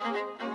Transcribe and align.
a 0.00 0.53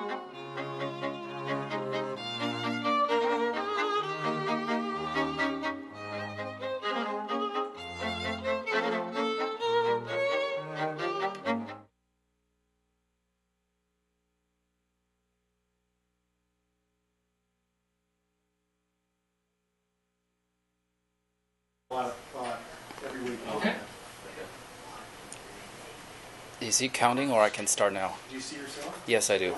Is 26.69 26.77
he 26.77 26.87
counting 26.87 27.31
or 27.31 27.41
I 27.41 27.49
can 27.49 27.65
start 27.65 27.93
now? 27.93 28.13
Do 28.29 28.35
you 28.35 28.41
see 28.41 28.57
yourself? 28.57 29.03
Yes, 29.07 29.31
I 29.31 29.39
do. 29.39 29.55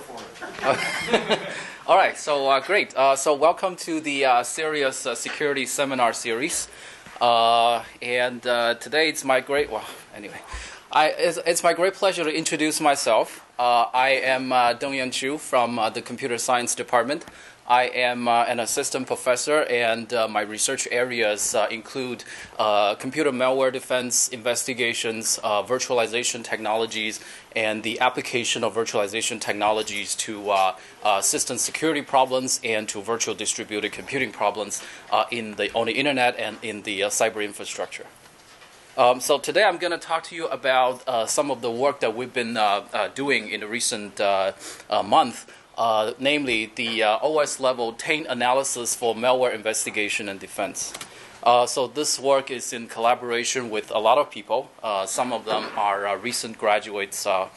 All 1.85 1.98
right, 1.98 2.18
so 2.18 2.48
uh, 2.49 2.62
great. 2.62 2.95
Uh, 2.95 3.18
so 3.18 3.34
welcome 3.35 3.76
to 3.88 3.99
the 3.99 4.23
uh, 4.23 4.44
CERIAS 4.44 5.05
uh, 5.05 5.13
Security 5.13 5.66
Seminar 5.66 6.13
Series. 6.13 6.70
Uh, 7.20 7.84
and 8.02 8.48
uh, 8.48 8.76
today 8.76 9.09
it's 9.09 9.26
my 9.26 9.41
great, 9.41 9.70
well, 9.70 9.84
anyway, 10.16 10.40
I, 10.90 11.09
it's, 11.09 11.38
it's 11.45 11.63
my 11.66 11.73
great 11.73 11.95
pleasure 11.95 12.23
to 12.23 12.34
introduce 12.34 12.80
myself. 12.80 13.46
Uh, 13.59 13.88
I 13.93 14.12
am 14.12 14.54
uh, 14.54 14.73
Dongyan 14.76 15.09
Xu 15.09 15.38
from 15.38 15.80
uh, 15.80 15.90
the 15.90 16.02
Computer 16.02 16.38
Science 16.38 16.76
Department. 16.76 17.26
I 17.67 17.83
am 17.83 18.27
uh, 18.27 18.43
an 18.43 18.59
assistant 18.59 19.07
professor, 19.07 19.63
and 19.63 20.11
uh, 20.13 20.27
my 20.27 20.41
research 20.41 20.88
areas 20.91 21.53
uh, 21.53 21.67
include 21.70 22.23
uh, 22.57 22.95
computer 22.95 23.31
malware 23.31 23.71
defense 23.71 24.27
investigations, 24.29 25.39
uh, 25.43 25.63
virtualization 25.63 26.43
technologies, 26.43 27.20
and 27.55 27.84
the 27.84 27.99
application 27.99 28.63
of 28.63 28.73
virtualization 28.73 29.39
technologies 29.39 30.15
to 30.15 30.49
uh, 30.49 31.21
system 31.21 31.57
security 31.57 32.01
problems 32.01 32.59
and 32.63 32.89
to 32.89 33.01
virtual 33.01 33.35
distributed 33.35 33.91
computing 33.91 34.31
problems 34.31 34.84
in 35.29 35.55
the, 35.55 35.71
on 35.73 35.85
the 35.85 35.93
internet 35.93 36.37
and 36.37 36.57
in 36.63 36.81
the 36.81 37.01
cyber 37.01 37.43
infrastructure. 37.43 38.07
Um, 38.98 39.21
so 39.21 39.37
today 39.37 39.63
I'm 39.63 39.77
going 39.77 39.91
to 39.91 39.98
talk 39.98 40.23
to 40.23 40.35
you 40.35 40.48
about 40.48 41.29
some 41.29 41.49
of 41.49 41.62
the 41.62 41.71
work 41.71 42.01
that 42.01 42.15
we've 42.15 42.34
been 42.34 42.57
doing 43.15 43.49
in 43.49 43.62
the 43.62 43.68
recent 43.68 44.20
month, 44.90 45.49
uh, 45.77 46.14
namely 46.20 46.72
the 46.76 47.04
uh, 47.04 47.18
OS 47.18 47.60
level 47.60 47.94
taint 47.94 48.27
analysis 48.27 48.96
for 48.96 49.16
malware 49.16 49.54
investigation 49.54 50.30
and 50.30 50.40
defense. 50.40 50.94
Uh, 51.44 51.66
so 51.66 51.88
this 51.88 52.20
work 52.20 52.52
is 52.52 52.72
in 52.72 52.88
collaboration 52.88 53.72
with 53.72 53.90
a 53.90 53.98
lot 53.98 54.20
of 54.20 54.30
people. 54.30 54.70
Uh, 54.84 55.08
some 55.08 55.34
of 55.34 55.44
them 55.46 55.66
are 55.76 56.05
uh, 56.05 56.16
recent 56.18 56.55
graduates 56.58 57.26
uh, 57.26 57.48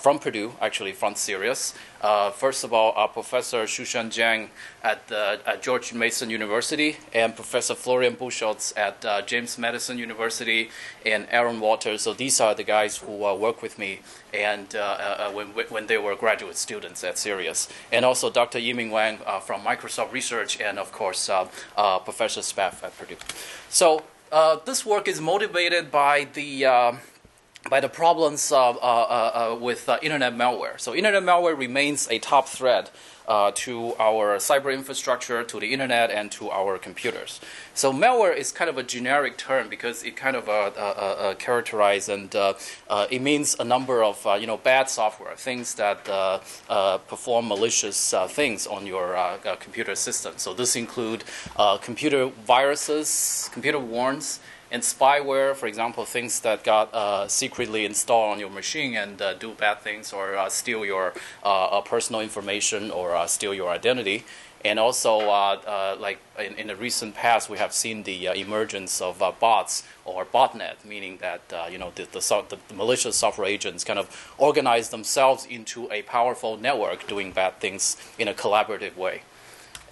from 0.00 0.18
Purdue, 0.18 0.54
actually 0.60 0.92
from 0.92 1.14
CERIAS. 1.14 1.74
Uh, 2.00 2.30
first 2.30 2.64
of 2.64 2.72
all, 2.72 2.92
uh, 2.96 3.06
Professor 3.06 3.64
Xuxian 3.64 4.10
Jiang 4.10 4.48
at, 4.82 5.08
the, 5.08 5.40
at 5.46 5.62
George 5.62 5.92
Mason 5.92 6.30
University, 6.30 6.96
and 7.12 7.34
Professor 7.34 7.74
Florian 7.74 8.16
Buchholz 8.16 8.76
at 8.76 9.04
uh, 9.04 9.22
James 9.22 9.58
Madison 9.58 9.98
University, 9.98 10.70
and 11.04 11.26
Aaron 11.30 11.60
Walters. 11.60 12.02
So 12.02 12.12
these 12.12 12.40
are 12.40 12.54
the 12.54 12.64
guys 12.64 12.98
who 12.98 13.24
uh, 13.24 13.34
work 13.34 13.62
with 13.62 13.78
me, 13.78 14.00
and 14.32 14.74
uh, 14.74 14.78
uh, 14.78 15.30
when, 15.32 15.48
when 15.48 15.86
they 15.86 15.98
were 15.98 16.14
graduate 16.14 16.56
students 16.56 17.02
at 17.04 17.16
CERIAS, 17.16 17.68
and 17.92 18.04
also 18.04 18.30
Dr. 18.30 18.58
Yi-Min 18.58 18.90
Wang 18.90 19.18
uh, 19.26 19.40
from 19.40 19.62
Microsoft 19.62 20.12
Research, 20.12 20.60
and 20.60 20.78
of 20.78 20.92
course 20.92 21.28
uh, 21.28 21.48
uh, 21.76 21.98
Professor 22.00 22.40
Spaf 22.40 22.82
at 22.82 22.96
Purdue. 22.98 23.16
So 23.68 24.04
uh, 24.32 24.58
this 24.64 24.84
work 24.84 25.08
is 25.08 25.20
motivated 25.20 25.90
by 25.90 26.26
the 26.32 26.66
uh, 26.66 26.92
by 27.68 27.80
the 27.80 27.88
problems 27.88 28.52
uh, 28.52 28.70
uh, 28.70 28.72
uh, 28.72 29.52
uh 29.52 29.56
with 29.56 29.88
uh, 29.88 29.98
internet 30.02 30.34
malware. 30.34 30.78
So, 30.78 30.94
internet 30.94 31.22
malware 31.22 31.56
remains 31.56 32.08
a 32.10 32.18
top 32.18 32.48
threat 32.48 32.90
uh, 33.26 33.50
to 33.52 33.92
our 33.98 34.36
cyber 34.36 34.72
infrastructure, 34.72 35.42
to 35.42 35.58
the 35.58 35.72
internet, 35.72 36.10
and 36.10 36.30
to 36.30 36.48
our 36.50 36.78
computers. 36.78 37.40
So, 37.74 37.92
malware 37.92 38.36
is 38.36 38.52
kind 38.52 38.70
of 38.70 38.78
a 38.78 38.84
generic 38.84 39.36
term 39.36 39.68
because 39.68 40.04
it 40.04 40.16
kind 40.16 40.36
of 40.36 40.48
uh, 40.48 40.52
uh, 40.52 40.80
uh 40.80 41.34
characterizes 41.34 42.08
and 42.08 42.34
it 43.10 43.22
means 43.22 43.56
a 43.58 43.64
number 43.64 44.02
of 44.02 44.24
you 44.40 44.46
know 44.46 44.56
bad 44.56 44.88
software, 44.88 45.34
things 45.36 45.74
that 45.74 46.04
perform 47.08 47.48
malicious 47.48 48.14
things 48.28 48.66
on 48.66 48.86
your 48.86 49.38
computer 49.60 49.94
system. 49.94 50.34
So, 50.36 50.54
this 50.54 50.76
include 50.76 51.24
computer 51.82 52.26
viruses, 52.46 53.50
computer 53.52 53.80
worms 53.80 54.40
and 54.70 54.82
spyware, 54.82 55.54
for 55.54 55.66
example, 55.66 56.04
things 56.04 56.40
that 56.40 56.64
got 56.64 56.92
uh, 56.92 57.28
secretly 57.28 57.84
installed 57.84 58.32
on 58.32 58.40
your 58.40 58.50
machine 58.50 58.96
and 58.96 59.22
uh, 59.22 59.34
do 59.34 59.52
bad 59.52 59.80
things 59.80 60.12
or 60.12 60.36
uh, 60.36 60.48
steal 60.48 60.84
your 60.84 61.12
uh, 61.44 61.66
uh, 61.66 61.80
personal 61.80 62.20
information 62.20 62.90
or 62.90 63.14
uh, 63.14 63.26
steal 63.26 63.54
your 63.54 63.70
identity. 63.70 64.24
And 64.64 64.80
also, 64.80 65.18
like 66.00 66.18
in, 66.40 66.54
in 66.54 66.66
the 66.66 66.74
recent 66.74 67.14
past, 67.14 67.48
we 67.48 67.58
have 67.58 67.72
seen 67.72 68.02
the 68.02 68.26
emergence 68.26 69.00
of 69.00 69.20
bots 69.38 69.84
or 70.04 70.24
botnet, 70.24 70.84
meaning 70.84 71.18
that 71.18 71.42
you 71.70 71.78
know 71.78 71.92
the, 71.94 72.08
the, 72.10 72.20
so- 72.20 72.46
the 72.48 72.58
malicious 72.74 73.14
software 73.14 73.46
agents 73.46 73.84
kind 73.84 73.98
of 73.98 74.34
organize 74.38 74.88
themselves 74.88 75.46
into 75.46 75.88
a 75.92 76.02
powerful 76.02 76.56
network 76.56 77.06
doing 77.06 77.30
bad 77.30 77.60
things 77.60 77.96
in 78.18 78.26
a 78.26 78.34
collaborative 78.34 78.96
way. 78.96 79.22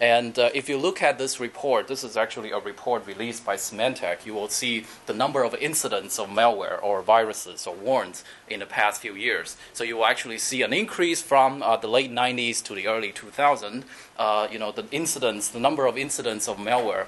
And 0.01 0.39
uh, 0.39 0.51
if 0.55 0.69
you 0.69 0.77
look 0.77 1.03
at 1.03 1.19
this 1.19 1.39
report, 1.39 1.87
this 1.87 2.03
is 2.03 2.17
actually 2.17 2.51
a 2.51 2.59
report 2.59 3.07
released 3.07 3.45
by 3.45 3.57
Symantec. 3.57 4.27
You 4.27 4.35
will 4.35 4.49
see 4.49 4.87
the 5.07 5.15
number 5.15 5.45
of 5.45 5.55
incidents 5.55 6.19
of 6.19 6.29
malware 6.29 6.83
or 6.83 7.01
viruses 7.03 7.67
or 7.67 7.75
worms 7.75 8.25
in 8.49 8.61
the 8.61 8.67
past 8.67 9.03
few 9.03 9.15
years. 9.15 9.57
So 9.73 9.85
you 9.85 9.97
will 9.97 10.07
actually 10.07 10.39
see 10.39 10.63
an 10.63 10.73
increase 10.73 11.23
from 11.23 11.63
uh, 11.63 11.77
the 11.77 11.89
late 11.89 12.11
90s 12.11 12.63
to 12.65 12.75
the 12.75 12.89
early 12.89 13.13
2000s. 13.13 13.85
Uh, 14.19 14.49
you 14.51 14.59
know, 14.59 14.73
the 14.73 14.87
incidents, 14.91 15.49
the 15.49 15.61
number 15.61 15.87
of 15.87 15.97
incidents 15.97 16.49
of 16.49 16.57
malware 16.57 17.07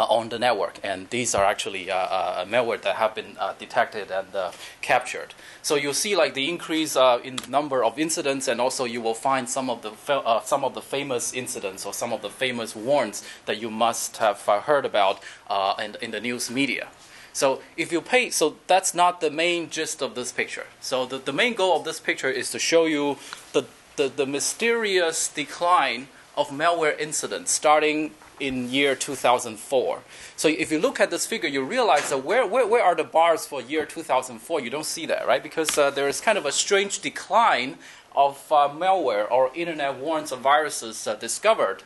on 0.00 0.28
the 0.28 0.38
network, 0.38 0.78
and 0.82 1.08
these 1.10 1.34
are 1.34 1.44
actually 1.44 1.90
uh, 1.90 1.96
uh, 1.96 2.44
malware 2.44 2.80
that 2.82 2.96
have 2.96 3.14
been 3.14 3.36
uh, 3.38 3.54
detected 3.58 4.10
and 4.10 4.34
uh, 4.34 4.50
captured. 4.80 5.34
So 5.62 5.76
you'll 5.76 5.94
see 5.94 6.16
like 6.16 6.34
the 6.34 6.48
increase 6.48 6.96
uh, 6.96 7.20
in 7.24 7.36
the 7.36 7.48
number 7.48 7.84
of 7.84 7.98
incidents, 7.98 8.48
and 8.48 8.60
also 8.60 8.84
you 8.84 9.00
will 9.00 9.14
find 9.14 9.48
some 9.48 9.70
of 9.70 9.82
the 9.82 9.92
uh, 10.12 10.40
some 10.42 10.64
of 10.64 10.74
the 10.74 10.82
famous 10.82 11.32
incidents 11.32 11.86
or 11.86 11.92
some 11.92 12.12
of 12.12 12.22
the 12.22 12.30
famous 12.30 12.76
worms 12.76 13.22
that 13.46 13.60
you 13.60 13.70
must 13.70 14.16
have 14.18 14.48
uh, 14.48 14.60
heard 14.60 14.84
about 14.84 15.20
uh, 15.48 15.74
in, 15.82 15.96
in 16.00 16.10
the 16.10 16.20
news 16.20 16.50
media. 16.50 16.88
So 17.32 17.60
if 17.76 17.92
you 17.92 18.00
pay, 18.00 18.30
so 18.30 18.56
that's 18.66 18.94
not 18.94 19.20
the 19.20 19.30
main 19.30 19.68
gist 19.68 20.00
of 20.00 20.14
this 20.14 20.32
picture. 20.32 20.66
So 20.80 21.04
the, 21.04 21.18
the 21.18 21.34
main 21.34 21.52
goal 21.54 21.76
of 21.76 21.84
this 21.84 22.00
picture 22.00 22.30
is 22.30 22.50
to 22.52 22.58
show 22.58 22.86
you 22.86 23.18
the, 23.52 23.64
the, 23.96 24.08
the 24.08 24.24
mysterious 24.24 25.28
decline 25.28 26.08
of 26.34 26.48
malware 26.48 26.98
incidents 26.98 27.52
starting 27.52 28.12
in 28.40 28.70
year 28.70 28.94
2004. 28.94 30.02
So 30.36 30.48
if 30.48 30.70
you 30.70 30.78
look 30.78 31.00
at 31.00 31.10
this 31.10 31.26
figure, 31.26 31.48
you 31.48 31.62
realize 31.62 32.10
that 32.10 32.24
where, 32.24 32.46
where, 32.46 32.66
where 32.66 32.84
are 32.84 32.94
the 32.94 33.04
bars 33.04 33.46
for 33.46 33.60
year 33.60 33.86
2004? 33.86 34.60
You 34.60 34.70
don't 34.70 34.86
see 34.86 35.06
that, 35.06 35.26
right? 35.26 35.42
Because 35.42 35.76
uh, 35.78 35.90
there 35.90 36.08
is 36.08 36.20
kind 36.20 36.36
of 36.36 36.46
a 36.46 36.52
strange 36.52 37.00
decline 37.00 37.78
of 38.14 38.40
uh, 38.50 38.68
malware 38.68 39.30
or 39.30 39.50
internet 39.54 39.98
worms 39.98 40.32
or 40.32 40.38
viruses 40.38 41.06
uh, 41.06 41.14
discovered 41.14 41.82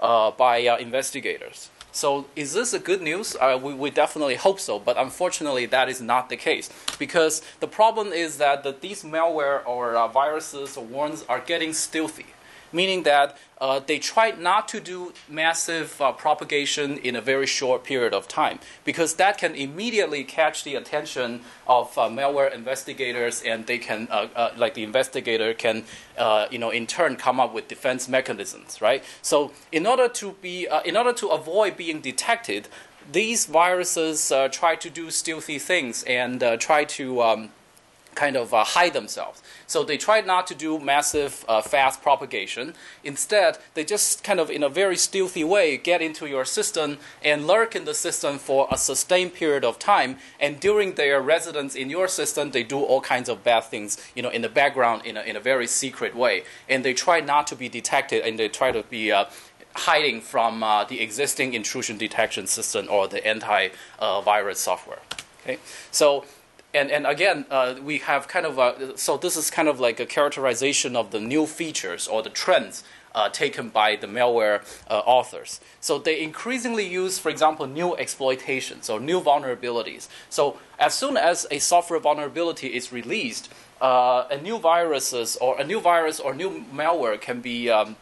uh, 0.00 0.30
by 0.30 0.66
uh, 0.66 0.76
investigators. 0.78 1.70
So, 1.92 2.26
is 2.36 2.52
this 2.52 2.74
a 2.74 2.78
good 2.78 3.00
news? 3.00 3.36
Uh, 3.36 3.58
we, 3.62 3.72
we 3.72 3.88
definitely 3.88 4.34
hope 4.34 4.60
so, 4.60 4.78
but 4.78 4.98
unfortunately, 4.98 5.64
that 5.66 5.88
is 5.88 6.02
not 6.02 6.28
the 6.28 6.36
case. 6.36 6.68
Because 6.98 7.40
the 7.60 7.66
problem 7.66 8.08
is 8.08 8.36
that 8.36 8.62
the, 8.64 8.76
these 8.78 9.02
malware 9.02 9.66
or 9.66 9.94
viruses 10.08 10.76
or 10.76 10.84
worms 10.84 11.24
are 11.26 11.40
getting 11.40 11.72
stealthy, 11.72 12.26
meaning 12.72 13.02
that 13.04 13.36
uh, 13.58 13.80
they 13.80 13.98
try 13.98 14.30
not 14.32 14.68
to 14.68 14.80
do 14.80 15.12
massive 15.28 16.00
uh, 16.00 16.12
propagation 16.12 16.98
in 16.98 17.16
a 17.16 17.20
very 17.20 17.46
short 17.46 17.84
period 17.84 18.12
of 18.12 18.28
time, 18.28 18.58
because 18.84 19.14
that 19.14 19.38
can 19.38 19.54
immediately 19.54 20.22
catch 20.24 20.64
the 20.64 20.74
attention 20.74 21.40
of 21.66 21.96
uh, 21.96 22.02
malware 22.08 22.52
investigators, 22.54 23.42
and 23.42 23.66
they 23.66 23.78
can, 23.78 24.08
uh, 24.10 24.28
uh, 24.36 24.50
like 24.56 24.74
the 24.74 24.82
investigator 24.82 25.54
can, 25.54 25.84
uh, 26.18 26.46
you 26.50 26.58
know, 26.58 26.70
in 26.70 26.86
turn 26.86 27.16
come 27.16 27.40
up 27.40 27.54
with 27.54 27.68
defense 27.68 28.08
mechanisms, 28.08 28.82
right? 28.82 29.02
So, 29.22 29.52
in 29.72 29.86
order 29.86 30.08
to 30.08 30.32
be, 30.42 30.68
in 30.84 30.96
order 30.96 31.12
to 31.14 31.28
avoid 31.28 31.76
being 31.76 32.00
detected, 32.00 32.68
these 33.10 33.46
viruses 33.46 34.32
try 34.50 34.74
to 34.74 34.90
do 34.90 35.10
stealthy 35.10 35.58
things 35.58 36.02
and 36.04 36.42
try 36.58 36.84
to 36.84 37.22
um, 37.22 37.50
kind 38.16 38.36
of 38.36 38.52
uh, 38.52 38.64
hide 38.64 38.94
themselves. 38.94 39.42
So 39.68 39.84
they 39.84 39.96
try 39.96 40.20
not 40.22 40.46
to 40.48 40.54
do 40.54 40.80
massive, 40.80 41.44
uh, 41.48 41.62
fast 41.62 42.02
propagation. 42.02 42.74
Instead, 43.04 43.58
they 43.74 43.84
just 43.84 44.24
kind 44.24 44.40
of, 44.40 44.50
in 44.50 44.62
a 44.62 44.68
very 44.68 44.96
stealthy 44.96 45.44
way, 45.44 45.76
get 45.76 46.02
into 46.02 46.26
your 46.26 46.44
system 46.44 46.98
and 47.22 47.46
lurk 47.46 47.76
in 47.76 47.84
the 47.84 47.94
system 47.94 48.38
for 48.38 48.66
a 48.70 48.78
sustained 48.78 49.34
period 49.34 49.64
of 49.64 49.78
time. 49.78 50.16
And 50.40 50.58
during 50.58 50.94
their 50.94 51.20
residence 51.20 51.74
in 51.74 51.90
your 51.90 52.08
system, 52.08 52.50
they 52.50 52.64
do 52.64 52.80
all 52.80 53.00
kinds 53.00 53.28
of 53.28 53.44
bad 53.44 53.64
things, 53.64 53.98
you 54.14 54.22
know, 54.22 54.30
in 54.30 54.42
the 54.42 54.48
background 54.48 55.04
in 55.04 55.16
a, 55.16 55.22
in 55.22 55.36
a 55.36 55.40
very 55.40 55.66
secret 55.66 56.16
way. 56.16 56.44
And 56.68 56.84
they 56.84 56.94
try 56.94 57.20
not 57.20 57.46
to 57.48 57.56
be 57.56 57.68
detected, 57.68 58.24
and 58.24 58.38
they 58.38 58.48
try 58.48 58.72
to 58.72 58.82
be 58.82 59.12
uh, 59.12 59.26
hiding 59.74 60.22
from 60.22 60.62
uh, 60.62 60.84
the 60.84 61.02
existing 61.02 61.52
intrusion 61.52 61.98
detection 61.98 62.46
system 62.46 62.86
or 62.88 63.06
the 63.08 63.26
anti-virus 63.26 64.58
software. 64.58 65.00
Okay, 65.42 65.58
so 65.90 66.24
and 66.76 66.90
and 66.90 67.06
again, 67.06 67.46
uh, 67.50 67.74
we 67.82 67.98
have 67.98 68.28
kind 68.28 68.46
of 68.46 68.58
a, 68.58 68.96
so 68.96 69.16
this 69.16 69.36
is 69.36 69.50
kind 69.50 69.68
of 69.68 69.80
like 69.80 69.98
a 69.98 70.06
characterization 70.06 70.94
of 70.96 71.10
the 71.10 71.20
new 71.20 71.46
features 71.46 72.06
or 72.06 72.22
the 72.22 72.30
trends 72.30 72.84
uh, 73.16 73.30
taken 73.30 73.70
by 73.70 73.96
the 73.96 74.06
malware 74.06 74.60
uh, 74.90 74.98
authors. 75.06 75.60
So 75.80 75.98
they 75.98 76.22
increasingly 76.22 76.86
use, 76.86 77.18
for 77.18 77.30
example, 77.30 77.66
new 77.66 77.96
exploitations 77.96 78.90
or 78.90 79.00
new 79.00 79.20
vulnerabilities. 79.20 80.08
So 80.28 80.58
as 80.78 80.94
soon 80.94 81.16
as 81.16 81.46
a 81.50 81.58
software 81.58 81.98
vulnerability 81.98 82.68
is 82.68 82.92
released, 82.92 83.48
uh, 83.80 84.26
a 84.30 84.36
new 84.36 84.58
viruses 84.58 85.36
or 85.36 85.58
a 85.58 85.64
new 85.64 85.80
virus 85.80 86.20
or 86.20 86.34
new 86.34 86.64
malware 86.72 87.18
can 87.18 87.40
be 87.40 87.70
um, 87.70 87.96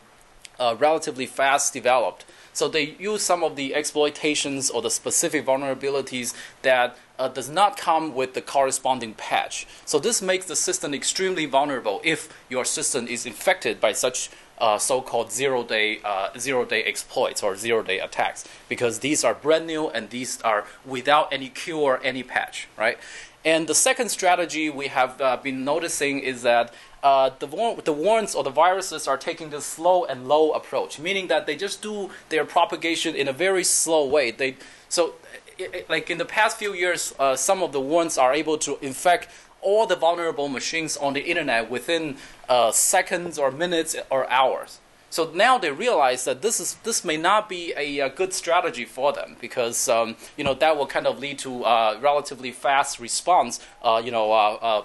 uh, 0.59 0.75
relatively 0.79 1.27
fast 1.27 1.73
developed. 1.73 2.25
So 2.55 2.69
they 2.69 2.95
use 2.99 3.23
some 3.23 3.43
of 3.43 3.56
the 3.56 3.75
exploitations 3.75 4.71
or 4.71 4.81
the 4.81 4.91
specific 4.91 5.45
vulnerabilities 5.45 6.35
that 6.62 6.97
uh, 7.19 7.29
does 7.29 7.51
not 7.51 7.77
come 7.77 8.15
with 8.15 8.35
the 8.35 8.41
corresponding 8.41 9.15
patch. 9.15 9.67
So 9.85 9.99
this 9.99 10.23
makes 10.23 10.47
the 10.47 10.56
system 10.56 10.95
extremely 10.95 11.47
vulnerable 11.47 12.01
if 12.05 12.33
your 12.49 12.65
system 12.65 13.06
is 13.06 13.27
infected 13.27 13.81
by 13.81 13.93
such 13.93 14.31
uh, 14.59 14.79
so-called 14.79 15.33
zero-day 15.33 15.99
uh, 16.05 16.29
zero-day 16.39 16.85
exploits 16.85 17.43
or 17.43 17.56
zero-day 17.56 17.99
attacks 17.99 18.45
because 18.69 19.01
these 19.01 19.25
are 19.25 19.35
brand 19.35 19.67
new 19.67 19.89
and 19.89 20.11
these 20.11 20.41
are 20.43 20.65
without 20.87 21.33
any 21.33 21.49
cure, 21.49 22.01
any 22.05 22.23
patch, 22.23 22.69
right? 22.79 22.99
And 23.45 23.67
the 23.67 23.75
second 23.75 24.09
strategy 24.09 24.71
we 24.71 24.87
have 24.87 25.21
uh, 25.21 25.37
been 25.37 25.65
noticing 25.65 26.21
is 26.21 26.43
that 26.43 26.73
uh, 27.05 27.31
the, 27.39 27.47
the 27.85 27.93
worms 27.93 28.35
or 28.35 28.43
the 28.43 28.51
viruses 28.51 29.06
are 29.06 29.19
taking 29.19 29.51
this 29.51 29.67
slow 29.67 30.05
and 30.06 30.27
low 30.27 30.53
approach, 30.53 30.99
meaning 30.99 31.29
that 31.29 31.47
they 31.47 31.55
just 31.55 31.83
do 31.83 32.11
their 32.31 32.45
propagation 32.47 33.15
in 33.15 33.29
a 33.29 33.33
very 33.33 33.62
slow 33.62 34.06
way. 34.06 34.31
They 34.31 34.56
so 34.89 35.15
it, 35.59 35.75
it, 35.75 35.91
like 35.91 36.11
in 36.11 36.19
the 36.19 36.25
past 36.25 36.56
few 36.56 36.73
years, 36.73 37.15
uh, 37.19 37.37
some 37.37 37.62
of 37.62 37.73
the 37.73 37.81
worms 37.81 38.17
are 38.17 38.33
able 38.33 38.56
to 38.59 38.79
infect 38.81 39.29
all 39.61 39.87
the 39.87 39.97
vulnerable 39.97 40.49
machines 40.49 40.97
on 40.97 41.12
the 41.12 41.25
internet 41.25 41.71
within 41.71 42.17
uh, 42.49 42.73
seconds 42.73 43.39
or 43.39 43.51
minutes 43.51 43.95
or 44.11 44.29
hours. 44.31 44.81
So 45.11 45.31
now 45.33 45.59
they 45.59 45.71
realize 45.71 46.25
that 46.25 46.43
this 46.43 46.59
is 46.59 46.75
this 46.85 47.05
may 47.05 47.17
not 47.17 47.49
be 47.49 47.73
a, 47.77 48.01
a 48.01 48.09
good 48.09 48.33
strategy 48.33 48.85
for 48.87 49.12
them 49.12 49.37
because 49.41 49.89
um, 49.89 50.17
you 50.39 50.43
know 50.43 50.55
that 50.55 50.77
will 50.77 50.87
kind 50.87 51.06
of 51.06 51.19
lead 51.19 51.39
to 51.41 51.65
uh, 51.65 51.99
relatively 52.01 52.51
fast 52.51 52.99
response. 52.99 53.61
Uh, 53.83 54.03
you 54.05 54.11
know 54.11 54.33
uh, 54.33 54.59
uh, 54.61 54.85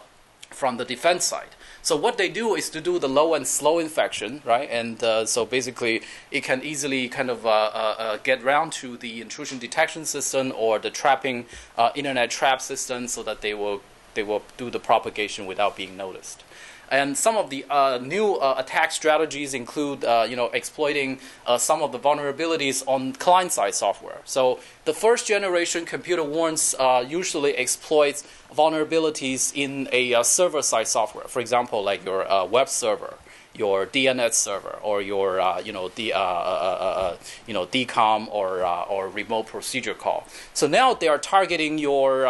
from 0.51 0.77
the 0.77 0.86
defense 0.86 1.25
side. 1.25 1.56
So 1.81 1.95
what 1.95 2.17
they 2.17 2.29
do 2.29 2.55
is 2.55 2.69
to 2.71 2.81
do 2.81 2.99
the 2.99 3.09
low 3.09 3.33
and 3.33 3.47
slow 3.47 3.79
infection, 3.79 4.41
right? 4.45 4.69
And 4.69 5.03
uh, 5.03 5.25
so 5.25 5.45
basically, 5.45 6.01
it 6.31 6.43
can 6.43 6.61
easily 6.63 7.07
kind 7.09 7.29
of 7.29 7.45
uh, 7.45 7.49
uh, 7.49 7.95
uh 7.97 8.17
get 8.17 8.43
around 8.43 8.73
to 8.73 8.97
the 8.97 9.21
intrusion 9.21 9.59
detection 9.59 10.05
system 10.05 10.53
or 10.55 10.79
the 10.79 10.89
trapping 10.89 11.45
uh, 11.77 11.91
internet 11.95 12.29
trap 12.29 12.61
system, 12.61 13.07
so 13.07 13.23
that 13.23 13.41
they 13.41 13.53
will 13.53 13.81
they 14.13 14.23
will 14.23 14.43
do 14.57 14.69
the 14.69 14.79
propagation 14.79 15.45
without 15.45 15.75
being 15.75 15.95
noticed. 15.95 16.43
And 16.89 17.18
some 17.18 17.38
of 17.38 17.50
the 17.50 17.65
uh, 17.69 18.00
new 18.01 18.36
uh, 18.36 18.56
attack 18.57 18.91
strategies 18.91 19.53
include, 19.53 20.03
uh, 20.03 20.25
you 20.27 20.36
know, 20.36 20.47
exploiting 20.47 21.19
uh, 21.45 21.57
some 21.57 21.81
of 21.81 21.91
the 21.91 22.00
vulnerabilities 22.00 22.83
on 22.88 23.13
client-side 23.13 23.75
software. 23.75 24.21
So 24.25 24.59
the 24.86 24.94
first 24.94 25.27
generation 25.27 25.86
computer 25.86 26.24
worms 26.24 26.75
uh, 26.80 27.06
usually 27.07 27.56
exploits 27.56 28.24
vulnerabilities 28.53 29.51
in 29.53 29.88
a 29.91 30.15
uh, 30.15 30.24
server-side 30.24 30.88
software. 30.88 31.27
For 31.27 31.39
example, 31.39 31.83
like 31.83 32.03
your 32.06 32.25
web 32.47 32.69
server 32.69 33.15
your 33.59 33.85
DNS 33.85 34.33
server 34.33 34.79
or 34.81 35.01
your 35.01 35.41
uh, 35.41 35.59
you 35.59 35.73
know 35.73 35.89
the 35.89 36.13
uh, 36.13 36.19
uh, 36.19 36.21
uh, 36.21 37.00
uh 37.03 37.17
you 37.45 37.53
know 37.53 37.65
DCOM 37.65 38.27
or 38.31 38.63
uh, 38.63 38.83
or 38.83 39.09
remote 39.09 39.47
procedure 39.47 39.94
call. 39.94 40.25
So 40.53 40.65
now 40.65 40.94
they 40.94 41.09
are 41.09 41.19
targeting 41.19 41.77
your 41.77 42.23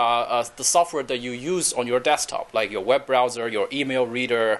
the 0.57 0.63
software 0.63 1.03
that 1.03 1.19
you 1.19 1.31
use 1.31 1.71
on 1.71 1.85
your 1.85 1.99
desktop, 1.99 2.53
like 2.53 2.71
your 2.71 2.83
web 2.83 3.05
browser, 3.05 3.47
your 3.47 3.67
email 3.71 4.05
reader, 4.07 4.59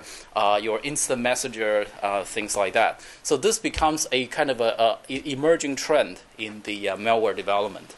your 0.61 0.79
instant 0.83 1.21
messenger, 1.21 1.85
things 2.23 2.55
like 2.55 2.73
that. 2.73 3.01
So 3.23 3.35
this 3.35 3.57
becomes 3.57 4.07
a 4.11 4.27
kind 4.27 4.51
of 4.51 4.61
a, 4.61 4.99
a 5.09 5.29
emerging 5.29 5.75
trend 5.75 6.21
in 6.37 6.61
the 6.63 6.77
malware 7.05 7.35
development. 7.35 7.95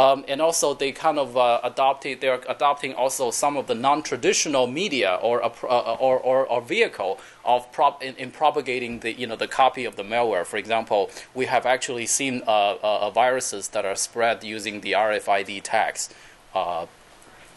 Um, 0.00 0.24
and 0.28 0.40
also, 0.40 0.72
they 0.72 0.92
kind 0.92 1.18
of 1.18 1.36
uh, 1.36 1.60
adopted. 1.62 2.22
They're 2.22 2.40
adopting 2.48 2.94
also 2.94 3.30
some 3.30 3.58
of 3.58 3.66
the 3.66 3.74
non-traditional 3.74 4.66
media 4.66 5.18
or 5.20 5.44
uh, 5.44 5.50
or, 5.68 6.18
or, 6.18 6.46
or, 6.46 6.62
vehicle 6.62 7.20
of 7.44 7.70
prop 7.70 8.02
in, 8.02 8.14
in, 8.16 8.30
propagating 8.30 9.00
the 9.00 9.12
you 9.12 9.26
know 9.26 9.36
the 9.36 9.46
copy 9.46 9.84
of 9.84 9.96
the 9.96 10.02
malware. 10.02 10.46
For 10.46 10.56
example, 10.56 11.10
we 11.34 11.44
have 11.46 11.66
actually 11.66 12.06
seen 12.06 12.42
uh, 12.46 12.50
uh, 12.50 12.78
uh 12.82 13.10
viruses 13.10 13.68
that 13.68 13.84
are 13.84 13.94
spread 13.94 14.42
using 14.42 14.80
the 14.80 14.92
RFID 14.92 15.60
tags. 15.64 16.08
Uh, 16.54 16.86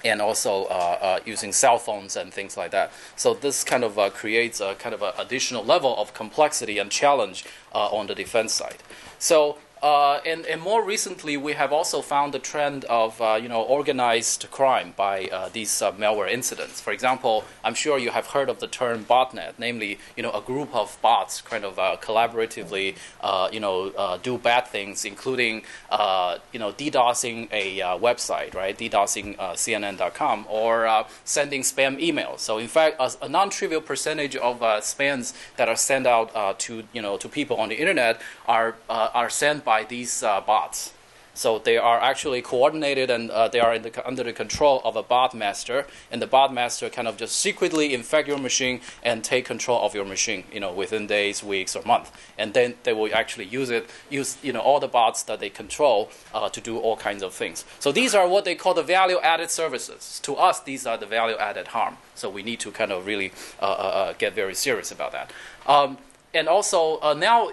and 0.06 0.22
also 0.22 0.68
using 1.26 1.54
cell 1.54 1.78
phones 1.78 2.18
and 2.18 2.34
things 2.34 2.58
like 2.58 2.72
that. 2.72 2.92
So 3.16 3.34
this 3.34 3.64
kind 3.64 3.86
of 3.86 3.96
creates 4.14 4.60
a 4.60 4.76
kind 4.76 4.94
of 4.94 5.02
an 5.02 5.14
additional 5.18 5.64
level 5.64 5.96
of 5.96 6.14
complexity 6.14 6.78
and 6.78 6.92
challenge 6.92 7.46
on 7.72 8.08
the 8.08 8.14
defense 8.14 8.54
side. 8.54 8.80
So 9.18 9.60
uh, 9.84 10.22
and, 10.26 10.46
and 10.46 10.62
more 10.62 10.82
recently, 10.82 11.36
we 11.36 11.52
have 11.52 11.74
also 11.74 12.02
found 12.02 12.34
the 12.34 12.40
trend 12.40 12.86
of 12.86 13.22
uh, 13.22 13.38
you 13.40 13.50
know 13.50 13.62
organized 13.62 14.48
crime 14.50 14.94
by 14.96 15.26
uh, 15.26 15.50
these 15.52 15.82
uh, 15.82 15.92
malware 15.92 16.32
incidents. 16.32 16.80
For 16.80 16.94
example, 16.94 17.44
I'm 17.66 17.74
sure 17.74 18.00
you 18.00 18.12
have 18.12 18.28
heard 18.28 18.48
of 18.48 18.60
the 18.60 18.68
term 18.68 19.04
botnet, 19.04 19.56
namely 19.58 20.00
you 20.16 20.24
know 20.24 20.32
a 20.32 20.40
group 20.40 20.74
of 20.74 20.98
bots 21.02 21.42
kind 21.42 21.66
of 21.66 21.78
uh, 21.78 21.98
collaboratively 22.02 22.96
uh, 23.20 23.50
you 23.52 23.60
know 23.60 24.18
do 24.24 24.38
bad 24.38 24.68
things, 24.68 25.04
including 25.04 25.64
you 26.54 26.60
know 26.60 26.72
DDoSing 26.72 27.50
a 27.52 27.80
website, 28.00 28.56
right? 28.56 28.78
DDoSing 28.78 29.36
CNN.com 29.38 30.46
or 30.50 31.06
sending 31.26 31.62
spam 31.62 32.02
emails. 32.02 32.40
So 32.40 32.58
in 32.58 32.70
fact, 32.70 32.96
a, 33.02 33.12
a 33.26 33.28
non-trivial 33.28 33.82
percentage 33.82 34.38
of 34.38 34.62
spams 34.62 35.34
that 35.58 35.68
are 35.68 35.76
sent 35.76 36.08
out 36.08 36.58
to 36.60 36.84
you 36.94 37.02
know 37.02 37.18
to 37.18 37.28
people 37.28 37.58
on 37.58 37.68
the 37.68 37.76
internet 37.76 38.22
are 38.48 38.78
are 38.90 39.30
sent 39.30 39.66
by 39.66 39.73
by 39.74 39.84
these 39.84 40.22
uh, 40.22 40.40
bots. 40.42 40.94
So 41.34 41.58
they 41.58 41.78
are 41.78 42.00
actually 42.00 42.42
coordinated 42.44 43.10
and 43.10 43.32
uh, 43.32 43.48
they 43.48 43.60
are 43.60 43.80
the, 43.80 43.92
under 44.08 44.24
the 44.24 44.34
control 44.34 44.76
of 44.86 44.96
a 44.96 45.02
bot 45.02 45.34
master, 45.34 45.88
and 46.12 46.22
the 46.22 46.28
bot 46.28 46.54
master 46.54 46.92
kind 46.92 47.08
of 47.08 47.18
just 47.18 47.36
secretly 47.48 47.92
infect 48.00 48.28
your 48.28 48.38
machine 48.38 48.82
and 49.02 49.24
take 49.24 49.46
control 49.46 49.80
of 49.82 49.96
your 49.96 50.06
machine, 50.06 50.44
you 50.54 50.60
know, 50.60 50.72
within 50.72 51.08
days, 51.08 51.44
weeks, 51.44 51.76
or 51.76 51.84
months. 51.94 52.12
And 52.38 52.54
then 52.54 52.76
they 52.84 52.94
will 52.94 53.12
actually 53.22 53.48
use 53.60 53.72
it, 53.72 53.90
use 54.12 54.38
you 54.44 54.54
know 54.54 54.60
all 54.60 54.80
the 54.80 54.92
bots 55.00 55.24
that 55.24 55.40
they 55.40 55.50
control 55.50 56.12
uh, 56.36 56.50
to 56.50 56.62
do 56.62 56.78
all 56.78 56.96
kinds 56.96 57.24
of 57.24 57.34
things. 57.34 57.66
So 57.80 57.92
these 57.92 58.14
are 58.14 58.28
what 58.28 58.46
they 58.46 58.56
call 58.56 58.76
the 58.76 58.88
value-added 58.98 59.50
services. 59.50 60.20
To 60.28 60.36
us, 60.50 60.60
these 60.60 60.86
are 60.86 60.98
the 61.04 61.10
value-added 61.18 61.68
harm. 61.70 61.98
So 62.14 62.30
we 62.30 62.44
need 62.44 62.60
to 62.60 62.70
kind 62.72 62.92
of 62.92 63.08
really 63.08 63.32
uh, 63.60 63.66
uh, 63.66 64.02
uh 64.02 64.14
get 64.24 64.36
very 64.36 64.56
serious 64.56 64.92
about 64.92 65.12
that. 65.14 65.28
Um, 65.66 65.98
and 66.34 66.48
also 66.48 67.00
uh, 67.02 67.14
now 67.14 67.50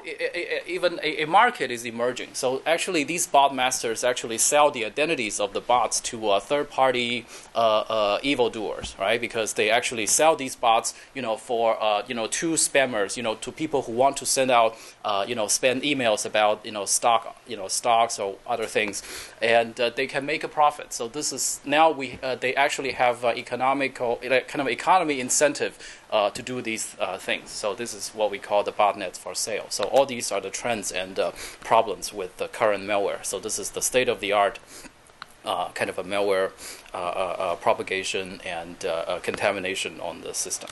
even 0.67 0.99
a, 1.03 1.23
a, 1.23 1.27
market 1.27 1.71
is 1.71 1.85
emerging. 1.85 2.31
So 2.33 2.63
actually, 2.65 3.05
these 3.05 3.27
bot 3.27 3.55
masters 3.55 4.03
actually 4.03 4.39
sell 4.39 4.71
the 4.71 4.85
identities 4.87 5.39
of 5.39 5.53
the 5.53 5.61
bots 5.61 6.01
to 6.01 6.31
uh, 6.31 6.41
third-party 6.41 7.27
uh, 7.55 7.59
uh 7.59 8.19
evildoers, 8.23 8.97
right? 8.99 9.21
Because 9.21 9.53
they 9.55 9.71
actually 9.71 10.07
sell 10.07 10.35
these 10.35 10.57
bots, 10.57 10.95
you 11.15 11.21
know, 11.21 11.37
for 11.37 11.83
uh, 11.83 12.03
you 12.07 12.15
know 12.15 12.27
to 12.27 12.53
spammers, 12.53 13.17
you 13.17 13.23
know, 13.23 13.35
to 13.37 13.53
people 13.53 13.83
who 13.83 13.93
want 13.93 14.17
to 14.17 14.27
send 14.27 14.51
out 14.51 14.77
uh, 15.05 15.25
you 15.29 15.35
know 15.35 15.47
spam 15.47 15.83
emails 15.83 16.25
about 16.25 16.65
you 16.65 16.73
know 16.73 16.87
stock, 16.87 17.37
you 17.47 17.57
know 17.57 17.69
stocks 17.69 18.19
or 18.19 18.37
other 18.47 18.67
things, 18.67 19.03
and 19.43 19.75
they 19.75 20.07
can 20.07 20.25
make 20.25 20.43
a 20.43 20.49
profit. 20.49 20.93
So 20.93 21.07
this 21.07 21.33
is 21.33 21.61
now 21.65 21.91
we 21.91 22.19
they 22.41 22.55
actually 22.55 22.93
have 22.93 23.25
economical 23.25 24.17
kind 24.17 24.61
of 24.61 24.69
economy 24.69 25.21
incentive 25.21 26.00
to 26.11 26.43
do 26.43 26.61
these 26.61 26.97
things. 27.19 27.51
So 27.51 27.75
this 27.75 27.95
is 27.95 28.11
what 28.11 28.31
we 28.31 28.39
call 28.39 28.63
the 28.63 28.73
botnets 28.73 29.17
for 29.17 29.35
sale. 29.35 29.67
So 29.69 29.85
all 29.85 30.07
these 30.07 30.33
are 30.33 30.41
the 30.41 30.51
trends 30.51 30.91
and 30.91 31.19
uh, 31.19 31.33
problems 31.61 32.13
with 32.13 32.37
the 32.37 32.49
current 32.49 32.85
malware. 32.85 33.25
So 33.25 33.39
this 33.39 33.59
is 33.59 33.71
the 33.71 33.83
state 33.83 34.09
of 34.09 34.21
the 34.21 34.33
art. 34.33 34.59
Uh, 35.43 35.71
kind 35.71 35.89
of 35.89 35.99
a 35.99 36.05
malware 36.05 36.53
uh, 36.93 36.99
uh, 36.99 37.01
uh 37.01 37.57
propagation 37.57 38.43
and 38.45 38.85
uh, 38.85 39.19
contamination 39.23 39.99
on 39.99 40.21
the 40.21 40.35
system. 40.35 40.69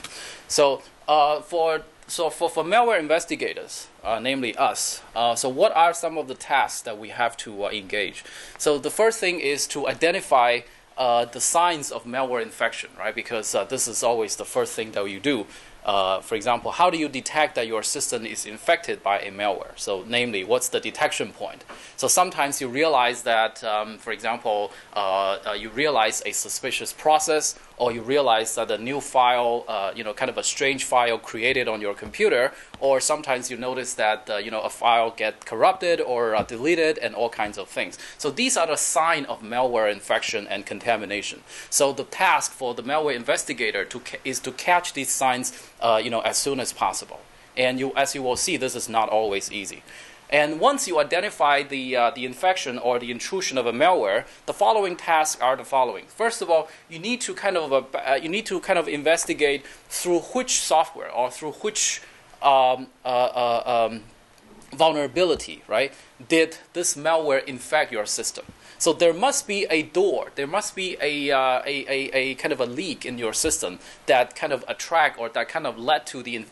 So 0.47 0.83
for 1.07 1.81
so 2.05 2.29
for, 2.29 2.51
for 2.51 2.63
malware 2.63 2.99
investigators, 2.99 3.87
namely 4.21 4.55
us, 4.55 5.01
so 5.35 5.49
what 5.49 5.75
are 5.75 5.91
some 5.93 6.19
of 6.19 6.27
the 6.27 6.35
tasks 6.35 6.81
that 6.81 6.99
we 6.99 7.09
have 7.09 7.35
to 7.37 7.65
engage? 7.65 8.23
So 8.59 8.77
the 8.77 8.91
first 8.91 9.19
thing 9.19 9.39
is 9.39 9.65
to 9.67 9.87
identify 9.87 10.61
uh, 10.99 11.25
the 11.25 11.41
signs 11.41 11.91
of 11.91 12.03
malware 12.03 12.43
infection, 12.43 12.91
right? 12.99 13.15
Because 13.15 13.55
uh, 13.55 13.63
this 13.63 13.87
is 13.87 14.03
always 14.03 14.35
the 14.35 14.45
first 14.45 14.73
thing 14.73 14.91
that 14.91 15.09
you 15.09 15.19
do 15.19 15.47
uh, 15.85 16.19
for 16.19 16.35
example, 16.35 16.71
how 16.71 16.89
do 16.89 16.97
you 16.97 17.07
detect 17.07 17.55
that 17.55 17.65
your 17.65 17.81
system 17.81 18.25
is 18.25 18.45
infected 18.45 19.01
by 19.01 19.19
a 19.19 19.31
malware? 19.31 19.71
So, 19.75 20.03
namely, 20.07 20.43
what's 20.43 20.69
the 20.69 20.79
detection 20.79 21.31
point? 21.31 21.63
So, 21.95 22.07
sometimes 22.07 22.59
you 22.59 22.67
realize 22.67 23.23
that, 23.23 23.63
um, 23.63 23.97
for 23.97 24.11
example, 24.11 24.71
uh, 24.93 25.37
uh, 25.47 25.53
you 25.53 25.69
realize 25.69 26.21
a 26.25 26.31
suspicious 26.31 26.91
process, 26.91 27.55
or 27.77 27.93
you 27.93 28.01
realize 28.01 28.55
that 28.55 28.69
a 28.69 28.77
new 28.77 28.99
file, 28.99 29.63
uh, 29.67 29.91
you 29.95 30.03
know, 30.03 30.13
kind 30.13 30.29
of 30.29 30.37
a 30.37 30.43
strange 30.43 30.83
file 30.83 31.17
created 31.17 31.67
on 31.69 31.79
your 31.79 31.93
computer, 31.93 32.51
or 32.79 32.99
sometimes 32.99 33.51
you 33.51 33.57
notice 33.57 33.93
that, 33.95 34.29
uh, 34.29 34.37
you 34.37 34.51
know, 34.51 34.61
a 34.61 34.69
file 34.69 35.11
get 35.11 35.45
corrupted 35.45 35.99
or 36.01 36.35
uh, 36.35 36.43
deleted, 36.43 36.97
and 36.97 37.15
all 37.15 37.29
kinds 37.29 37.57
of 37.57 37.67
things. 37.67 37.97
So, 38.17 38.31
these 38.31 38.57
are 38.57 38.67
the 38.67 38.77
sign 38.77 39.25
of 39.25 39.41
malware 39.41 39.91
infection 39.91 40.47
and 40.47 40.65
contamination. 40.65 41.41
So, 41.69 41.93
the 41.93 42.03
task 42.03 42.51
for 42.51 42.73
the 42.73 42.83
malware 42.83 43.15
investigator 43.15 43.85
to 43.85 43.99
ca- 43.99 44.19
is 44.23 44.39
to 44.41 44.51
catch 44.51 44.93
these 44.93 45.09
signs 45.09 45.51
uh, 45.81 46.01
you 46.03 46.09
know, 46.09 46.21
as 46.21 46.37
soon 46.37 46.59
as 46.59 46.73
possible. 46.73 47.19
And 47.57 47.79
you, 47.79 47.91
as 47.95 48.15
you 48.15 48.23
will 48.23 48.37
see, 48.37 48.57
this 48.57 48.75
is 48.75 48.87
not 48.87 49.09
always 49.09 49.51
easy. 49.51 49.83
And 50.29 50.59
once 50.59 50.87
you 50.87 50.99
identify 50.99 51.63
the, 51.63 51.95
uh, 51.95 52.11
the 52.11 52.23
infection 52.23 52.77
or 52.77 52.99
the 52.99 53.09
intrusion 53.09 53.57
of 53.57 53.65
a 53.65 53.73
malware, 53.73 54.25
the 54.45 54.53
following 54.53 54.95
tasks 54.95 55.41
are 55.41 55.55
the 55.55 55.65
following. 55.65 56.05
First 56.05 56.43
of 56.43 56.51
all, 56.51 56.69
you 56.87 56.99
need 56.99 57.19
to 57.21 57.33
kind 57.33 57.57
of 57.57 57.73
uh, 57.73 58.19
you 58.21 58.29
need 58.29 58.45
to 58.45 58.59
kind 58.59 58.77
of 58.77 58.87
investigate 58.87 59.65
through 59.89 60.19
which 60.19 60.59
software 60.59 61.11
or 61.11 61.31
through 61.31 61.53
which 61.53 62.01
um, 62.41 62.87
uh, 63.03 63.07
uh 63.07 63.87
um, 63.89 64.03
vulnerability, 64.71 65.63
right? 65.67 65.93
Did 66.27 66.57
this 66.73 66.95
malware 66.95 67.43
infect 67.45 67.91
your 67.91 68.05
system? 68.05 68.45
So 68.79 68.93
there 68.93 69.13
must 69.13 69.45
be 69.45 69.65
a 69.69 69.83
door, 69.83 70.31
there 70.35 70.47
must 70.47 70.73
be 70.73 70.95
a, 71.01 71.31
uh, 71.31 71.61
a, 71.65 71.85
a, 71.89 72.11
a, 72.13 72.35
kind 72.35 72.53
of 72.53 72.61
a 72.61 72.65
leak 72.65 73.05
in 73.05 73.17
your 73.17 73.33
system 73.33 73.79
that 74.05 74.37
kind 74.37 74.53
of 74.53 74.63
attract 74.69 75.19
or 75.19 75.27
that 75.27 75.49
kind 75.49 75.67
of 75.67 75.77
led 75.77 76.05
to 76.07 76.23
the, 76.23 76.45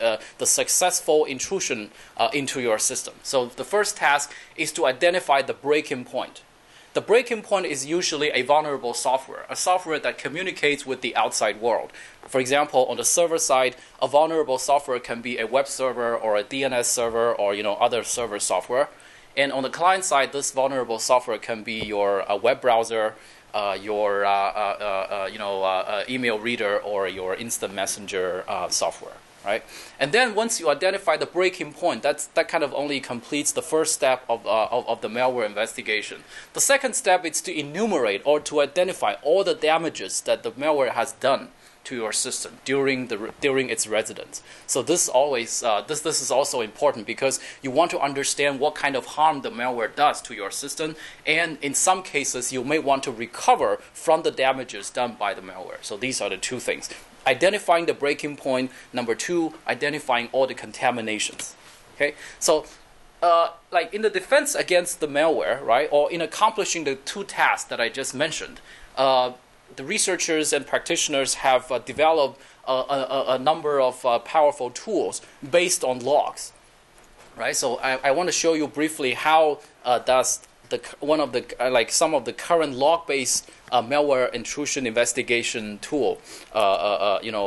uh, 0.00 0.18
the 0.38 0.46
successful 0.46 1.24
intrusion 1.24 1.90
uh, 2.16 2.28
into 2.32 2.60
your 2.60 2.78
system. 2.78 3.14
So 3.24 3.46
the 3.46 3.64
first 3.64 3.96
task 3.96 4.32
is 4.56 4.70
to 4.72 4.86
identify 4.86 5.42
the 5.42 5.54
breaking 5.54 6.04
point. 6.04 6.42
The 6.94 7.00
breaking 7.00 7.40
point 7.40 7.64
is 7.64 7.86
usually 7.86 8.28
a 8.32 8.42
vulnerable 8.42 8.92
software, 8.92 9.46
a 9.48 9.56
software 9.56 9.98
that 10.00 10.18
communicates 10.18 10.84
with 10.84 11.00
the 11.00 11.16
outside 11.16 11.58
world. 11.58 11.90
For 12.28 12.38
example, 12.38 12.84
on 12.84 12.98
the 12.98 13.04
server 13.04 13.38
side, 13.38 13.76
a 14.02 14.06
vulnerable 14.06 14.58
software 14.58 14.98
can 14.98 15.22
be 15.22 15.38
a 15.38 15.46
web 15.46 15.68
server 15.68 16.14
or 16.14 16.36
a 16.36 16.44
DNS 16.44 16.84
server 16.84 17.32
or 17.32 17.54
you 17.54 17.62
know 17.62 17.76
other 17.76 18.04
server 18.04 18.38
software. 18.38 18.90
And 19.38 19.52
on 19.52 19.62
the 19.62 19.70
client 19.70 20.04
side, 20.04 20.34
this 20.34 20.50
vulnerable 20.50 20.98
software 20.98 21.38
can 21.38 21.62
be 21.62 21.80
your 21.80 22.30
uh, 22.30 22.36
web 22.36 22.60
browser, 22.60 23.14
uh, 23.54 23.78
your 23.80 24.26
uh, 24.26 24.30
uh, 24.30 25.06
uh 25.24 25.28
you 25.32 25.38
know 25.38 25.62
uh, 25.62 26.04
email 26.10 26.38
reader, 26.38 26.78
or 26.78 27.08
your 27.08 27.34
instant 27.34 27.72
messenger 27.72 28.44
software. 28.68 29.16
Right, 29.44 29.64
and 29.98 30.12
then 30.12 30.36
once 30.36 30.60
you 30.60 30.70
identify 30.70 31.16
the 31.16 31.26
breaking 31.26 31.72
point, 31.72 32.04
that's 32.04 32.26
that 32.26 32.46
kind 32.46 32.62
of 32.62 32.72
only 32.74 33.00
completes 33.00 33.50
the 33.50 33.60
first 33.60 33.92
step 33.92 34.24
of, 34.28 34.46
of, 34.46 34.86
of 34.86 35.00
the 35.00 35.08
malware 35.08 35.44
investigation. 35.46 36.22
The 36.52 36.60
second 36.60 36.94
step 36.94 37.24
is 37.24 37.40
to 37.40 37.58
enumerate 37.58 38.22
or 38.24 38.38
to 38.38 38.60
identify 38.60 39.14
all 39.22 39.42
the 39.42 39.54
damages 39.54 40.20
that 40.20 40.44
the 40.44 40.52
malware 40.52 40.90
has 40.90 41.12
done 41.14 41.48
to 41.84 41.96
your 41.96 42.12
system 42.12 42.58
during 42.64 43.08
the 43.08 43.32
during 43.40 43.68
its 43.68 43.88
residence. 43.88 44.42
So 44.68 44.82
this 44.82 45.08
always 45.08 45.62
uh, 45.64 45.80
this 45.88 46.02
this 46.02 46.20
is 46.22 46.30
also 46.30 46.60
important 46.60 47.06
because 47.06 47.40
you 47.62 47.72
want 47.72 47.90
to 47.90 48.00
understand 48.00 48.60
what 48.60 48.76
kind 48.76 48.94
of 48.94 49.06
harm 49.06 49.42
the 49.42 49.50
malware 49.50 49.92
does 49.94 50.22
to 50.22 50.34
your 50.34 50.52
system, 50.52 50.94
and 51.26 51.58
in 51.60 51.74
some 51.74 52.04
cases 52.04 52.52
you 52.52 52.62
may 52.62 52.78
want 52.78 53.02
to 53.02 53.10
recover 53.10 53.78
from 53.92 54.22
the 54.22 54.30
damages 54.30 54.90
done 54.90 55.16
by 55.18 55.34
the 55.34 55.42
malware. 55.42 55.82
So 55.82 55.96
these 55.96 56.20
are 56.20 56.30
the 56.30 56.36
two 56.36 56.60
things: 56.60 56.88
identifying 57.26 57.86
the 57.86 57.94
breaking 57.94 58.36
point. 58.36 58.70
Number 58.92 59.14
two, 59.14 59.54
identifying 59.66 60.28
all 60.32 60.46
the 60.46 60.54
contaminations. 60.54 61.54
Okay, 61.94 62.14
so. 62.38 62.66
Uh, 63.22 63.52
like 63.70 63.94
in 63.94 64.02
the 64.02 64.10
defense 64.10 64.56
against 64.56 64.98
the 64.98 65.06
malware, 65.06 65.64
right, 65.64 65.88
or 65.92 66.10
in 66.10 66.20
accomplishing 66.20 66.82
the 66.82 66.96
two 66.96 67.22
tasks 67.22 67.68
that 67.68 67.80
I 67.80 67.88
just 67.88 68.16
mentioned, 68.16 68.60
uh, 68.96 69.30
the 69.76 69.84
researchers 69.84 70.52
and 70.52 70.66
practitioners 70.66 71.34
have 71.34 71.70
uh, 71.70 71.78
developed 71.78 72.40
a, 72.66 72.72
a, 72.72 73.24
a, 73.28 73.38
number 73.38 73.80
of 73.80 74.04
uh, 74.04 74.18
powerful 74.20 74.70
tools 74.70 75.22
based 75.48 75.84
on 75.84 76.00
logs. 76.00 76.52
Right, 77.36 77.56
so 77.56 77.78
I, 77.78 77.98
I 78.08 78.10
want 78.10 78.28
to 78.28 78.32
show 78.32 78.52
you 78.52 78.68
briefly 78.68 79.14
how 79.14 79.60
uh, 79.84 79.98
does 80.00 80.40
the 80.72 80.80
one 80.98 81.20
of 81.20 81.30
the 81.32 81.42
uh, 81.60 81.70
like 81.70 81.90
some 81.92 82.14
of 82.14 82.24
the 82.24 82.32
current 82.32 82.74
log-based 82.74 83.48
uh, 83.70 83.80
malware 83.80 84.28
intrusion 84.32 84.86
investigation 84.86 85.78
tool, 85.78 86.20
uh, 86.52 87.18
you 87.22 87.30
know, 87.30 87.46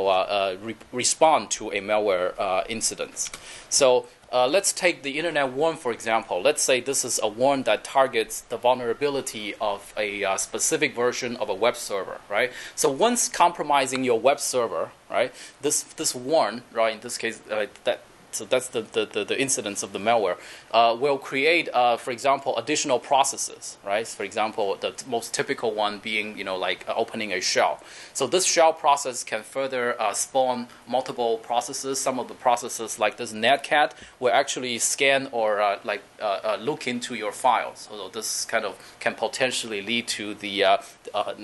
re- 0.62 0.76
respond 0.92 1.50
to 1.50 1.70
a 1.70 1.80
malware 1.80 2.32
incident. 2.68 3.30
So 3.68 4.06
uh, 4.32 4.46
let's 4.46 4.72
take 4.72 5.02
the 5.02 5.18
internet 5.18 5.52
worm 5.52 5.76
for 5.76 5.92
example. 5.92 6.42
Let's 6.42 6.62
say 6.62 6.80
this 6.80 7.04
is 7.04 7.20
a 7.22 7.28
worm 7.28 7.62
that 7.64 7.84
targets 7.84 8.40
the 8.40 8.56
vulnerability 8.56 9.54
of 9.60 9.94
a 9.96 10.24
uh, 10.24 10.36
specific 10.36 10.94
version 10.94 11.36
of 11.36 11.48
a 11.48 11.54
web 11.54 11.76
server, 11.76 12.20
right? 12.28 12.52
So 12.74 12.90
once 12.90 13.28
compromising 13.28 14.04
your 14.04 14.18
web 14.18 14.40
server, 14.40 14.90
right, 15.10 15.32
this 15.62 15.82
this 15.82 16.14
worm, 16.14 16.62
right, 16.72 16.94
in 16.94 17.00
this 17.00 17.18
case, 17.18 17.40
uh, 17.50 17.66
that 17.84 18.00
so 18.36 18.44
that's 18.44 18.68
the, 18.68 18.82
the, 18.82 19.06
the, 19.06 19.24
the 19.24 19.40
incidence 19.40 19.82
of 19.82 19.92
the 19.92 19.98
malware, 19.98 20.36
uh, 20.70 20.96
will 20.98 21.18
create, 21.18 21.68
uh, 21.72 21.96
for 21.96 22.10
example, 22.10 22.56
additional 22.58 22.98
processes, 22.98 23.78
right? 23.84 24.06
For 24.06 24.24
example, 24.24 24.76
the 24.76 24.92
most 25.08 25.32
typical 25.32 25.72
one 25.74 25.98
being, 25.98 26.36
you 26.36 26.44
know, 26.44 26.56
like 26.56 26.86
uh, 26.88 26.94
opening 26.96 27.32
a 27.32 27.40
shell. 27.40 27.82
So 28.12 28.26
this 28.26 28.44
shell 28.44 28.72
process 28.72 29.24
can 29.24 29.42
further 29.42 30.00
uh, 30.00 30.12
spawn 30.12 30.68
multiple 30.86 31.38
processes. 31.38 31.98
Some 31.98 32.18
of 32.18 32.28
the 32.28 32.34
processes, 32.34 32.98
like 32.98 33.16
this 33.16 33.32
netcat, 33.32 33.92
will 34.20 34.32
actually 34.32 34.78
scan 34.78 35.28
or 35.32 35.60
uh, 35.60 35.78
like 35.84 36.02
uh, 36.20 36.56
look 36.60 36.86
into 36.86 37.14
your 37.14 37.32
files. 37.32 37.88
So 37.90 38.08
this 38.08 38.44
kind 38.44 38.64
of 38.64 38.76
can 39.00 39.14
potentially 39.14 39.80
lead 39.82 40.08
to 40.08 40.34
the, 40.34 40.78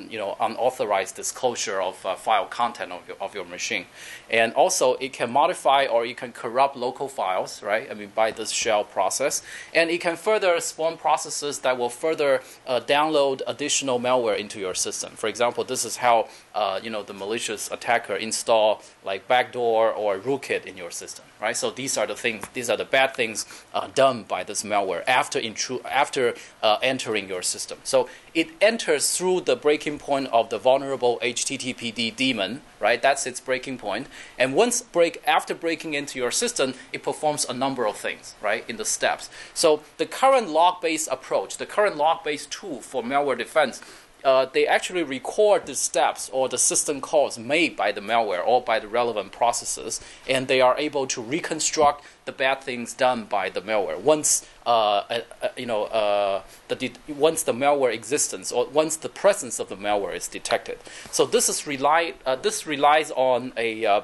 you 0.09 0.19
know, 0.19 0.37
unauthorized 0.41 1.17
disclosure 1.17 1.81
of 1.81 1.97
file 1.97 2.47
content 2.47 2.93
of 2.93 3.07
your, 3.09 3.17
of 3.21 3.35
your 3.35 3.45
machine. 3.45 3.87
And 4.31 4.53
also, 4.55 4.95
it 4.95 5.13
can 5.13 5.31
modify 5.31 5.87
or 5.87 6.05
it 6.05 6.17
can 6.17 6.33
corrupt 6.33 6.77
local 6.87 7.09
files, 7.09 7.63
right? 7.63 7.87
I 7.91 7.95
mean, 7.95 8.13
by 8.23 8.29
this 8.39 8.51
shell 8.63 8.83
process. 8.97 9.35
And 9.79 9.87
it 9.95 10.01
can 10.07 10.17
further 10.17 10.53
spawn 10.61 10.97
processes 11.07 11.55
that 11.65 11.75
will 11.79 11.95
further 12.05 12.33
uh, 12.67 12.81
download 12.97 13.37
additional 13.47 13.99
malware 14.07 14.39
into 14.45 14.59
your 14.67 14.77
system. 14.87 15.11
For 15.23 15.29
example, 15.29 15.63
this 15.73 15.83
is 15.85 15.95
how, 16.07 16.17
uh, 16.61 16.81
you 16.85 16.91
know, 16.95 17.03
the 17.11 17.15
malicious 17.15 17.63
attacker 17.77 18.17
install 18.29 18.69
like 19.05 19.21
backdoor 19.29 19.93
or 20.03 20.19
rootkit 20.29 20.63
in 20.71 20.77
your 20.83 20.91
system, 21.03 21.25
right? 21.43 21.57
So 21.57 21.71
these 21.71 21.99
are 21.99 22.07
the 22.07 22.15
things, 22.15 22.45
these 22.55 22.71
are 22.71 22.77
the 22.77 22.85
bad 22.85 23.15
things 23.15 23.45
uh, 23.75 23.89
done 23.95 24.23
by 24.23 24.45
this 24.45 24.63
malware 24.63 25.03
after, 25.09 25.41
intru- 25.41 25.85
after 25.85 26.35
uh, 26.63 26.79
entering 26.83 27.29
your 27.29 27.43
system. 27.43 27.79
So 27.83 28.09
it 28.33 28.49
enters 28.61 29.17
through 29.17 29.43
the 29.43 29.57
breaking 29.57 29.99
point 29.99 30.29
of 30.29 30.51
the 30.51 30.59
vulnerable 30.59 31.19
HTTPD 31.21 32.15
daemon, 32.15 32.63
right? 32.81 33.03
That's 33.03 33.27
its 33.27 33.41
breaking 33.41 33.79
point. 33.79 34.07
And 34.39 34.55
once 34.55 34.81
break 34.83 35.21
after 35.27 35.55
breaking 35.55 35.95
into 35.95 36.19
your 36.19 36.31
system, 36.31 36.75
it 36.93 37.03
performs 37.03 37.45
a 37.45 37.53
number 37.53 37.87
of 37.87 37.97
things, 37.97 38.37
right, 38.41 38.65
in 38.69 38.77
the 38.77 38.85
steps. 38.85 39.29
So 39.53 39.83
the 39.99 40.07
current 40.07 40.49
log-based 40.49 41.09
approach, 41.11 41.59
the 41.59 41.67
current 41.67 41.97
log-based 41.97 42.53
tool 42.53 42.81
for 42.81 43.03
malware 43.03 43.37
defense 43.37 43.83
uh, 44.25 44.47
they 44.47 44.67
actually 44.67 45.03
record 45.03 45.67
the 45.67 45.75
steps 45.75 46.31
or 46.33 46.49
the 46.49 46.59
system 46.59 47.01
calls 47.01 47.39
made 47.39 47.77
by 47.77 47.93
the 47.93 48.01
malware 48.01 48.47
or 48.47 48.63
by 48.63 48.79
the 48.79 48.89
relevant 48.89 49.33
processes, 49.33 50.01
and 50.29 50.49
they 50.49 50.61
are 50.61 50.77
able 50.79 51.07
to 51.07 51.21
reconstruct 51.21 52.05
the 52.25 52.33
bad 52.33 52.61
things 52.61 52.95
done 52.95 53.25
by 53.25 53.51
the 53.51 53.61
malware 53.61 53.99
once 53.99 54.47
uh, 54.65 54.71
uh, 54.71 55.21
uh 55.43 55.49
you 55.57 55.67
know 55.67 55.85
uh, 55.85 56.43
the 56.69 56.93
once 57.09 57.43
the 57.43 57.53
malware 57.53 57.93
existence 57.93 58.53
or 58.53 58.67
once 58.67 58.97
the 58.97 59.09
presence 59.09 59.59
of 59.59 59.69
the 59.69 59.77
malware 59.77 60.15
is 60.15 60.29
detected. 60.29 60.79
So 61.11 61.27
this 61.27 61.49
is 61.49 61.67
rely 61.67 62.15
uh, 62.25 62.37
this 62.37 62.67
relies 62.67 63.11
on 63.11 63.53
a 63.57 64.03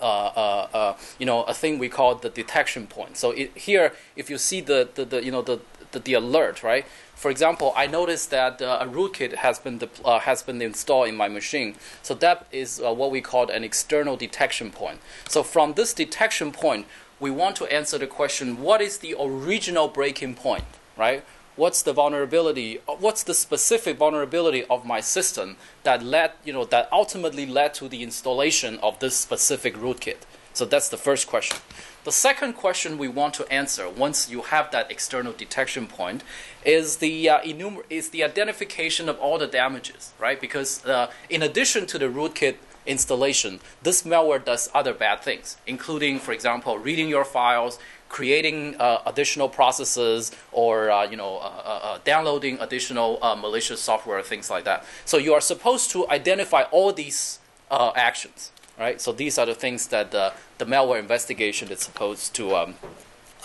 uh, 0.00 0.66
uh, 0.72 0.96
you 1.18 1.26
know, 1.26 1.44
a 1.44 1.54
thing 1.54 1.78
we 1.78 1.88
call 1.88 2.14
the 2.16 2.28
detection 2.28 2.86
point. 2.86 3.16
So 3.16 3.30
it, 3.30 3.56
here, 3.56 3.92
if 4.16 4.28
you 4.28 4.38
see 4.38 4.60
the, 4.60 4.88
the, 4.94 5.04
the 5.04 5.24
you 5.24 5.30
know 5.30 5.42
the, 5.42 5.60
the, 5.92 6.00
the 6.00 6.14
alert, 6.14 6.62
right? 6.62 6.84
For 7.14 7.30
example, 7.30 7.72
I 7.76 7.86
noticed 7.86 8.30
that 8.30 8.60
uh, 8.60 8.78
a 8.80 8.86
rootkit 8.86 9.34
has 9.36 9.58
been 9.58 9.80
uh, 10.04 10.18
has 10.20 10.42
been 10.42 10.60
installed 10.60 11.08
in 11.08 11.16
my 11.16 11.28
machine. 11.28 11.76
So 12.02 12.14
that 12.14 12.46
is 12.52 12.80
uh, 12.80 12.92
what 12.92 13.10
we 13.10 13.20
call 13.20 13.48
an 13.48 13.64
external 13.64 14.16
detection 14.16 14.70
point. 14.70 15.00
So 15.28 15.42
from 15.42 15.74
this 15.74 15.94
detection 15.94 16.52
point, 16.52 16.86
we 17.20 17.30
want 17.30 17.56
to 17.56 17.66
answer 17.66 17.98
the 17.98 18.06
question: 18.06 18.60
What 18.60 18.80
is 18.80 18.98
the 18.98 19.14
original 19.18 19.88
breaking 19.88 20.34
point? 20.34 20.64
Right? 20.96 21.24
What's 21.56 21.82
the 21.82 21.92
vulnerability? 21.92 22.80
Uh, 22.88 22.94
what's 22.94 23.22
the 23.22 23.34
specific 23.34 23.96
vulnerability 23.96 24.64
of 24.64 24.84
my 24.84 25.00
system 25.00 25.56
that 25.84 26.02
led, 26.02 26.32
you 26.44 26.52
know, 26.52 26.64
that 26.64 26.88
ultimately 26.92 27.46
led 27.46 27.74
to 27.74 27.88
the 27.88 28.02
installation 28.02 28.78
of 28.78 28.98
this 28.98 29.16
specific 29.16 29.76
rootkit? 29.76 30.18
So 30.52 30.64
that's 30.64 30.88
the 30.88 30.96
first 30.96 31.26
question. 31.26 31.58
The 32.04 32.12
second 32.12 32.52
question 32.52 32.98
we 32.98 33.08
want 33.08 33.32
to 33.34 33.50
answer 33.50 33.88
once 33.88 34.28
you 34.28 34.42
have 34.42 34.70
that 34.72 34.90
external 34.90 35.32
detection 35.32 35.86
point 35.86 36.22
is 36.62 36.98
the 36.98 37.30
uh, 37.30 37.40
enumer- 37.40 37.84
is 37.88 38.10
the 38.10 38.22
identification 38.22 39.08
of 39.08 39.18
all 39.18 39.38
the 39.38 39.46
damages, 39.46 40.12
right? 40.18 40.38
Because 40.38 40.84
uh, 40.84 41.10
in 41.30 41.42
addition 41.42 41.86
to 41.86 41.98
the 41.98 42.04
rootkit 42.04 42.56
installation, 42.84 43.58
this 43.82 44.02
malware 44.02 44.44
does 44.44 44.68
other 44.74 44.92
bad 44.92 45.22
things, 45.22 45.56
including, 45.66 46.18
for 46.18 46.32
example, 46.32 46.76
reading 46.76 47.08
your 47.08 47.24
files, 47.24 47.78
creating 48.10 48.76
uh, 48.78 49.00
additional 49.06 49.48
processes, 49.48 50.30
or 50.52 50.90
uh, 50.90 51.04
you 51.04 51.16
know, 51.16 51.38
uh, 51.38 51.80
uh, 51.82 51.98
downloading 52.04 52.58
additional 52.60 53.18
malicious 53.40 53.80
software, 53.80 54.20
things 54.20 54.50
like 54.50 54.64
that. 54.64 54.84
So 55.06 55.16
you 55.16 55.32
are 55.32 55.40
supposed 55.40 55.90
to 55.92 56.06
identify 56.10 56.64
all 56.64 56.92
these 56.92 57.38
actions, 57.70 58.52
right? 58.78 59.00
So 59.00 59.12
these 59.12 59.38
are 59.38 59.46
the 59.46 59.54
things 59.54 59.88
that 59.88 60.10
the 60.10 60.32
malware 60.64 60.98
investigation 60.98 61.70
is 61.70 61.80
supposed 61.80 62.34
to 62.34 62.56
um, 62.56 62.74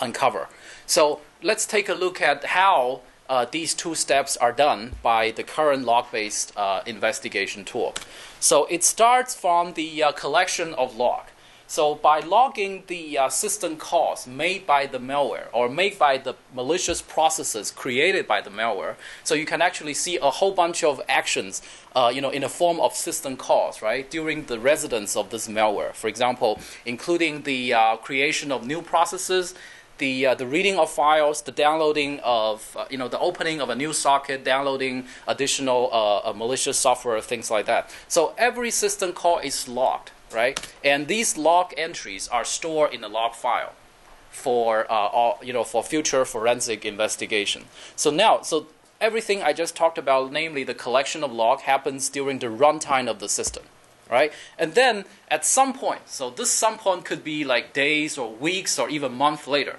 uncover. 0.00 0.48
So 0.86 1.20
let's 1.42 1.66
take 1.66 1.88
a 1.88 1.94
look 1.94 2.20
at 2.20 2.44
how 2.44 3.00
uh, 3.28 3.46
these 3.48 3.74
two 3.74 3.94
steps 3.94 4.36
are 4.36 4.52
done 4.52 4.92
by 5.02 5.30
the 5.30 5.44
current 5.44 5.84
log-based 5.84 6.52
uh, 6.56 6.82
investigation 6.84 7.64
tool. 7.64 7.94
So 8.40 8.66
it 8.66 8.82
starts 8.82 9.34
from 9.34 9.74
the 9.74 10.02
uh, 10.02 10.12
collection 10.12 10.74
of 10.74 10.96
log. 10.96 11.26
So 11.70 11.94
by 11.94 12.18
logging 12.18 12.82
the 12.88 13.16
uh, 13.16 13.28
system 13.28 13.76
calls 13.76 14.26
made 14.26 14.66
by 14.66 14.86
the 14.86 14.98
malware 14.98 15.46
or 15.52 15.68
made 15.68 16.00
by 16.00 16.18
the 16.18 16.34
malicious 16.52 17.00
processes 17.00 17.70
created 17.70 18.26
by 18.26 18.40
the 18.40 18.50
malware, 18.50 18.96
so 19.22 19.36
you 19.36 19.46
can 19.46 19.62
actually 19.62 19.94
see 19.94 20.16
a 20.16 20.30
whole 20.30 20.50
bunch 20.50 20.82
of 20.82 21.00
actions, 21.08 21.62
uh, 21.94 22.10
you 22.12 22.20
know, 22.20 22.30
in 22.30 22.42
the 22.42 22.48
form 22.48 22.80
of 22.80 22.96
system 22.96 23.36
calls, 23.36 23.82
right, 23.82 24.10
during 24.10 24.46
the 24.46 24.58
residence 24.58 25.14
of 25.14 25.30
this 25.30 25.46
malware. 25.46 25.94
For 25.94 26.08
example, 26.08 26.58
including 26.84 27.42
the 27.42 27.72
uh, 27.72 27.96
creation 27.98 28.50
of 28.50 28.66
new 28.66 28.82
processes, 28.82 29.54
the 29.98 30.26
uh, 30.26 30.34
the 30.34 30.48
reading 30.48 30.76
of 30.76 30.90
files, 30.90 31.42
the 31.42 31.52
downloading 31.52 32.18
of 32.24 32.76
uh, 32.76 32.86
you 32.90 32.98
know 32.98 33.06
the 33.06 33.20
opening 33.20 33.60
of 33.60 33.70
a 33.70 33.76
new 33.76 33.92
socket, 33.92 34.42
downloading 34.42 35.04
additional 35.28 35.88
uh, 35.92 36.32
malicious 36.32 36.78
software, 36.80 37.20
things 37.20 37.48
like 37.48 37.66
that. 37.66 37.94
So 38.08 38.34
every 38.36 38.72
system 38.72 39.12
call 39.12 39.38
is 39.38 39.68
logged, 39.68 40.10
right? 40.32 40.58
And 40.84 41.08
these 41.08 41.36
log 41.36 41.72
entries 41.76 42.28
are 42.28 42.44
stored 42.44 42.94
in 42.94 43.04
a 43.04 43.08
log 43.08 43.34
file 43.34 43.72
for 44.30 44.90
uh, 44.90 44.94
all, 44.94 45.38
you 45.42 45.52
know 45.52 45.64
for 45.64 45.82
future 45.82 46.24
forensic 46.24 46.84
investigation. 46.84 47.64
So 47.96 48.10
now, 48.10 48.42
so 48.42 48.66
everything 49.00 49.42
I 49.42 49.52
just 49.52 49.74
talked 49.74 49.98
about, 49.98 50.32
namely 50.32 50.64
the 50.64 50.74
collection 50.74 51.24
of 51.24 51.32
log, 51.32 51.60
happens 51.60 52.08
during 52.08 52.38
the 52.38 52.46
runtime 52.46 53.08
of 53.08 53.18
the 53.18 53.28
system 53.28 53.64
right? 54.10 54.32
And 54.58 54.74
then 54.74 55.04
at 55.28 55.44
some 55.44 55.72
point, 55.72 56.08
so 56.08 56.30
this 56.30 56.50
some 56.50 56.78
point 56.78 57.04
could 57.04 57.22
be 57.22 57.44
like 57.44 57.72
days 57.72 58.18
or 58.18 58.30
weeks 58.32 58.78
or 58.78 58.90
even 58.90 59.12
months 59.14 59.46
later, 59.46 59.76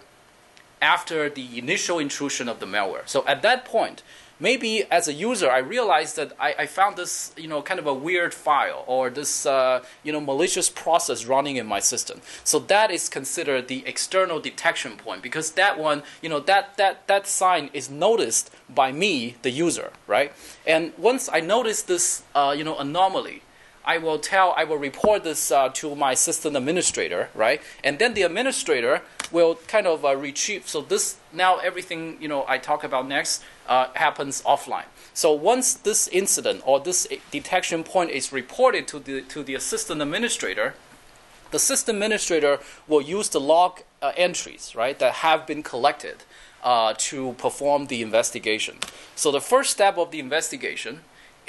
after 0.82 1.30
the 1.30 1.60
initial 1.60 2.00
intrusion 2.00 2.48
of 2.48 2.60
the 2.60 2.66
malware. 2.66 3.08
So 3.08 3.26
at 3.28 3.42
that 3.44 3.66
point, 3.66 4.02
maybe 4.42 4.84
as 4.92 5.08
a 5.08 5.14
user, 5.14 5.50
I 5.50 5.60
realized 5.60 6.16
that 6.18 6.34
I, 6.40 6.56
I 6.60 6.66
found 6.66 6.98
this, 6.98 7.32
you 7.38 7.48
know, 7.48 7.62
kind 7.62 7.80
of 7.80 7.88
a 7.88 7.94
weird 7.94 8.34
file 8.34 8.84
or 8.88 9.10
this, 9.10 9.46
uh, 9.46 9.84
you 10.04 10.12
know, 10.12 10.20
malicious 10.20 10.70
process 10.70 11.26
running 11.26 11.56
in 11.56 11.68
my 11.68 11.80
system. 11.80 12.22
So 12.44 12.60
that 12.60 12.92
is 12.92 13.08
considered 13.08 13.68
the 13.68 13.84
external 13.86 14.40
detection 14.40 14.98
point 14.98 15.22
because 15.22 15.52
that 15.52 15.80
one, 15.80 16.04
you 16.22 16.30
know, 16.30 16.40
that 16.42 16.76
that 16.78 17.08
that 17.08 17.28
sign 17.28 17.70
is 17.72 17.90
noticed 17.90 18.50
by 18.68 18.92
me, 18.92 19.36
the 19.44 19.52
user, 19.52 19.92
right? 20.08 20.34
And 20.66 20.92
once 20.98 21.30
I 21.32 21.40
notice 21.40 21.84
this, 21.84 22.24
uh, 22.34 22.54
you 22.58 22.64
know, 22.64 22.78
anomaly, 22.78 23.44
I 23.84 23.98
will 23.98 24.20
tell, 24.20 24.54
I 24.56 24.64
will 24.64 24.78
report 24.78 25.24
this 25.24 25.52
uh, 25.52 25.70
to 25.70 25.96
my 25.96 26.14
system 26.14 26.56
administrator, 26.56 27.30
right? 27.34 27.62
And 27.84 27.98
then 28.00 28.14
the 28.14 28.22
administrator 28.22 29.02
will 29.32 29.56
kind 29.68 29.88
of 29.88 30.06
uh, 30.06 30.16
retrieve. 30.16 30.68
So 30.68 30.82
this 30.82 31.18
now 31.34 31.58
everything 31.58 32.18
you 32.20 32.28
know 32.28 32.46
I 32.48 32.58
talk 32.58 32.84
about 32.84 33.08
next 33.08 33.44
uh, 33.68 33.88
happens 33.96 34.42
offline. 34.44 34.86
So 35.14 35.34
once 35.34 35.74
this 35.74 36.08
incident 36.08 36.62
or 36.66 36.80
this 36.80 37.08
detection 37.32 37.84
point 37.84 38.12
is 38.12 38.32
reported 38.32 38.88
to 38.90 39.00
the 39.00 39.22
to 39.22 39.44
the 39.44 39.56
assistant 39.56 40.02
administrator, 40.02 40.76
the 41.52 41.60
system 41.60 41.98
administrator 41.98 42.60
will 42.88 43.02
use 43.02 43.30
the 43.30 43.40
log 43.40 43.82
uh, 44.02 44.12
entries, 44.16 44.76
right, 44.76 44.98
that 45.00 45.16
have 45.16 45.48
been 45.48 45.64
collected 45.64 46.24
uh, 46.64 46.94
to 46.98 47.34
perform 47.34 47.88
the 47.88 48.02
investigation. 48.02 48.78
So 49.16 49.32
the 49.32 49.42
first 49.42 49.72
step 49.72 49.98
of 49.98 50.12
the 50.12 50.20
investigation 50.20 51.02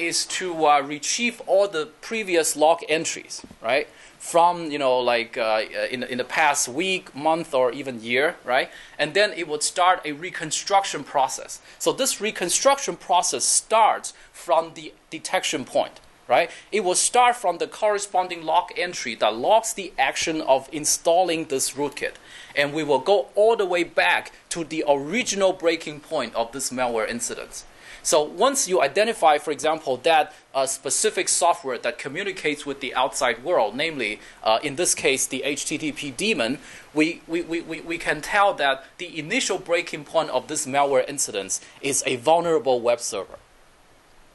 is 0.06 0.26
to 0.26 0.66
uh, 0.66 0.80
retrieve 0.80 1.40
all 1.46 1.68
the 1.68 1.86
previous 2.00 2.56
log 2.56 2.80
entries, 2.88 3.42
right? 3.62 3.88
From 4.18 4.70
you 4.70 4.78
know 4.78 4.98
like 4.98 5.36
uh, 5.36 5.64
in 5.90 6.02
in 6.02 6.18
the 6.18 6.24
past 6.24 6.68
week, 6.68 7.14
month, 7.14 7.54
or 7.54 7.72
even 7.72 8.02
year, 8.02 8.36
right? 8.44 8.70
And 8.98 9.14
then 9.14 9.32
it 9.32 9.48
would 9.48 9.62
start 9.62 10.00
a 10.04 10.12
reconstruction 10.12 11.04
process. 11.04 11.60
So 11.78 11.92
this 11.92 12.20
reconstruction 12.20 12.96
process 12.96 13.44
starts 13.44 14.12
from 14.32 14.74
the 14.74 14.92
detection 15.10 15.64
point, 15.64 16.00
right? 16.28 16.50
It 16.70 16.84
will 16.84 16.94
start 16.94 17.36
from 17.36 17.58
the 17.58 17.66
corresponding 17.66 18.44
log 18.44 18.70
entry 18.76 19.14
that 19.16 19.34
logs 19.34 19.72
the 19.74 19.92
action 19.98 20.40
of 20.40 20.68
installing 20.72 21.46
this 21.46 21.72
rootkit, 21.72 22.14
and 22.54 22.72
we 22.72 22.84
will 22.84 23.00
go 23.00 23.26
all 23.34 23.56
the 23.56 23.66
way 23.66 23.84
back 23.84 24.32
to 24.50 24.64
the 24.64 24.84
original 24.86 25.52
breaking 25.52 26.00
point 26.00 26.34
of 26.34 26.52
this 26.52 26.70
malware 26.70 27.08
incident. 27.08 27.64
So 28.02 28.22
once 28.22 28.66
you 28.66 28.82
identify, 28.82 29.38
for 29.38 29.52
example, 29.52 29.96
that 29.98 30.34
a 30.54 30.66
specific 30.66 31.28
software 31.28 31.78
that 31.78 31.98
communicates 31.98 32.66
with 32.66 32.80
the 32.80 32.94
outside 32.94 33.44
world, 33.44 33.76
namely, 33.76 34.20
uh, 34.42 34.58
in 34.62 34.74
this 34.74 34.94
case, 34.94 35.26
the 35.26 35.42
HTTP 35.46 36.16
daemon, 36.16 36.58
we, 36.92 37.22
we, 37.28 37.42
we, 37.42 37.80
we 37.80 37.98
can 37.98 38.20
tell 38.20 38.54
that 38.54 38.84
the 38.98 39.18
initial 39.18 39.58
breaking 39.58 40.04
point 40.04 40.30
of 40.30 40.48
this 40.48 40.66
malware 40.66 41.08
incident 41.08 41.60
is 41.80 42.02
a 42.04 42.16
vulnerable 42.16 42.80
web 42.80 43.00
server. 43.00 43.38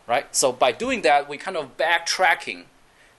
Right? 0.07 0.33
So 0.33 0.53
by 0.53 0.71
doing 0.71 1.01
that, 1.01 1.27
we 1.27 1.37
kind 1.37 1.57
of 1.57 1.75
backtracking 1.75 2.63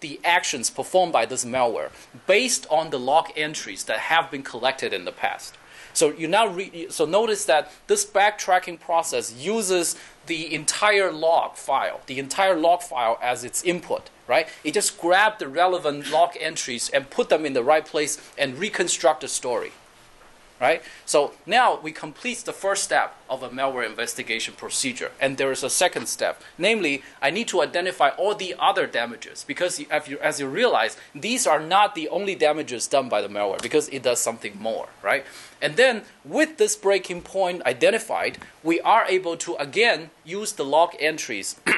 the 0.01 0.19
actions 0.25 0.71
performed 0.71 1.13
by 1.13 1.27
this 1.27 1.45
malware 1.45 1.91
based 2.27 2.67
on 2.71 2.89
the 2.89 2.99
log 2.99 3.31
entries 3.37 3.85
that 3.85 3.99
have 3.99 4.31
been 4.31 4.43
collected 4.43 4.95
in 4.95 5.05
the 5.05 5.13
past. 5.13 5.57
So 5.99 6.13
you 6.13 6.29
now 6.29 6.47
re- 6.47 6.87
so 6.91 7.07
notice 7.07 7.45
that 7.47 7.73
this 7.89 8.07
backtracking 8.07 8.79
process 8.79 9.35
uses 9.35 9.97
the 10.27 10.55
entire 10.55 11.11
log 11.11 11.57
file, 11.57 12.03
the 12.07 12.21
entire 12.21 12.55
log 12.55 12.83
file 12.83 13.19
as 13.21 13.43
its 13.43 13.65
input, 13.65 14.09
right? 14.29 14.47
It 14.63 14.75
just 14.75 15.01
grabs 15.01 15.41
the 15.41 15.49
relevant 15.49 16.09
log 16.09 16.37
entries 16.39 16.89
and 16.91 17.11
put 17.11 17.31
them 17.31 17.45
in 17.45 17.53
the 17.53 17.65
right 17.65 17.85
place 17.85 18.17
and 18.39 18.57
reconstruct 18.59 19.23
the 19.23 19.29
story 19.29 19.73
right? 20.61 20.83
So 21.07 21.33
now 21.47 21.81
we 21.81 21.93
complete 21.93 22.39
the 22.39 22.53
first 22.53 22.85
step 22.85 23.17
of 23.29 23.43
a 23.43 23.49
malware 23.51 23.87
investigation 23.87 24.55
procedure, 24.55 25.13
and 25.21 25.37
there 25.37 25.53
is 25.53 25.63
a 25.63 25.71
second 25.71 26.07
step. 26.07 26.43
Namely, 26.57 27.03
I 27.23 27.31
need 27.31 27.49
to 27.49 27.63
identify 27.63 28.11
all 28.11 28.35
the 28.35 28.55
other 28.59 28.87
damages 28.87 29.45
because, 29.47 29.79
you, 29.79 29.87
as 29.91 30.41
you 30.41 30.49
realize, 30.49 30.97
these 31.15 31.47
are 31.47 31.61
not 31.61 31.95
the 31.95 32.09
only 32.09 32.35
damages 32.35 32.87
done 32.87 33.09
by 33.09 33.21
the 33.21 33.29
malware 33.29 33.63
because 33.63 33.89
it 33.89 34.03
does 34.03 34.21
something 34.21 34.59
more, 34.59 34.89
right? 35.03 35.25
And 35.61 35.77
then 35.77 36.03
with 36.25 36.57
this 36.59 36.77
breaking 36.77 37.23
point 37.23 37.63
identified, 37.65 38.39
we 38.63 38.81
are 38.81 39.05
able 39.07 39.37
to 39.39 39.57
again 39.57 40.11
use 40.25 40.53
the 40.53 40.65
log 40.65 40.95
entries. 41.01 41.57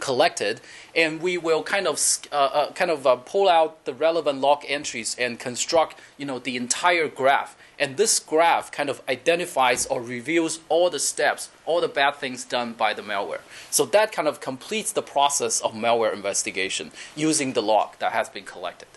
collected, 0.00 0.60
and 0.94 1.20
we 1.20 1.38
will 1.38 1.62
kind 1.62 1.86
of 1.86 2.00
uh, 2.32 2.34
uh, 2.34 2.72
kind 2.72 2.90
of 2.90 3.06
uh, 3.06 3.16
pull 3.16 3.48
out 3.48 3.84
the 3.84 3.94
relevant 3.94 4.40
log 4.40 4.64
entries 4.66 5.16
and 5.18 5.38
construct, 5.38 5.98
you 6.16 6.26
know, 6.26 6.38
the 6.38 6.56
entire 6.56 7.08
graph 7.08 7.56
and 7.78 7.96
this 7.96 8.18
graph 8.18 8.72
kind 8.72 8.90
of 8.90 9.00
identifies 9.08 9.86
or 9.86 10.02
reveals 10.02 10.60
all 10.68 10.90
the 10.90 10.98
steps, 10.98 11.50
all 11.64 11.80
the 11.80 11.88
bad 11.88 12.16
things 12.16 12.44
done 12.44 12.72
by 12.72 12.92
the 12.92 13.02
malware. 13.02 13.40
So 13.70 13.84
that 13.86 14.10
kind 14.10 14.26
of 14.26 14.40
completes 14.40 14.92
the 14.92 15.02
process 15.02 15.60
of 15.60 15.74
malware 15.74 16.12
investigation 16.12 16.90
using 17.14 17.52
the 17.52 17.62
log 17.62 17.96
that 18.00 18.12
has 18.12 18.28
been 18.28 18.44
collected. 18.44 18.88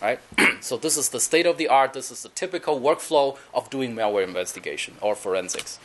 Right? 0.00 0.20
so 0.60 0.76
this 0.76 0.96
is 0.96 1.08
the 1.08 1.20
state 1.20 1.46
of 1.46 1.58
the 1.58 1.68
art. 1.68 1.92
This 1.92 2.10
is 2.10 2.22
the 2.22 2.28
typical 2.28 2.80
workflow 2.80 3.36
of 3.52 3.70
doing 3.70 3.94
malware 3.94 4.26
investigation 4.26 4.94
or 5.00 5.14
forensics. 5.14 5.78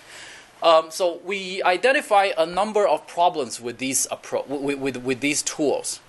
Um, 0.63 0.89
so 0.89 1.19
we 1.23 1.61
identify 1.63 2.31
a 2.37 2.45
number 2.45 2.87
of 2.87 3.07
problems 3.07 3.61
with 3.61 3.77
these 3.77 4.07
appro- 4.07 4.47
with, 4.47 4.79
with, 4.79 4.97
with 4.97 5.19
these 5.19 5.41
tools. 5.43 5.99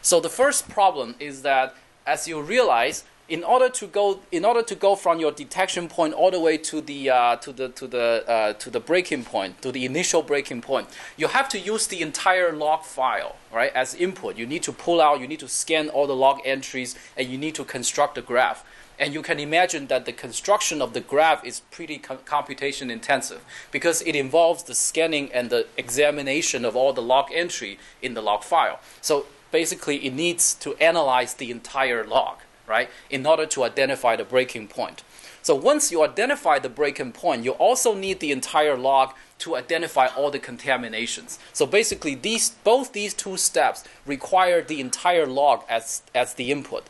So 0.00 0.20
the 0.20 0.30
first 0.30 0.68
problem 0.68 1.14
is 1.18 1.42
that 1.42 1.74
as 2.06 2.26
you 2.26 2.40
realize, 2.40 3.04
in 3.28 3.44
order 3.44 3.68
to 3.68 3.86
go 3.86 4.20
in 4.32 4.44
order 4.44 4.62
to 4.62 4.74
go 4.74 4.96
from 4.96 5.20
your 5.20 5.30
detection 5.30 5.86
point 5.86 6.14
all 6.14 6.30
the 6.30 6.40
way 6.40 6.56
to 6.56 6.80
the 6.80 7.10
uh, 7.10 7.36
to 7.36 7.52
the 7.52 7.68
to 7.70 7.86
the 7.86 8.24
uh, 8.26 8.52
to 8.54 8.70
the 8.70 8.80
breaking 8.80 9.22
point 9.22 9.60
to 9.60 9.70
the 9.70 9.84
initial 9.84 10.22
breaking 10.22 10.62
point 10.62 10.88
you 11.16 11.28
have 11.28 11.48
to 11.48 11.58
use 11.58 11.86
the 11.88 12.00
entire 12.00 12.52
log 12.52 12.82
file 12.84 13.36
right 13.52 13.72
as 13.74 13.94
input 13.94 14.36
you 14.36 14.46
need 14.46 14.62
to 14.62 14.72
pull 14.72 15.00
out 15.00 15.20
you 15.20 15.28
need 15.28 15.40
to 15.40 15.48
scan 15.48 15.90
all 15.90 16.06
the 16.06 16.16
log 16.16 16.40
entries 16.44 16.96
and 17.16 17.28
you 17.28 17.36
need 17.36 17.54
to 17.54 17.64
construct 17.64 18.14
the 18.14 18.22
graph 18.22 18.64
and 18.98 19.14
you 19.14 19.22
can 19.22 19.38
imagine 19.38 19.86
that 19.86 20.04
the 20.04 20.12
construction 20.12 20.82
of 20.82 20.92
the 20.92 21.00
graph 21.00 21.44
is 21.44 21.60
pretty 21.70 21.98
co- 21.98 22.16
computation 22.24 22.90
intensive 22.90 23.44
because 23.70 24.02
it 24.02 24.16
involves 24.16 24.64
the 24.64 24.74
scanning 24.74 25.30
and 25.32 25.50
the 25.50 25.66
examination 25.76 26.64
of 26.64 26.74
all 26.76 26.92
the 26.92 27.02
log 27.02 27.30
entry 27.32 27.78
in 28.02 28.14
the 28.14 28.22
log 28.22 28.42
file 28.42 28.80
so 29.00 29.26
basically 29.50 30.04
it 30.06 30.14
needs 30.14 30.54
to 30.54 30.74
analyze 30.76 31.34
the 31.34 31.50
entire 31.50 32.04
log 32.04 32.38
right? 32.68 32.90
In 33.10 33.26
order 33.26 33.46
to 33.46 33.64
identify 33.64 34.14
the 34.14 34.24
breaking 34.24 34.68
point. 34.68 35.02
So 35.42 35.54
once 35.54 35.90
you 35.90 36.02
identify 36.02 36.58
the 36.58 36.68
breaking 36.68 37.12
point, 37.12 37.44
you 37.44 37.52
also 37.52 37.94
need 37.94 38.20
the 38.20 38.30
entire 38.30 38.76
log 38.76 39.14
to 39.38 39.56
identify 39.56 40.08
all 40.08 40.30
the 40.30 40.38
contaminations. 40.38 41.38
So 41.52 41.64
basically, 41.64 42.14
these 42.14 42.50
both 42.50 42.92
these 42.92 43.14
two 43.14 43.36
steps 43.36 43.84
require 44.04 44.62
the 44.62 44.80
entire 44.80 45.26
log 45.26 45.64
as 45.68 46.02
as 46.14 46.34
the 46.34 46.50
input 46.50 46.84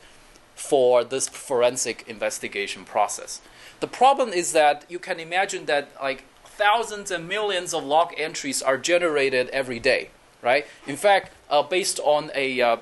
for 0.58 1.04
this 1.04 1.28
forensic 1.28 2.04
investigation 2.08 2.84
process. 2.84 3.40
The 3.80 3.86
problem 3.86 4.30
is 4.30 4.52
that 4.52 4.84
you 4.88 4.98
can 4.98 5.20
imagine 5.20 5.66
that 5.66 5.90
like 6.02 6.24
thousands 6.44 7.10
and 7.10 7.28
millions 7.28 7.72
of 7.72 7.84
log 7.84 8.12
entries 8.16 8.60
are 8.60 8.76
generated 8.76 9.48
every 9.50 9.78
day, 9.78 10.10
right? 10.42 10.66
In 10.86 10.96
fact, 10.96 11.32
uh, 11.48 11.62
based 11.62 12.00
on 12.00 12.32
a, 12.34 12.60
uh, 12.60 12.76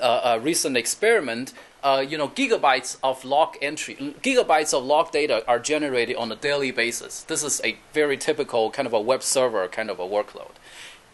a 0.00 0.40
recent 0.40 0.76
experiment, 0.78 1.52
uh, 1.82 2.02
you 2.08 2.16
know, 2.16 2.28
gigabytes 2.28 2.96
of 3.02 3.22
log 3.26 3.56
entry, 3.60 4.14
gigabytes 4.22 4.72
of 4.72 4.82
log 4.82 5.12
data 5.12 5.44
are 5.46 5.58
generated 5.58 6.16
on 6.16 6.32
a 6.32 6.36
daily 6.36 6.70
basis. 6.70 7.22
This 7.24 7.44
is 7.44 7.60
a 7.62 7.76
very 7.92 8.16
typical 8.16 8.70
kind 8.70 8.86
of 8.86 8.94
a 8.94 9.00
web 9.00 9.22
server 9.22 9.68
kind 9.68 9.90
of 9.90 10.00
a 10.00 10.06
workload. 10.06 10.52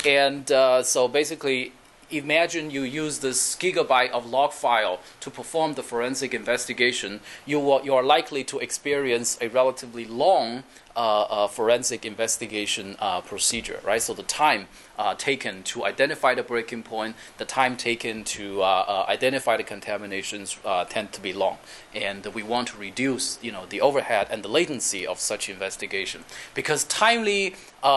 And 0.06 0.50
uh, 0.52 0.84
so 0.84 1.08
basically, 1.08 1.72
imagine 2.10 2.70
you 2.70 2.82
use 2.82 3.18
this 3.18 3.56
gigabyte 3.56 4.10
of 4.10 4.26
log 4.26 4.52
file 4.52 5.00
to 5.20 5.30
perform 5.30 5.74
the 5.74 5.82
forensic 5.82 6.34
investigation, 6.34 7.20
you, 7.46 7.58
will, 7.60 7.82
you 7.84 7.94
are 7.94 8.02
likely 8.02 8.44
to 8.44 8.58
experience 8.58 9.38
a 9.40 9.48
relatively 9.48 10.04
long 10.04 10.64
uh, 10.96 11.22
uh, 11.22 11.46
forensic 11.46 12.04
investigation 12.04 12.96
uh, 12.98 13.20
procedure, 13.20 13.80
right? 13.84 14.02
So 14.02 14.12
the 14.12 14.24
time 14.24 14.66
uh, 14.98 15.14
taken 15.14 15.62
to 15.62 15.84
identify 15.84 16.34
the 16.34 16.42
breaking 16.42 16.82
point, 16.82 17.14
the 17.38 17.44
time 17.44 17.76
taken 17.76 18.24
to 18.24 18.62
identify 18.62 19.56
the 19.56 19.62
contaminations 19.62 20.58
tend 20.88 21.12
to 21.12 21.20
be 21.20 21.32
long, 21.32 21.58
and 21.94 22.26
we 22.34 22.42
want 22.42 22.68
to 22.68 22.76
reduce, 22.76 23.38
you 23.40 23.50
know, 23.50 23.66
the 23.66 23.80
overhead 23.80 24.26
and 24.30 24.42
the 24.42 24.48
latency 24.48 25.06
of 25.06 25.18
such 25.18 25.48
investigation 25.48 26.24
because 26.54 26.84
timely 26.84 27.54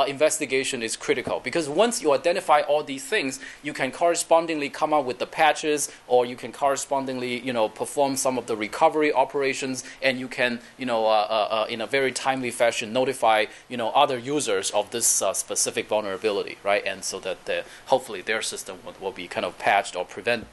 investigation 0.08 0.82
is 0.82 0.96
critical. 0.96 1.42
Because 1.42 1.68
once 1.68 2.02
you 2.02 2.14
identify 2.14 2.62
all 2.62 2.84
these 2.84 3.04
things, 3.04 3.40
you 3.64 3.74
can 3.74 3.92
correspondingly 3.92 4.70
come 4.70 4.94
up 4.94 5.04
with 5.04 5.20
the 5.20 5.28
patches, 5.28 5.92
or 6.08 6.26
you 6.26 6.38
can 6.38 6.54
correspondingly, 6.54 7.40
you 7.42 7.52
know, 7.52 7.68
perform 7.68 8.16
some 8.16 8.38
of 8.38 8.46
the 8.46 8.56
recovery 8.56 9.12
operations, 9.12 9.84
and 10.02 10.20
you 10.20 10.30
can, 10.30 10.62
you 10.78 10.86
know, 10.86 11.66
in 11.70 11.82
a 11.82 11.88
very 11.88 12.14
timely 12.14 12.52
fashion 12.52 12.83
notify, 12.86 13.46
you 13.68 13.78
know, 13.78 13.90
other 13.90 14.18
users 14.18 14.72
of 14.72 14.92
this 14.92 15.08
specific 15.08 15.88
vulnerability, 15.88 16.58
right? 16.64 16.84
and 16.86 17.04
so 17.04 17.20
that 17.20 17.46
the, 17.46 17.64
hopefully 17.88 18.22
their 18.22 18.42
system 18.42 18.78
will, 18.86 18.94
will, 19.00 19.12
be 19.12 19.28
kind 19.28 19.46
of 19.46 19.58
patched 19.60 19.96
or 19.96 20.06
prevent 20.06 20.48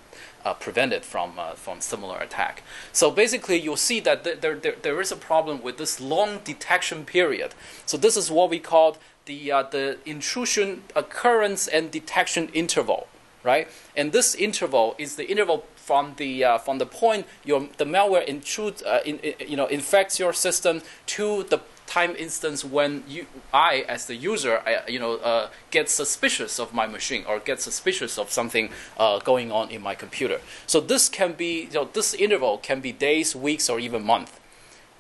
uh, 0.45 0.55
prevented 0.55 1.05
from 1.05 1.39
uh, 1.39 1.53
from 1.53 1.81
similar 1.81 2.19
attack. 2.19 2.63
So 2.93 3.11
basically, 3.11 3.61
you'll 3.61 3.77
see 3.77 4.01
that 4.01 4.25
th- 4.25 4.41
there, 4.41 4.57
there 4.57 4.77
there 4.81 5.01
is 5.01 5.13
a 5.13 5.17
problem 5.17 5.63
with 5.63 5.77
this 5.77 6.01
long 6.01 6.41
detection 6.45 7.05
period. 7.05 7.55
So 7.87 7.97
this 7.97 8.17
is 8.17 8.31
what 8.31 8.51
we 8.51 8.59
call 8.59 8.97
the 9.27 9.53
uh, 9.53 9.63
the 9.65 9.99
intrusion 10.07 10.83
occurrence 10.97 11.69
and 11.69 11.91
detection 11.91 12.49
interval, 12.53 13.09
right? 13.45 13.69
And 13.97 14.13
this 14.13 14.35
interval 14.35 14.95
is 14.99 15.17
the 15.17 15.31
interval 15.31 15.67
from 15.77 16.15
the 16.17 16.45
uh, 16.45 16.59
from 16.59 16.79
the 16.79 16.87
point 16.87 17.27
your 17.45 17.69
the 17.77 17.85
malware 17.85 18.25
intrudes 18.25 18.83
uh, 18.83 19.01
in, 19.05 19.19
in, 19.19 19.35
you 19.47 19.57
know 19.57 19.67
infects 19.67 20.19
your 20.19 20.33
system 20.33 20.83
to 21.07 21.43
the 21.45 21.61
time 21.91 22.15
instance 22.17 22.65
when 22.65 23.03
you, 23.09 23.27
I, 23.53 23.85
as 23.89 24.07
the 24.07 24.15
user, 24.15 24.63
I, 24.65 24.89
you 24.89 25.01
know, 25.01 25.17
uh, 25.17 25.51
get 25.73 25.91
suspicious 25.91 26.61
of 26.61 26.73
my 26.73 26.87
machine 26.87 27.25
or 27.27 27.41
get 27.41 27.61
suspicious 27.61 28.17
of 28.17 28.31
something 28.31 28.71
uh, 28.97 29.19
going 29.19 29.51
on 29.51 29.71
in 29.71 29.83
my 29.83 29.97
computer. 29.97 30.41
So 30.67 30.81
this 30.81 31.09
can 31.09 31.33
be, 31.33 31.65
you 31.65 31.73
know, 31.73 31.89
this 31.93 32.15
interval 32.15 32.59
can 32.59 32.81
be 32.81 32.93
days, 32.93 33.35
weeks, 33.35 33.69
or 33.69 33.81
even 33.81 34.05
months. 34.05 34.33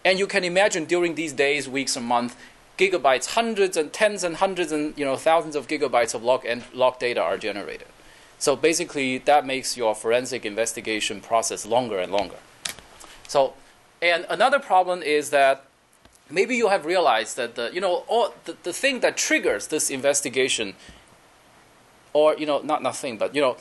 And 0.05 0.18
you 0.18 0.26
can 0.26 0.42
imagine 0.42 0.85
during 0.85 1.14
these 1.14 1.33
days, 1.33 1.68
weeks, 1.68 1.96
and 1.96 2.05
months, 2.05 2.35
gigabytes, 2.76 3.35
hundreds 3.35 3.76
and 3.76 3.92
tens 3.92 4.24
and 4.24 4.37
hundreds 4.37 4.72
and 4.72 4.96
you 4.98 5.05
know 5.05 5.14
thousands 5.14 5.55
of 5.55 5.68
gigabytes 5.68 6.14
of 6.14 6.24
log 6.24 6.44
and 6.46 6.64
log 6.72 6.98
data 6.98 7.20
are 7.20 7.38
generated. 7.38 7.87
So 8.38 8.57
basically, 8.57 9.18
that 9.18 9.46
makes 9.46 9.76
your 9.76 9.94
forensic 9.94 10.46
investigation 10.46 11.20
process 11.20 11.66
longer 11.66 11.98
and 11.98 12.11
longer. 12.11 12.40
So, 13.29 13.53
and 14.00 14.24
another 14.31 14.59
problem 14.59 15.03
is 15.03 15.29
that 15.31 15.66
maybe 16.30 16.56
you 16.56 16.68
have 16.68 16.84
realized 16.84 17.36
that 17.36 17.54
the 17.54 17.70
you 17.72 17.80
know 17.80 18.04
all 18.08 18.34
the, 18.44 18.56
the 18.62 18.72
thing 18.72 19.00
that 19.00 19.16
triggers 19.16 19.68
this 19.68 19.90
investigation 19.90 20.74
or 22.12 22.36
you 22.36 22.46
know 22.46 22.60
not 22.60 22.82
nothing 22.82 23.16
but 23.16 23.34
you 23.34 23.40
know 23.40 23.56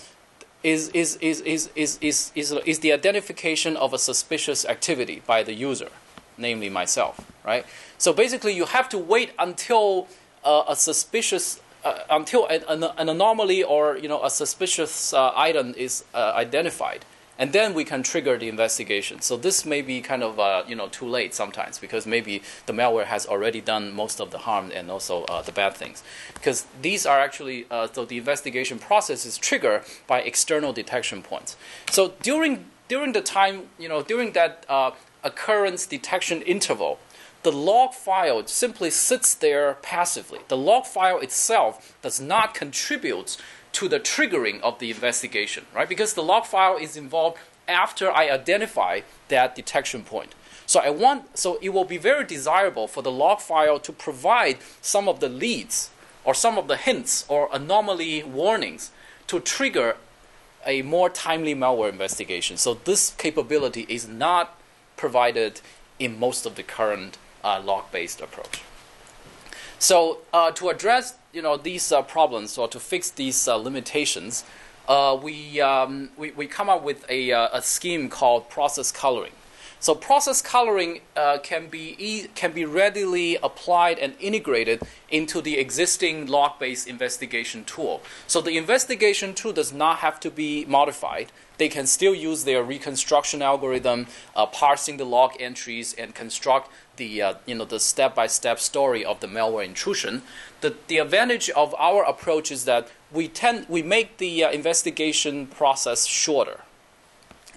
is 0.62 0.90
is, 0.90 1.16
is, 1.22 1.40
is, 1.42 1.70
is, 1.76 1.98
is, 2.02 2.32
is, 2.36 2.52
is 2.66 2.80
the 2.80 2.92
identification 2.92 3.78
of 3.78 3.94
a 3.94 3.98
suspicious 3.98 4.66
activity 4.66 5.22
by 5.26 5.44
the 5.44 5.54
user 5.54 5.90
namely 6.38 6.70
myself 6.70 7.20
right? 7.44 7.66
So 7.98 8.14
basically 8.14 8.54
you 8.54 8.66
have 8.66 8.90
to 8.90 8.98
wait 8.98 9.32
until 9.40 10.08
uh, 10.44 10.64
a 10.68 10.76
suspicious 10.76 11.60
uh, 11.84 12.00
until 12.10 12.46
an, 12.48 12.84
an, 12.84 13.10
anomaly 13.10 13.64
or 13.64 13.98
you 13.98 14.08
know 14.08 14.24
a 14.24 14.30
suspicious 14.30 15.14
uh, 15.14 15.32
item 15.36 15.74
is 15.78 16.04
uh, 16.14 16.34
identified 16.36 17.06
and 17.40 17.54
then 17.54 17.74
we 17.74 17.86
can 17.86 18.04
trigger 18.04 18.38
the 18.38 18.50
investigation. 18.50 19.22
So 19.22 19.38
this 19.38 19.66
may 19.66 19.82
be 19.82 20.02
kind 20.02 20.22
of 20.22 20.40
uh, 20.40 20.64
you 20.68 20.76
know 20.76 20.90
too 20.90 21.08
late 21.08 21.34
sometimes 21.34 21.80
because 21.80 22.06
maybe 22.06 22.44
the 22.68 22.74
malware 22.74 23.06
has 23.06 23.26
already 23.26 23.62
done 23.62 23.94
most 23.96 24.20
of 24.20 24.30
the 24.30 24.40
harm 24.40 24.72
and 24.76 24.92
also 24.92 25.24
uh, 25.24 25.42
the 25.42 25.54
bad 25.54 25.74
things, 25.74 26.04
because 26.34 26.66
these 26.82 27.06
are 27.06 27.20
actually 27.20 27.66
uh, 27.72 27.88
so 27.92 28.06
the 28.06 28.18
investigation 28.18 28.78
process 28.78 29.26
is 29.26 29.38
triggered 29.38 29.82
by 30.06 30.22
external 30.22 30.74
detection 30.74 31.24
points. 31.24 31.56
So 31.90 32.14
during 32.22 32.66
during 32.90 33.14
the 33.14 33.22
time 33.22 33.70
you 33.80 33.88
know 33.88 34.04
during 34.04 34.34
that 34.34 34.66
uh, 34.70 34.92
occurrence 35.24 35.88
detection 35.88 36.42
interval. 36.42 37.00
The 37.42 37.54
log 37.54 37.94
file 37.94 38.46
simply 38.48 38.90
sits 38.90 39.34
there 39.34 39.78
passively. 39.82 40.40
The 40.50 40.58
log 40.58 40.86
file 40.86 41.20
itself 41.20 41.96
does 42.02 42.20
not 42.20 42.54
contribute 42.54 43.38
to 43.74 43.88
the 43.88 44.00
triggering 44.00 44.62
of 44.62 44.80
the 44.80 44.90
investigation, 44.90 45.66
right? 45.74 45.88
Because 45.88 46.14
the 46.14 46.24
log 46.24 46.46
file 46.46 46.78
is 46.78 46.98
involved 46.98 47.38
after 47.68 48.12
I 48.12 48.30
identify 48.30 49.02
that 49.28 49.56
detection 49.56 50.04
point. 50.04 50.34
So 50.66 50.80
I 50.80 50.90
want 50.90 51.38
so 51.38 51.58
it 51.62 51.70
will 51.70 51.86
be 51.86 51.98
very 51.98 52.26
desirable 52.26 52.88
for 52.88 53.02
the 53.02 53.12
log 53.12 53.40
file 53.40 53.80
to 53.80 53.92
provide 53.92 54.58
some 54.82 55.08
of 55.08 55.20
the 55.20 55.30
leads 55.30 55.90
or 56.24 56.34
some 56.34 56.58
of 56.58 56.68
the 56.68 56.78
hints 56.78 57.26
or 57.28 57.50
anomaly 57.52 58.24
warnings 58.24 58.92
to 59.28 59.40
trigger 59.40 59.98
a 60.66 60.82
more 60.82 61.10
timely 61.10 61.56
malware 61.56 61.90
investigation. 61.90 62.58
So 62.58 62.76
this 62.76 63.16
capability 63.18 63.86
is 63.90 64.08
not 64.08 64.60
provided 64.98 65.62
in 65.98 66.20
most 66.20 66.46
of 66.46 66.56
the 66.56 66.64
current 66.64 67.18
uh, 67.44 67.62
log-based 67.64 68.22
approach. 68.22 68.62
So 69.80 70.20
uh, 70.34 70.52
to 70.52 70.70
address 70.70 71.16
you 71.34 71.42
know 71.42 71.58
these 71.58 71.92
uh, 71.92 72.02
problems 72.02 72.58
or 72.58 72.68
to 72.68 72.80
fix 72.80 73.12
these 73.12 73.48
uh, 73.48 73.56
limitations, 73.56 74.44
uh, 74.88 75.18
we, 75.22 75.62
um, 75.62 76.10
we 76.18 76.32
we 76.32 76.48
come 76.48 76.70
up 76.70 76.84
with 76.84 77.06
a, 77.10 77.32
uh, 77.32 77.50
a 77.54 77.62
scheme 77.62 78.10
called 78.10 78.50
process 78.50 78.92
coloring. 78.92 79.34
So 79.82 79.96
process 79.96 80.42
coloring 80.42 81.00
uh, 81.16 81.38
can 81.42 81.68
be 81.68 81.96
e- 81.98 82.28
can 82.36 82.52
be 82.52 82.66
readily 82.66 83.38
applied 83.42 83.98
and 84.00 84.14
integrated 84.20 84.82
into 85.10 85.42
the 85.42 85.58
existing 85.58 86.28
log-based 86.28 86.88
investigation 86.88 87.64
tool. 87.64 88.02
So 88.28 88.42
the 88.42 88.58
investigation 88.58 89.34
tool 89.34 89.54
does 89.54 89.72
not 89.72 90.00
have 90.00 90.20
to 90.22 90.32
be 90.32 90.66
modified. 90.66 91.32
They 91.60 91.70
can 91.70 91.86
still 91.86 92.16
use 92.16 92.46
their 92.46 92.64
reconstruction 92.64 93.42
algorithm, 93.42 94.08
uh, 94.36 94.46
parsing 94.48 94.98
the 94.98 95.06
log 95.06 95.34
entries, 95.40 95.94
and 95.94 96.16
construct 96.16 96.72
the 96.96 97.22
uh, 97.22 97.34
you 97.46 97.54
know 97.54 97.66
the 97.66 97.80
step-by-step 97.80 98.60
story 98.60 99.04
of 99.06 99.20
the 99.20 99.28
malware 99.28 99.66
intrusion. 99.66 100.24
The 100.62 100.76
the 100.88 100.98
advantage 100.98 101.50
of 101.52 101.76
our 101.78 102.04
approach 102.04 102.50
is 102.50 102.64
that 102.64 102.88
we 103.12 103.28
tend 103.28 103.68
we 103.70 103.84
make 103.84 104.18
the 104.18 104.46
uh, 104.46 104.52
investigation 104.52 105.48
process 105.48 106.06
shorter 106.06 106.62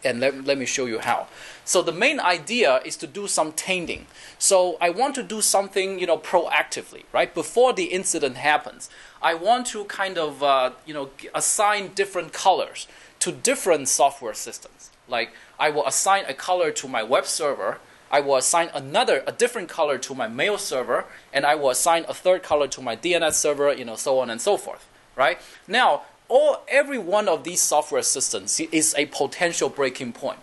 and 0.04 0.20
let, 0.20 0.44
let 0.44 0.58
me 0.58 0.66
show 0.66 0.86
you 0.86 0.98
how. 0.98 1.28
So 1.64 1.80
the 1.80 1.92
main 1.92 2.18
idea 2.18 2.80
is 2.84 2.96
to 2.96 3.06
do 3.06 3.28
some 3.28 3.52
tainting. 3.52 4.06
So 4.38 4.76
I 4.80 4.90
want 4.90 5.14
to 5.14 5.22
do 5.22 5.40
something, 5.40 6.00
you 6.00 6.06
know, 6.06 6.18
proactively, 6.18 7.04
right? 7.12 7.32
Before 7.32 7.72
the 7.72 7.84
incident 7.84 8.36
happens, 8.36 8.90
I 9.20 9.34
want 9.34 9.68
to 9.68 9.84
kind 9.84 10.18
of, 10.18 10.42
uh, 10.42 10.72
you 10.84 10.92
know, 10.92 11.10
assign 11.34 11.92
different 11.94 12.32
colors 12.32 12.88
to 13.22 13.30
different 13.30 13.88
software 13.88 14.34
systems. 14.34 14.90
Like 15.06 15.32
I 15.56 15.70
will 15.70 15.86
assign 15.86 16.24
a 16.26 16.34
color 16.34 16.72
to 16.72 16.88
my 16.88 17.04
web 17.04 17.26
server. 17.26 17.78
I 18.10 18.18
will 18.20 18.36
assign 18.36 18.68
another, 18.74 19.22
a 19.28 19.32
different 19.32 19.68
color 19.68 19.96
to 19.98 20.14
my 20.14 20.26
mail 20.26 20.58
server, 20.58 21.04
and 21.32 21.46
I 21.46 21.54
will 21.54 21.70
assign 21.70 22.04
a 22.08 22.14
third 22.14 22.42
color 22.42 22.66
to 22.68 22.82
my 22.82 22.96
DNS 22.96 23.32
server, 23.32 23.72
you 23.72 23.84
know, 23.84 23.94
so 23.94 24.18
on 24.18 24.28
and 24.28 24.40
so 24.40 24.56
forth, 24.56 24.86
right? 25.14 25.38
Now, 25.68 26.02
all 26.28 26.62
every 26.66 26.98
one 26.98 27.28
of 27.28 27.44
these 27.44 27.60
software 27.60 28.02
systems 28.02 28.58
is 28.58 28.92
a 28.98 29.06
potential 29.06 29.68
breaking 29.68 30.14
point. 30.14 30.40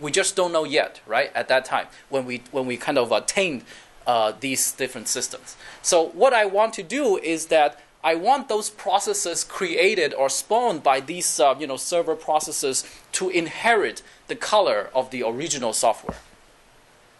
We 0.00 0.10
just 0.10 0.34
don't 0.34 0.52
know 0.52 0.64
yet, 0.64 1.00
right? 1.06 1.30
At 1.36 1.46
that 1.48 1.64
time, 1.64 1.86
when 2.08 2.24
we 2.26 2.42
when 2.50 2.66
we 2.66 2.76
kind 2.76 2.98
of 2.98 3.12
attained 3.12 3.62
uh, 4.08 4.32
these 4.40 4.72
different 4.72 5.06
systems. 5.06 5.56
So 5.82 6.08
what 6.08 6.32
I 6.32 6.46
want 6.46 6.74
to 6.74 6.82
do 6.82 7.16
is 7.18 7.46
that 7.46 7.78
I 8.02 8.14
want 8.14 8.48
those 8.48 8.70
processes 8.70 9.42
created 9.42 10.14
or 10.14 10.28
spawned 10.28 10.82
by 10.82 11.00
these 11.00 11.40
uh, 11.40 11.56
you 11.58 11.66
know 11.66 11.76
server 11.76 12.14
processes 12.14 12.84
to 13.12 13.28
inherit 13.28 14.02
the 14.28 14.36
color 14.36 14.90
of 14.94 15.10
the 15.10 15.22
original 15.22 15.72
software. 15.72 16.18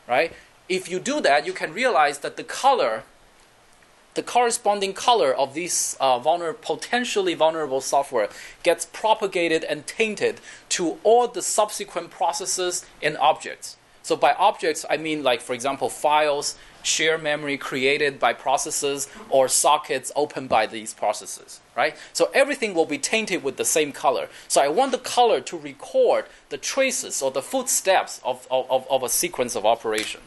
Right? 0.06 0.32
If 0.68 0.88
you 0.90 1.00
do 1.00 1.20
that, 1.20 1.46
you 1.46 1.52
can 1.52 1.72
realize 1.72 2.18
that 2.18 2.36
the 2.36 2.44
color, 2.44 3.02
the 4.14 4.22
corresponding 4.22 4.92
color 4.92 5.34
of 5.34 5.54
these 5.54 5.96
uh, 6.00 6.20
vulner- 6.20 6.60
potentially 6.60 7.34
vulnerable 7.34 7.80
software 7.80 8.28
gets 8.62 8.86
propagated 8.86 9.64
and 9.64 9.86
tainted 9.86 10.40
to 10.70 10.98
all 11.02 11.26
the 11.26 11.42
subsequent 11.42 12.10
processes 12.10 12.84
and 13.02 13.16
objects. 13.18 13.76
So 14.02 14.16
by 14.16 14.32
objects, 14.34 14.86
I 14.88 14.96
mean 14.96 15.22
like, 15.22 15.40
for 15.40 15.52
example, 15.52 15.90
files, 15.90 16.56
shared 16.82 17.22
memory 17.22 17.56
created 17.56 18.18
by 18.18 18.32
processes, 18.32 19.08
or 19.28 19.48
sockets 19.48 20.12
opened 20.14 20.48
by 20.48 20.66
these 20.66 20.94
processes, 20.94 21.60
right? 21.76 21.96
So 22.12 22.30
everything 22.32 22.74
will 22.74 22.86
be 22.86 22.98
tainted 22.98 23.42
with 23.42 23.56
the 23.56 23.64
same 23.64 23.92
color. 23.92 24.28
So 24.48 24.60
I 24.60 24.68
want 24.68 24.92
the 24.92 24.98
color 24.98 25.40
to 25.40 25.56
record 25.58 26.26
the 26.48 26.58
traces 26.58 27.22
or 27.22 27.30
the 27.30 27.42
footsteps 27.42 28.20
of, 28.24 28.46
of, 28.50 28.86
of 28.90 29.02
a 29.02 29.08
sequence 29.08 29.56
of 29.56 29.66
operation. 29.66 30.20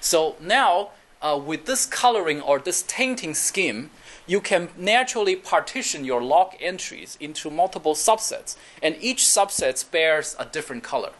So 0.00 0.36
now, 0.40 0.90
uh, 1.20 1.40
with 1.44 1.66
this 1.66 1.86
coloring 1.86 2.40
or 2.40 2.58
this 2.58 2.82
tainting 2.82 3.34
scheme, 3.34 3.90
you 4.26 4.40
can 4.40 4.68
naturally 4.76 5.36
partition 5.36 6.04
your 6.04 6.22
log 6.22 6.54
entries 6.60 7.16
into 7.20 7.50
multiple 7.50 7.94
subsets, 7.94 8.56
and 8.82 8.96
each 9.00 9.22
subset 9.22 9.90
bears 9.90 10.36
a 10.38 10.44
different 10.44 10.82
color. 10.82 11.12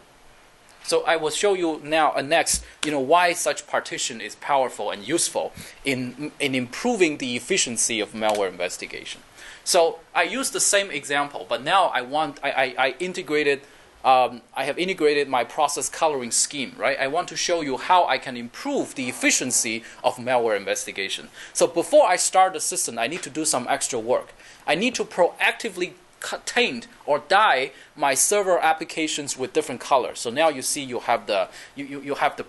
So 0.84 1.04
I 1.04 1.16
will 1.16 1.30
show 1.30 1.54
you 1.54 1.80
now 1.84 2.12
uh, 2.14 2.22
next, 2.22 2.64
you 2.84 2.90
know, 2.90 3.00
why 3.00 3.32
such 3.32 3.66
partition 3.66 4.20
is 4.20 4.34
powerful 4.36 4.90
and 4.90 5.06
useful 5.06 5.52
in, 5.84 6.32
in 6.40 6.54
improving 6.54 7.18
the 7.18 7.36
efficiency 7.36 8.00
of 8.00 8.12
malware 8.12 8.48
investigation. 8.48 9.22
So 9.64 10.00
I 10.14 10.24
use 10.24 10.50
the 10.50 10.60
same 10.60 10.90
example, 10.90 11.46
but 11.48 11.62
now 11.62 11.86
I 11.86 12.02
want 12.02 12.40
I, 12.42 12.50
I, 12.50 12.74
I 12.78 12.94
integrated 12.98 13.62
um, 14.04 14.42
I 14.56 14.64
have 14.64 14.78
integrated 14.80 15.28
my 15.28 15.44
process 15.44 15.88
coloring 15.88 16.32
scheme, 16.32 16.74
right? 16.76 16.98
I 16.98 17.06
want 17.06 17.28
to 17.28 17.36
show 17.36 17.60
you 17.60 17.76
how 17.76 18.04
I 18.04 18.18
can 18.18 18.36
improve 18.36 18.96
the 18.96 19.08
efficiency 19.08 19.84
of 20.02 20.16
malware 20.16 20.56
investigation. 20.56 21.28
So 21.52 21.68
before 21.68 22.08
I 22.08 22.16
start 22.16 22.54
the 22.54 22.60
system, 22.60 22.98
I 22.98 23.06
need 23.06 23.22
to 23.22 23.30
do 23.30 23.44
some 23.44 23.66
extra 23.68 24.00
work. 24.00 24.34
I 24.66 24.74
need 24.74 24.96
to 24.96 25.04
proactively 25.04 25.92
taint 26.44 26.86
or 27.06 27.20
dye 27.28 27.72
my 27.96 28.14
server 28.14 28.58
applications 28.58 29.36
with 29.36 29.52
different 29.52 29.80
colors. 29.80 30.20
So 30.20 30.30
now 30.30 30.48
you 30.48 30.62
see 30.62 30.82
you 30.82 31.00
have 31.00 31.26
the 31.26 31.48
you, 31.74 31.84
you, 31.84 32.00
you 32.00 32.14
have 32.14 32.36
the 32.36 32.46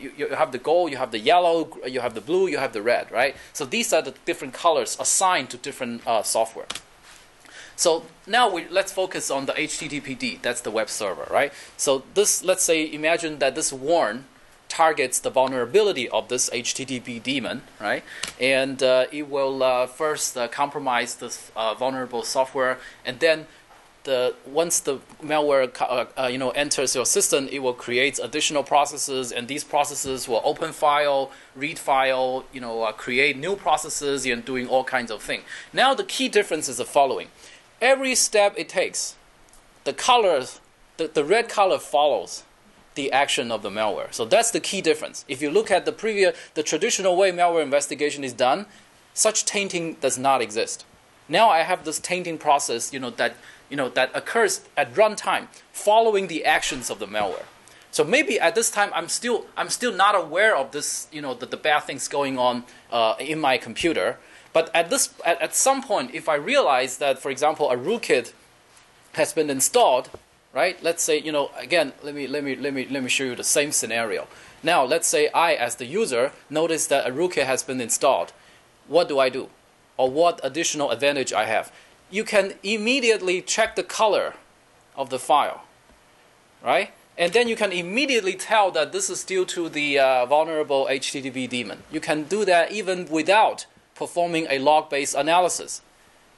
you, 0.00 0.12
you 0.16 0.28
have 0.28 0.52
the 0.52 0.58
gold, 0.58 0.90
you 0.90 0.96
have 0.96 1.10
the 1.10 1.18
yellow, 1.18 1.76
you 1.86 2.00
have 2.00 2.14
the 2.14 2.20
blue, 2.20 2.46
you 2.46 2.58
have 2.58 2.72
the 2.72 2.82
red, 2.82 3.10
right? 3.10 3.36
So 3.52 3.64
these 3.64 3.92
are 3.92 4.02
the 4.02 4.14
different 4.24 4.54
colors 4.54 4.96
assigned 5.00 5.50
to 5.50 5.56
different 5.56 6.06
uh, 6.06 6.22
software. 6.22 6.66
So 7.76 8.06
now 8.26 8.50
we, 8.50 8.66
let's 8.68 8.90
focus 8.90 9.30
on 9.30 9.44
the 9.44 9.52
HTTPD. 9.52 10.40
That's 10.40 10.62
the 10.62 10.70
web 10.70 10.88
server, 10.88 11.28
right? 11.30 11.52
So 11.76 12.04
this, 12.14 12.42
let's 12.42 12.64
say, 12.64 12.90
imagine 12.90 13.38
that 13.40 13.54
this 13.54 13.70
worm 13.70 14.24
targets 14.68 15.18
the 15.20 15.30
vulnerability 15.30 16.08
of 16.08 16.28
this 16.28 16.50
HTTP 16.50 17.22
daemon, 17.22 17.62
right? 17.80 18.02
And 18.40 18.82
uh, 18.82 19.06
it 19.12 19.28
will 19.28 19.62
uh, 19.62 19.86
first 19.86 20.36
uh, 20.36 20.48
compromise 20.48 21.16
this 21.16 21.50
uh, 21.56 21.74
vulnerable 21.74 22.22
software, 22.22 22.78
and 23.04 23.20
then 23.20 23.46
the 24.04 24.34
once 24.46 24.80
the 24.80 24.98
malware 25.22 25.68
uh, 25.80 26.06
uh, 26.16 26.26
you 26.28 26.38
know 26.38 26.50
enters 26.50 26.94
your 26.94 27.04
system, 27.04 27.48
it 27.50 27.58
will 27.58 27.74
create 27.74 28.18
additional 28.22 28.62
processes, 28.62 29.32
and 29.32 29.48
these 29.48 29.64
processes 29.64 30.28
will 30.28 30.40
open 30.44 30.72
file, 30.72 31.30
read 31.54 31.78
file, 31.78 32.44
you 32.52 32.60
know, 32.60 32.90
create 32.92 33.36
new 33.36 33.56
processes, 33.56 34.24
and 34.24 34.44
doing 34.44 34.66
all 34.68 34.84
kinds 34.84 35.10
of 35.10 35.20
things. 35.22 35.42
Now 35.72 35.92
the 35.94 36.04
key 36.04 36.28
difference 36.28 36.68
is 36.68 36.78
the 36.78 36.84
following: 36.84 37.28
every 37.80 38.14
step 38.14 38.54
it 38.56 38.68
takes, 38.68 39.16
the 39.84 39.92
colors, 39.92 40.60
the, 40.96 41.08
the 41.08 41.24
red 41.24 41.48
color 41.48 41.78
follows 41.78 42.44
the 42.96 43.12
action 43.12 43.52
of 43.52 43.62
the 43.62 43.70
malware. 43.70 44.12
So 44.12 44.24
that's 44.24 44.50
the 44.50 44.60
key 44.60 44.80
difference. 44.80 45.24
If 45.28 45.40
you 45.40 45.50
look 45.50 45.70
at 45.70 45.84
the 45.84 45.92
previous, 45.92 46.36
the 46.54 46.62
traditional 46.62 47.16
way 47.16 47.30
malware 47.30 47.62
investigation 47.62 48.24
is 48.24 48.32
done, 48.32 48.66
such 49.14 49.44
tainting 49.44 49.94
does 50.00 50.18
not 50.18 50.42
exist. 50.42 50.84
Now 51.28 51.48
I 51.48 51.60
have 51.60 51.84
this 51.84 51.98
tainting 51.98 52.38
process, 52.38 52.92
you 52.92 53.00
know, 53.00 53.10
that 53.10 53.36
you 53.70 53.76
know 53.76 53.88
that 53.90 54.10
occurs 54.14 54.62
at 54.76 54.94
runtime, 54.94 55.48
following 55.72 56.26
the 56.26 56.44
actions 56.44 56.90
of 56.90 56.98
the 56.98 57.06
malware. 57.06 57.46
So 57.90 58.04
maybe 58.04 58.38
at 58.38 58.54
this 58.54 58.70
time 58.70 58.90
I'm 58.94 59.08
still 59.08 59.46
I'm 59.56 59.70
still 59.70 59.92
not 59.92 60.14
aware 60.14 60.56
of 60.56 60.72
this, 60.72 61.08
you 61.12 61.22
know, 61.22 61.34
the, 61.34 61.46
the 61.46 61.56
bad 61.56 61.80
things 61.80 62.08
going 62.08 62.38
on 62.38 62.64
uh, 62.90 63.14
in 63.18 63.38
my 63.40 63.58
computer. 63.58 64.18
But 64.52 64.70
at 64.74 64.90
this 64.90 65.12
at, 65.24 65.40
at 65.40 65.54
some 65.54 65.82
point, 65.82 66.14
if 66.14 66.28
I 66.28 66.34
realize 66.34 66.98
that, 66.98 67.18
for 67.18 67.30
example, 67.30 67.70
a 67.70 67.76
rootkit 67.76 68.32
has 69.14 69.32
been 69.32 69.50
installed 69.50 70.10
right? 70.56 70.82
Let's 70.82 71.02
say, 71.02 71.20
you 71.20 71.32
know, 71.32 71.50
again, 71.54 71.92
let 72.02 72.14
me 72.14 72.26
let 72.26 72.42
me 72.42 72.56
let 72.56 72.72
me 72.72 72.88
let 72.90 73.02
me 73.02 73.10
show 73.10 73.24
you 73.24 73.36
the 73.36 73.44
same 73.44 73.70
scenario. 73.72 74.26
Now, 74.62 74.84
let's 74.84 75.06
say 75.06 75.28
I, 75.28 75.52
as 75.52 75.76
the 75.76 75.84
user, 75.84 76.32
notice 76.48 76.86
that 76.86 77.06
a 77.06 77.12
rootkit 77.12 77.44
has 77.44 77.62
been 77.62 77.80
installed. 77.80 78.32
What 78.88 79.06
do 79.06 79.18
I 79.18 79.28
do, 79.28 79.50
or 79.98 80.10
what 80.10 80.40
additional 80.42 80.90
advantage 80.90 81.32
I 81.32 81.44
have? 81.44 81.70
You 82.10 82.24
can 82.24 82.54
immediately 82.62 83.42
check 83.42 83.76
the 83.76 83.82
color 83.82 84.34
of 84.96 85.10
the 85.10 85.18
file, 85.18 85.64
right? 86.64 86.90
And 87.18 87.34
then 87.34 87.48
you 87.48 87.56
can 87.56 87.72
immediately 87.72 88.34
tell 88.34 88.70
that 88.70 88.92
this 88.92 89.10
is 89.10 89.24
due 89.24 89.44
to 89.46 89.68
the 89.68 89.98
uh, 89.98 90.26
vulnerable 90.26 90.86
HTTP 90.90 91.48
daemon. 91.48 91.82
You 91.92 92.00
can 92.00 92.24
do 92.24 92.44
that 92.46 92.72
even 92.72 93.06
without 93.10 93.66
performing 93.94 94.46
a 94.48 94.58
log-based 94.58 95.14
analysis, 95.14 95.82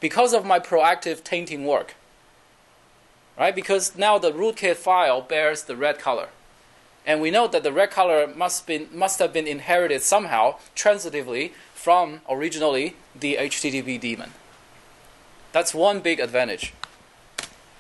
because 0.00 0.32
of 0.34 0.44
my 0.44 0.58
proactive 0.58 1.22
tainting 1.22 1.64
work 1.64 1.94
right? 3.38 3.54
Because 3.54 3.96
now 3.96 4.18
the 4.18 4.32
rootkit 4.32 4.76
file 4.76 5.20
bears 5.20 5.64
the 5.64 5.76
red 5.76 5.98
color. 5.98 6.28
And 7.06 7.20
we 7.20 7.30
know 7.30 7.48
that 7.48 7.62
the 7.62 7.72
red 7.72 7.90
color 7.90 8.26
must, 8.26 8.66
been, 8.66 8.88
must 8.92 9.18
have 9.18 9.32
been 9.32 9.46
inherited 9.46 10.02
somehow, 10.02 10.56
transitively, 10.76 11.52
from 11.74 12.20
originally 12.28 12.96
the 13.18 13.36
HTTP 13.36 13.98
daemon. 13.98 14.32
That's 15.52 15.72
one 15.72 16.00
big 16.00 16.20
advantage. 16.20 16.74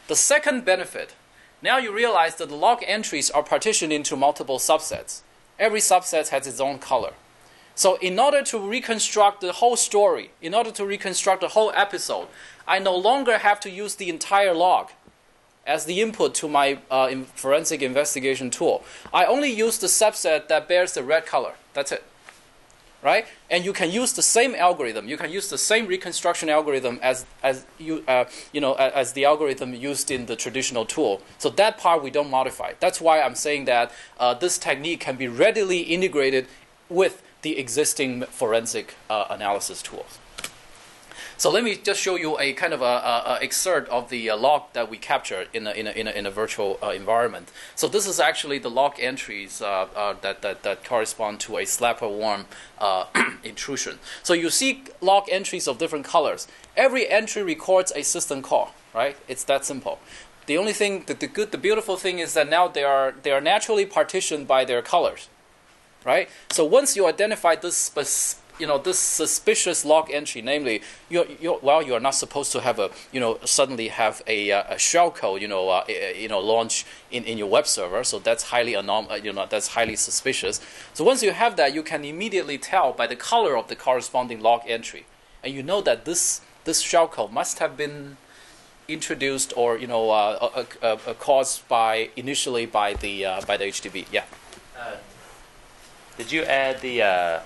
The 0.06 0.16
second 0.16 0.64
benefit 0.64 1.14
now 1.60 1.78
you 1.78 1.92
realize 1.92 2.36
that 2.36 2.48
the 2.48 2.54
log 2.54 2.84
entries 2.86 3.30
are 3.30 3.42
partitioned 3.42 3.92
into 3.92 4.16
multiple 4.16 4.58
subsets. 4.58 5.22
Every 5.58 5.80
subset 5.80 6.28
has 6.28 6.46
its 6.46 6.60
own 6.60 6.78
color. 6.78 7.14
So, 7.74 7.96
in 7.96 8.18
order 8.18 8.42
to 8.44 8.58
reconstruct 8.58 9.40
the 9.40 9.52
whole 9.52 9.76
story, 9.76 10.30
in 10.40 10.54
order 10.54 10.70
to 10.72 10.84
reconstruct 10.84 11.40
the 11.40 11.48
whole 11.48 11.72
episode, 11.74 12.28
I 12.66 12.78
no 12.78 12.96
longer 12.96 13.38
have 13.38 13.60
to 13.60 13.70
use 13.70 13.96
the 13.96 14.08
entire 14.08 14.54
log 14.54 14.90
as 15.68 15.84
the 15.84 16.00
input 16.00 16.34
to 16.34 16.48
my 16.48 16.78
uh, 16.90 17.14
forensic 17.34 17.82
investigation 17.82 18.50
tool. 18.50 18.82
I 19.12 19.26
only 19.26 19.50
use 19.50 19.78
the 19.78 19.86
subset 19.86 20.48
that 20.48 20.66
bears 20.66 20.94
the 20.94 21.04
red 21.04 21.26
color. 21.26 21.52
That's 21.74 21.92
it. 21.92 22.02
Right? 23.00 23.26
And 23.48 23.64
you 23.64 23.72
can 23.72 23.92
use 23.92 24.12
the 24.14 24.22
same 24.22 24.56
algorithm. 24.56 25.06
You 25.06 25.16
can 25.16 25.30
use 25.30 25.48
the 25.48 25.58
same 25.58 25.86
reconstruction 25.86 26.48
algorithm 26.48 26.98
as, 27.00 27.26
as, 27.44 27.64
you, 27.78 28.02
uh, 28.08 28.24
you 28.52 28.60
know, 28.60 28.74
as 28.74 29.12
the 29.12 29.24
algorithm 29.24 29.72
used 29.72 30.10
in 30.10 30.26
the 30.26 30.34
traditional 30.34 30.84
tool. 30.84 31.22
So 31.38 31.48
that 31.50 31.78
part 31.78 32.02
we 32.02 32.10
don't 32.10 32.28
modify. 32.28 32.72
That's 32.80 33.00
why 33.00 33.20
I'm 33.20 33.36
saying 33.36 33.66
that 33.66 33.92
uh, 34.18 34.34
this 34.34 34.58
technique 34.58 34.98
can 34.98 35.14
be 35.14 35.28
readily 35.28 35.80
integrated 35.82 36.48
with 36.88 37.22
the 37.42 37.56
existing 37.56 38.22
forensic 38.22 38.96
uh, 39.08 39.26
analysis 39.30 39.80
tools. 39.80 40.18
So 41.38 41.52
let 41.52 41.62
me 41.62 41.76
just 41.76 42.00
show 42.00 42.16
you 42.16 42.36
a 42.40 42.52
kind 42.52 42.74
of 42.74 42.82
a, 42.82 42.84
a, 42.84 43.22
a 43.26 43.38
excerpt 43.42 43.88
of 43.90 44.10
the 44.10 44.28
uh, 44.28 44.36
log 44.36 44.72
that 44.72 44.90
we 44.90 44.98
captured 44.98 45.46
in 45.52 45.68
a, 45.68 45.70
in 45.70 45.86
a, 45.86 45.90
in 45.92 46.08
a, 46.08 46.10
in 46.10 46.26
a 46.26 46.32
virtual 46.32 46.80
uh, 46.82 46.88
environment. 46.88 47.52
So 47.76 47.86
this 47.86 48.08
is 48.08 48.18
actually 48.18 48.58
the 48.58 48.68
log 48.68 48.94
entries 48.98 49.62
uh, 49.62 49.86
uh 49.94 50.14
that, 50.20 50.42
that, 50.42 50.64
that 50.64 50.82
correspond 50.82 51.38
to 51.40 51.58
a 51.58 51.62
slapper 51.62 52.10
worm 52.10 52.46
uh, 52.80 53.04
intrusion. 53.44 54.00
So 54.24 54.34
you 54.34 54.50
see 54.50 54.82
log 55.00 55.28
entries 55.30 55.68
of 55.68 55.78
different 55.78 56.04
colors. 56.04 56.48
Every 56.76 57.08
entry 57.08 57.44
records 57.44 57.92
a 57.94 58.02
system 58.02 58.42
call, 58.42 58.74
right? 58.92 59.16
It's 59.28 59.44
that 59.44 59.64
simple. 59.64 60.00
The 60.46 60.58
only 60.58 60.72
thing, 60.72 61.04
the, 61.06 61.14
the 61.14 61.28
good, 61.28 61.52
the 61.52 61.58
beautiful 61.58 61.96
thing 61.96 62.18
is 62.18 62.34
that 62.34 62.50
now 62.50 62.66
they 62.66 62.82
are 62.82 63.14
they 63.22 63.30
are 63.30 63.40
naturally 63.40 63.86
partitioned 63.86 64.48
by 64.48 64.64
their 64.64 64.82
colors, 64.82 65.28
right? 66.04 66.28
So 66.50 66.64
once 66.64 66.96
you 66.96 67.06
identify 67.06 67.54
this 67.54 67.76
specific 67.76 68.47
you 68.58 68.66
know 68.66 68.78
this 68.78 68.98
suspicious 68.98 69.84
log 69.84 70.10
entry, 70.10 70.42
namely, 70.42 70.82
you 71.08 71.26
you 71.40 71.58
well, 71.62 71.82
you 71.82 71.94
are 71.94 72.00
not 72.00 72.14
supposed 72.14 72.52
to 72.52 72.60
have 72.60 72.78
a 72.78 72.90
you 73.12 73.20
know 73.20 73.38
suddenly 73.44 73.88
have 73.88 74.22
a, 74.26 74.50
uh, 74.50 74.74
a 74.74 74.74
shellcode 74.74 75.40
you 75.40 75.48
know 75.48 75.68
uh, 75.68 75.84
you 75.88 76.28
know 76.28 76.40
launch 76.40 76.84
in, 77.10 77.24
in 77.24 77.38
your 77.38 77.48
web 77.48 77.66
server. 77.66 78.04
So 78.04 78.18
that's 78.18 78.44
highly 78.44 78.72
anom- 78.72 79.10
uh, 79.10 79.14
you 79.14 79.32
know 79.32 79.46
that's 79.48 79.68
highly 79.68 79.96
suspicious. 79.96 80.60
So 80.94 81.04
once 81.04 81.22
you 81.22 81.32
have 81.32 81.56
that, 81.56 81.74
you 81.74 81.82
can 81.82 82.04
immediately 82.04 82.58
tell 82.58 82.92
by 82.92 83.06
the 83.06 83.16
color 83.16 83.56
of 83.56 83.68
the 83.68 83.76
corresponding 83.76 84.40
log 84.40 84.62
entry, 84.66 85.06
and 85.42 85.54
you 85.54 85.62
know 85.62 85.80
that 85.82 86.04
this 86.04 86.40
this 86.64 86.82
shellcode 86.82 87.32
must 87.32 87.58
have 87.60 87.76
been 87.76 88.16
introduced 88.88 89.52
or 89.56 89.78
you 89.78 89.86
know 89.86 90.10
uh, 90.10 90.96
caused 91.20 91.68
by 91.68 92.08
initially 92.16 92.66
by 92.66 92.94
the 92.94 93.24
uh, 93.24 93.40
by 93.42 93.56
the 93.56 93.64
HTTP. 93.64 94.06
Yeah. 94.10 94.24
did 96.16 96.32
you 96.32 96.42
add 96.42 96.80
the 96.80 97.42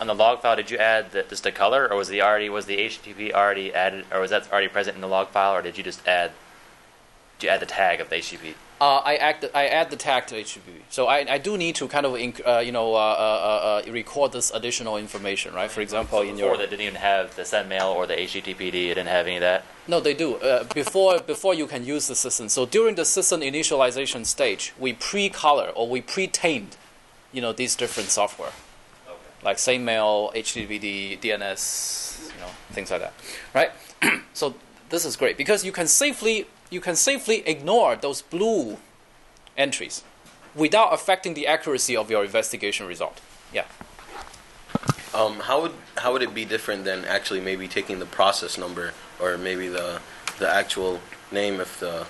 on 0.00 0.06
the 0.06 0.14
log 0.14 0.40
file, 0.40 0.56
did 0.56 0.70
you 0.70 0.78
add 0.78 1.12
the, 1.12 1.22
just 1.24 1.44
the 1.44 1.52
color, 1.52 1.86
or 1.90 1.96
was 1.96 2.08
the 2.08 2.22
already 2.22 2.48
was 2.48 2.66
the 2.66 2.78
HTTP 2.78 3.32
already 3.32 3.72
added, 3.72 4.06
or 4.10 4.20
was 4.20 4.30
that 4.30 4.50
already 4.50 4.68
present 4.68 4.94
in 4.94 5.02
the 5.02 5.08
log 5.08 5.28
file, 5.28 5.54
or 5.54 5.62
did 5.62 5.76
you 5.76 5.84
just 5.84 6.06
add? 6.08 6.32
Did 7.38 7.46
you 7.46 7.52
add 7.52 7.60
the 7.60 7.66
tag 7.66 8.00
of 8.00 8.08
the 8.08 8.16
HTTP? 8.16 8.54
Uh, 8.80 9.02
I 9.04 9.16
add 9.16 9.42
the, 9.42 9.54
I 9.56 9.66
add 9.66 9.90
the 9.90 9.96
tag 9.96 10.26
to 10.28 10.36
HTTP. 10.36 10.80
So 10.88 11.06
I, 11.06 11.34
I 11.34 11.36
do 11.36 11.58
need 11.58 11.74
to 11.76 11.86
kind 11.86 12.06
of 12.06 12.14
inc- 12.14 12.40
uh, 12.46 12.60
you 12.60 12.72
know 12.72 12.94
uh, 12.94 12.98
uh, 12.98 13.82
uh, 13.86 13.92
record 13.92 14.32
this 14.32 14.50
additional 14.50 14.96
information, 14.96 15.52
right? 15.52 15.70
For 15.70 15.82
example, 15.82 16.20
in 16.22 16.36
Before 16.36 16.48
your 16.48 16.56
that 16.56 16.70
didn't 16.70 16.86
even 16.86 16.94
have 16.94 17.36
the 17.36 17.44
sendmail 17.44 17.88
or 17.88 18.06
the 18.06 18.14
HTTPD. 18.14 18.88
It 18.90 18.94
didn't 18.94 19.08
have 19.08 19.26
any 19.26 19.36
of 19.36 19.42
that. 19.42 19.64
no, 19.86 20.00
they 20.00 20.14
do 20.14 20.36
uh, 20.36 20.64
before 20.72 21.20
before 21.20 21.52
you 21.52 21.66
can 21.66 21.84
use 21.84 22.08
the 22.08 22.14
system. 22.14 22.48
So 22.48 22.64
during 22.64 22.94
the 22.94 23.04
system 23.04 23.42
initialization 23.42 24.24
stage, 24.24 24.72
we 24.78 24.94
pre-color 24.94 25.68
or 25.74 25.86
we 25.86 26.00
pre-tamed, 26.00 26.78
you 27.32 27.42
know, 27.42 27.52
these 27.52 27.76
different 27.76 28.08
software 28.08 28.52
like 29.42 29.58
sendmail, 29.58 30.32
HTTPD, 30.34 31.20
DNS, 31.20 32.32
you 32.34 32.40
know, 32.40 32.50
things 32.72 32.90
like 32.90 33.00
that, 33.00 33.14
right? 33.54 33.70
so 34.32 34.54
this 34.90 35.04
is 35.04 35.16
great 35.16 35.36
because 35.36 35.64
you 35.64 35.72
can 35.72 35.86
safely 35.86 36.46
you 36.70 36.80
can 36.80 36.94
safely 36.94 37.46
ignore 37.48 37.96
those 37.96 38.22
blue 38.22 38.78
entries 39.56 40.04
without 40.54 40.92
affecting 40.92 41.34
the 41.34 41.46
accuracy 41.46 41.96
of 41.96 42.10
your 42.10 42.24
investigation 42.24 42.86
result. 42.86 43.20
Yeah. 43.52 43.64
Um, 45.14 45.40
how 45.40 45.62
would 45.62 45.72
how 45.96 46.12
would 46.12 46.22
it 46.22 46.34
be 46.34 46.44
different 46.44 46.84
than 46.84 47.04
actually 47.04 47.40
maybe 47.40 47.66
taking 47.66 47.98
the 47.98 48.06
process 48.06 48.56
number 48.56 48.92
or 49.20 49.36
maybe 49.36 49.68
the 49.68 50.00
the 50.38 50.48
actual 50.48 51.00
name 51.32 51.58
the, 51.58 51.66
the 51.80 52.06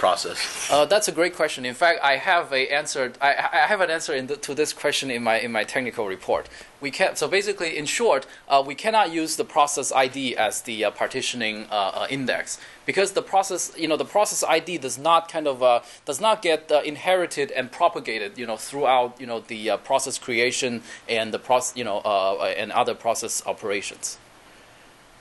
process? 0.00 0.68
Uh, 0.70 0.86
that's 0.86 1.06
a 1.08 1.12
great 1.12 1.36
question. 1.36 1.64
In 1.64 1.74
fact, 1.74 2.00
I 2.02 2.16
have 2.16 2.52
a 2.52 2.68
answer. 2.68 3.12
I, 3.20 3.34
I 3.52 3.66
have 3.66 3.80
an 3.80 3.90
answer 3.90 4.20
the, 4.20 4.36
to 4.36 4.54
this 4.54 4.72
question 4.72 5.10
in 5.10 5.22
my 5.22 5.38
in 5.38 5.52
my 5.52 5.62
technical 5.62 6.06
report. 6.08 6.48
We 6.80 6.90
can 6.90 7.14
so 7.14 7.28
basically, 7.28 7.76
in 7.76 7.86
short, 7.86 8.26
uh, 8.48 8.62
we 8.66 8.74
cannot 8.74 9.12
use 9.12 9.36
the 9.36 9.44
process 9.44 9.92
ID 9.92 10.36
as 10.36 10.62
the 10.62 10.84
uh, 10.86 10.90
partitioning 10.90 11.66
uh, 11.70 11.74
uh, 11.74 12.06
index 12.10 12.58
because 12.86 13.12
the 13.12 13.22
process 13.22 13.72
you 13.76 13.86
know 13.86 13.98
the 13.98 14.10
process 14.16 14.42
ID 14.42 14.78
does 14.78 14.98
not 14.98 15.30
kind 15.30 15.46
of 15.46 15.62
uh, 15.62 15.80
does 16.06 16.20
not 16.20 16.42
get 16.42 16.70
inherited 16.84 17.50
and 17.52 17.70
propagated 17.70 18.38
you 18.38 18.46
know 18.46 18.56
throughout 18.56 19.20
you 19.20 19.26
know 19.26 19.40
the 19.40 19.76
process 19.84 20.18
creation 20.18 20.82
and 21.08 21.32
the 21.34 21.38
process 21.38 21.76
you 21.76 21.84
know 21.84 22.00
and 22.56 22.72
other 22.72 22.94
process 22.94 23.42
operations. 23.46 24.18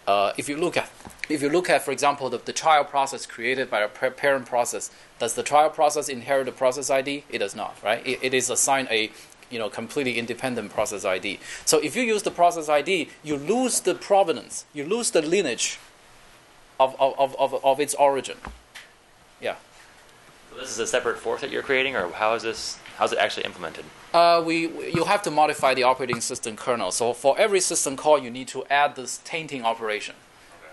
Uh, 0.10 0.34
if 0.38 0.50
you 0.50 0.58
look 0.58 0.76
at 0.76 0.90
if 1.30 1.44
you 1.44 1.50
look 1.50 1.70
at, 1.70 1.84
for 1.84 1.92
example, 1.92 2.32
the, 2.32 2.40
the 2.40 2.52
child 2.52 2.88
process 2.88 3.28
created 3.28 3.70
by 3.70 3.82
a 3.82 3.88
parent 3.88 4.48
process, 4.48 4.90
does 5.20 5.36
the 5.36 5.44
child 5.44 5.76
process 5.76 6.10
inherit 6.10 6.48
the 6.48 6.52
process 6.52 6.90
ID? 6.90 7.26
It 7.30 7.38
does 7.38 7.56
not, 7.56 7.78
right? 7.84 8.02
It, 8.08 8.18
it 8.24 8.34
is 8.34 8.50
assigned 8.50 8.88
a 8.90 9.12
you 9.52 9.60
know 9.60 9.70
completely 9.70 10.18
independent 10.18 10.74
process 10.74 11.06
ID. 11.06 11.40
So 11.64 11.78
if 11.78 11.96
you 11.96 12.02
use 12.02 12.24
the 12.24 12.32
process 12.32 12.70
ID, 12.70 13.10
you 13.24 13.38
lose 13.38 13.82
the 13.82 13.94
provenance, 13.94 14.66
you 14.74 14.84
lose 14.84 15.12
the 15.12 15.22
lineage 15.22 15.78
of 16.80 17.00
of, 17.00 17.36
of, 17.38 17.64
of 17.64 17.80
its 17.80 17.94
origin. 17.94 18.38
Yeah. 19.40 19.58
So 20.50 20.60
this 20.60 20.72
is 20.72 20.80
a 20.80 20.88
separate 20.88 21.20
fork 21.20 21.42
that 21.42 21.52
you're 21.52 21.68
creating, 21.70 21.96
or 21.96 22.10
how 22.14 22.34
is 22.34 22.42
this? 22.42 22.80
How's 23.00 23.14
it 23.14 23.18
actually 23.18 23.46
implemented? 23.46 23.86
Uh, 24.14 24.44
we 24.46 24.68
you 24.92 25.06
have 25.06 25.22
to 25.24 25.32
modify 25.32 25.74
the 25.74 25.84
operating 25.84 26.20
system 26.20 26.58
kernel. 26.58 26.92
So 26.92 27.14
for 27.14 27.40
every 27.40 27.62
system 27.62 27.96
call, 27.96 28.20
you 28.20 28.30
need 28.30 28.50
to 28.50 28.66
add 28.70 28.98
this 28.98 29.22
tainting 29.24 29.64
operation. 29.64 30.16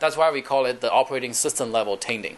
That's 0.01 0.17
why 0.17 0.33
we 0.33 0.43
call 0.43 0.67
it 0.67 0.81
the 0.81 0.91
operating 0.91 1.33
system 1.33 1.71
level 1.71 1.97
tainting. 1.97 2.37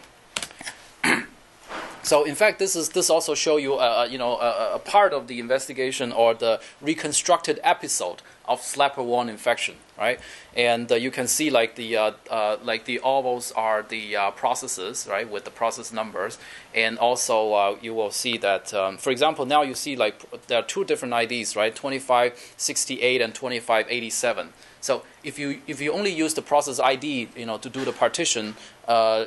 So 2.09 2.23
in 2.23 2.33
fact, 2.33 2.57
this 2.57 2.75
is 2.75 2.89
this 2.89 3.07
also 3.11 3.35
show 3.35 3.57
you 3.57 3.75
uh, 3.75 4.07
you 4.09 4.17
know 4.17 4.33
a, 4.39 4.77
a, 4.77 4.79
part 4.79 5.13
of 5.13 5.27
the 5.27 5.39
investigation 5.39 6.11
or 6.11 6.33
the 6.33 6.59
reconstructed 6.81 7.59
episode 7.63 8.23
of 8.45 8.61
slapper 8.61 9.05
one 9.05 9.29
infection, 9.29 9.75
right? 9.95 10.19
And 10.55 10.91
uh, 10.91 10.95
you 10.95 11.11
can 11.11 11.27
see 11.27 11.51
like 11.51 11.75
the 11.75 11.97
uh, 11.97 12.11
uh 12.31 12.57
like 12.63 12.85
the 12.85 12.99
ovals 13.01 13.51
are 13.51 13.83
the 13.83 14.15
uh, 14.15 14.31
processes, 14.31 15.07
right, 15.07 15.29
with 15.29 15.43
the 15.45 15.51
process 15.51 15.93
numbers, 15.93 16.39
and 16.73 16.97
also 16.97 17.53
uh, 17.53 17.77
you 17.79 17.93
will 17.93 18.13
see 18.23 18.39
that, 18.39 18.73
um, 18.73 18.97
for 18.97 19.11
example, 19.11 19.45
now 19.45 19.61
you 19.61 19.75
see 19.75 19.95
like 19.95 20.15
there 20.47 20.57
are 20.57 20.67
two 20.75 20.83
different 20.85 21.13
IDs, 21.13 21.55
right, 21.55 21.75
2568 21.75 23.21
and 23.21 23.35
2587 23.35 24.49
so 24.81 25.03
if 25.23 25.37
you 25.37 25.61
if 25.67 25.81
you 25.81 25.91
only 25.91 26.11
use 26.11 26.33
the 26.33 26.41
process 26.41 26.79
ID, 26.79 27.29
you 27.35 27.45
know, 27.45 27.57
to 27.57 27.69
do 27.69 27.83
the 27.83 27.91
partition, 27.91 28.55
uh, 28.87 29.25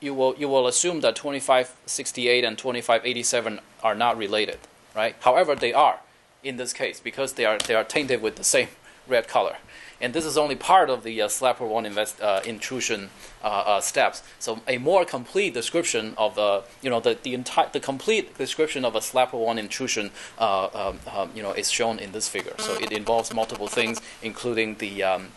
you 0.00 0.14
will 0.14 0.34
you 0.38 0.48
will 0.48 0.66
assume 0.66 1.00
that 1.00 1.16
2568 1.16 2.44
and 2.44 2.58
2587 2.58 3.60
are 3.82 3.94
not 3.94 4.16
related, 4.16 4.58
right? 4.94 5.16
However, 5.20 5.54
they 5.54 5.72
are 5.72 6.00
in 6.42 6.56
this 6.56 6.72
case 6.72 7.00
because 7.00 7.34
they 7.34 7.44
are 7.44 7.58
they 7.58 7.74
are 7.74 7.84
tainted 7.84 8.22
with 8.22 8.36
the 8.36 8.44
same 8.44 8.68
red 9.08 9.28
color 9.28 9.56
and 10.00 10.14
this 10.14 10.24
is 10.24 10.38
only 10.38 10.56
part 10.56 10.88
of 10.88 11.02
the 11.02 11.20
uh, 11.20 11.28
Slapper-1 11.28 11.84
invest, 11.84 12.20
uh, 12.20 12.40
intrusion 12.44 13.10
uh, 13.44 13.46
uh, 13.46 13.80
steps. 13.80 14.22
So 14.38 14.60
a 14.66 14.78
more 14.78 15.04
complete 15.04 15.52
description 15.52 16.14
of 16.16 16.34
the, 16.34 16.62
you 16.80 16.88
know, 16.88 17.00
the, 17.00 17.18
the 17.22 17.34
entire, 17.34 17.68
the 17.70 17.80
complete 17.80 18.36
description 18.38 18.84
of 18.84 18.94
a 18.94 19.00
Slapper-1 19.00 19.58
intrusion, 19.58 20.10
uh, 20.38 20.68
um, 20.72 21.00
um, 21.14 21.30
you 21.34 21.42
know, 21.42 21.52
is 21.52 21.70
shown 21.70 21.98
in 21.98 22.12
this 22.12 22.28
figure. 22.28 22.54
So 22.58 22.74
it 22.74 22.92
involves 22.92 23.32
multiple 23.34 23.68
things, 23.68 24.00
including 24.22 24.76
the 24.76 25.02
um, 25.02 25.28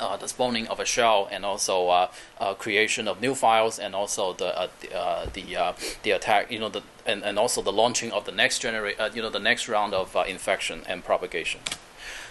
uh, 0.00 0.16
the 0.16 0.28
spawning 0.28 0.66
of 0.68 0.80
a 0.80 0.84
shell 0.84 1.28
and 1.30 1.44
also 1.44 1.88
uh, 1.88 2.08
uh, 2.40 2.54
creation 2.54 3.06
of 3.06 3.20
new 3.20 3.34
files 3.34 3.78
and 3.78 3.94
also 3.94 4.32
the 4.32 4.58
uh, 4.58 4.68
the 4.80 4.88
the, 5.32 5.74
the, 6.02 6.10
attack 6.10 6.50
you 6.50 6.58
know 6.58 6.68
the 6.68 6.82
and, 7.06 7.22
and 7.22 7.38
also 7.38 7.62
the 7.62 7.72
launching 7.72 8.10
of 8.12 8.24
the 8.24 8.32
next 8.32 8.60
genera- 8.60 9.10
you 9.14 9.22
know 9.22 9.30
the 9.30 9.38
next 9.38 9.68
round 9.68 9.94
of 9.94 10.16
infection 10.26 10.82
and 10.88 11.04
propagation. 11.04 11.60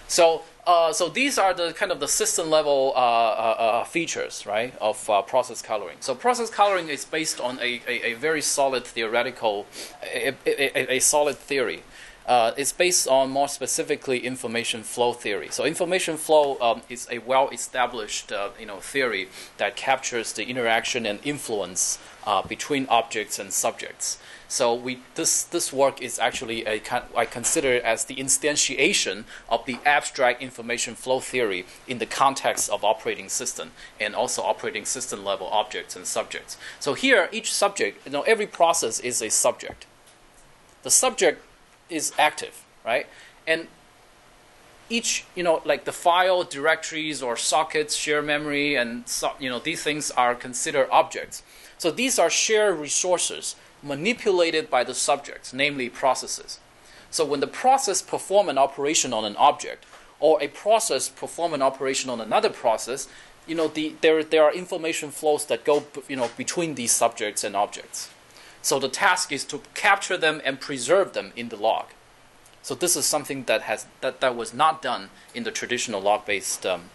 So, 0.10 0.42
uh, 0.66 0.92
so 0.92 1.08
these 1.08 1.38
are 1.38 1.54
the 1.54 1.72
kind 1.74 1.92
of 1.92 2.00
the 2.00 2.08
system 2.08 2.50
level 2.50 2.94
uh, 2.96 3.00
uh, 3.00 3.02
uh 3.02 3.84
features, 3.84 4.48
right, 4.48 4.74
of 4.82 5.08
uh, 5.08 5.22
process 5.22 5.62
coloring. 5.62 5.98
So 6.00 6.16
process 6.16 6.50
coloring 6.50 6.90
is 6.90 7.06
based 7.06 7.40
on 7.40 7.60
a, 7.60 7.80
a, 7.88 8.12
a 8.12 8.14
very 8.16 8.42
solid 8.42 8.86
theoretical, 8.86 9.68
a, 10.04 10.34
a, 10.48 10.96
a 10.96 11.00
solid 11.00 11.38
theory. 11.38 11.84
Uh, 12.30 12.54
it's 12.58 12.72
based 12.72 13.08
on 13.08 13.32
more 13.32 13.48
specifically 13.48 14.20
information 14.20 14.84
flow 14.84 15.14
theory. 15.14 15.48
So 15.50 15.66
information 15.66 16.16
flow 16.16 16.60
um, 16.62 16.84
is 16.88 17.08
a 17.10 17.18
well-established, 17.18 18.32
you 18.60 18.68
know, 18.68 18.80
theory 18.80 19.30
that 19.58 19.76
captures 19.76 20.32
the 20.34 20.44
interaction 20.44 21.08
and 21.08 21.20
influence 21.24 21.98
between 22.48 22.86
objects 22.90 23.40
and 23.40 23.52
subjects. 23.52 24.20
So 24.48 24.76
we 24.76 25.00
this 25.16 25.42
this 25.42 25.74
work 25.74 26.02
is 26.02 26.20
actually 26.20 26.66
a 26.68 26.82
I 27.16 27.26
consider 27.26 27.74
it 27.74 27.84
as 27.84 28.06
the 28.06 28.16
instantiation 28.16 29.24
of 29.48 29.66
the 29.66 29.80
abstract 29.84 30.40
information 30.40 30.94
flow 30.94 31.20
theory 31.20 31.66
in 31.88 31.98
the 31.98 32.06
context 32.06 32.70
of 32.70 32.84
operating 32.84 33.30
system 33.30 33.72
and 34.00 34.16
also 34.16 34.44
operating 34.44 34.86
system 34.86 35.26
level 35.26 35.48
objects 35.48 35.96
and 35.96 36.06
subjects. 36.06 36.58
So 36.80 36.94
here 36.94 37.30
each 37.32 37.52
subject, 37.52 38.06
you 38.06 38.12
know, 38.12 38.22
every 38.22 38.48
process 38.48 39.00
is 39.00 39.22
a 39.24 39.30
subject. 39.30 39.88
The 40.84 40.92
subject 40.92 41.42
is 41.90 42.14
active, 42.18 42.64
right? 42.86 43.08
And 43.48 43.68
each, 44.90 45.26
you 45.36 45.44
know, 45.44 45.62
like 45.66 45.86
the 45.86 45.92
file 45.92 46.44
directories 46.44 47.22
or 47.22 47.36
sockets, 47.38 47.96
share 47.96 48.22
memory, 48.22 48.76
and 48.76 49.04
you 49.40 49.50
know 49.50 49.60
these 49.60 49.84
things 49.84 50.12
are 50.12 50.36
considered 50.36 50.90
objects. 50.92 51.44
So 51.78 51.92
these 51.92 52.20
are 52.20 52.30
shared 52.30 52.78
resources 52.80 53.56
manipulated 53.82 54.70
by 54.70 54.84
the 54.84 54.94
subjects, 54.94 55.54
namely 55.54 55.90
processes. 55.90 56.60
So 57.12 57.26
when 57.26 57.40
the 57.40 57.48
process 57.48 58.02
perform 58.02 58.50
an 58.50 58.58
operation 58.58 59.14
on 59.14 59.26
an 59.26 59.36
object, 59.38 59.86
or 60.20 60.42
a 60.42 60.48
process 60.48 61.10
perform 61.10 61.54
an 61.54 61.62
operation 61.62 62.10
on 62.10 62.20
another 62.20 62.50
process, 62.50 63.08
you 63.48 63.56
know, 63.56 63.68
the, 63.68 63.96
there, 64.02 64.24
there 64.24 64.44
are 64.44 64.54
information 64.54 65.10
flows 65.10 65.46
that 65.46 65.64
go 65.64 65.86
you 66.08 66.16
know, 66.16 66.30
between 66.38 66.76
these 66.76 66.92
subjects 66.92 67.44
and 67.44 67.56
objects. 67.56 68.10
So 68.62 68.80
the 68.80 68.90
task 68.90 69.32
is 69.32 69.44
to 69.46 69.62
capture 69.74 70.18
them 70.18 70.42
and 70.44 70.60
preserve 70.60 71.14
them 71.14 71.32
in 71.36 71.50
the 71.50 71.56
log. 71.56 71.88
So 72.62 72.76
this 72.76 72.96
is 72.96 73.06
something 73.06 73.46
that, 73.46 73.64
has, 73.64 73.86
that, 74.02 74.20
that 74.22 74.36
was 74.36 74.54
not 74.54 74.82
done 74.82 75.10
in 75.34 75.44
the 75.44 75.52
traditional 75.52 76.02
log-based 76.02 76.66
um, 76.66 76.90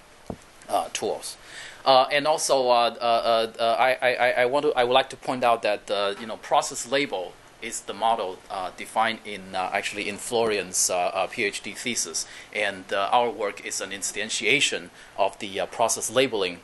uh, 0.69 0.89
tools. 0.93 1.37
Uh, 1.85 2.07
and 2.11 2.27
also, 2.27 2.69
uh, 2.71 2.95
uh, 3.01 3.53
uh, 3.59 3.77
I, 3.79 3.97
I, 4.01 4.31
I, 4.43 4.47
want 4.47 4.65
to, 4.65 4.73
I 4.73 4.85
would 4.85 4.95
like 4.95 5.11
to 5.11 5.17
point 5.17 5.45
out 5.45 5.63
that 5.63 6.17
you 6.19 6.27
know 6.27 6.39
process 6.39 6.91
label 6.91 7.35
is 7.61 7.83
the 7.83 7.93
model 7.93 8.39
defined 8.77 9.19
in 9.25 9.55
actually 9.55 10.09
in 10.09 10.17
Florian's 10.17 10.79
PhD 10.79 11.77
thesis, 11.77 12.27
and 12.55 12.91
our 12.93 13.31
work 13.31 13.65
is 13.67 13.81
an 13.81 13.91
instantiation 13.91 14.89
of 15.19 15.39
the 15.41 15.61
process 15.71 16.11
labeling 16.11 16.61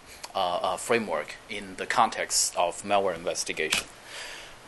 framework 0.79 1.35
in 1.51 1.77
the 1.77 1.87
context 1.87 2.57
of 2.57 2.83
malware 2.83 3.15
investigation. 3.15 3.87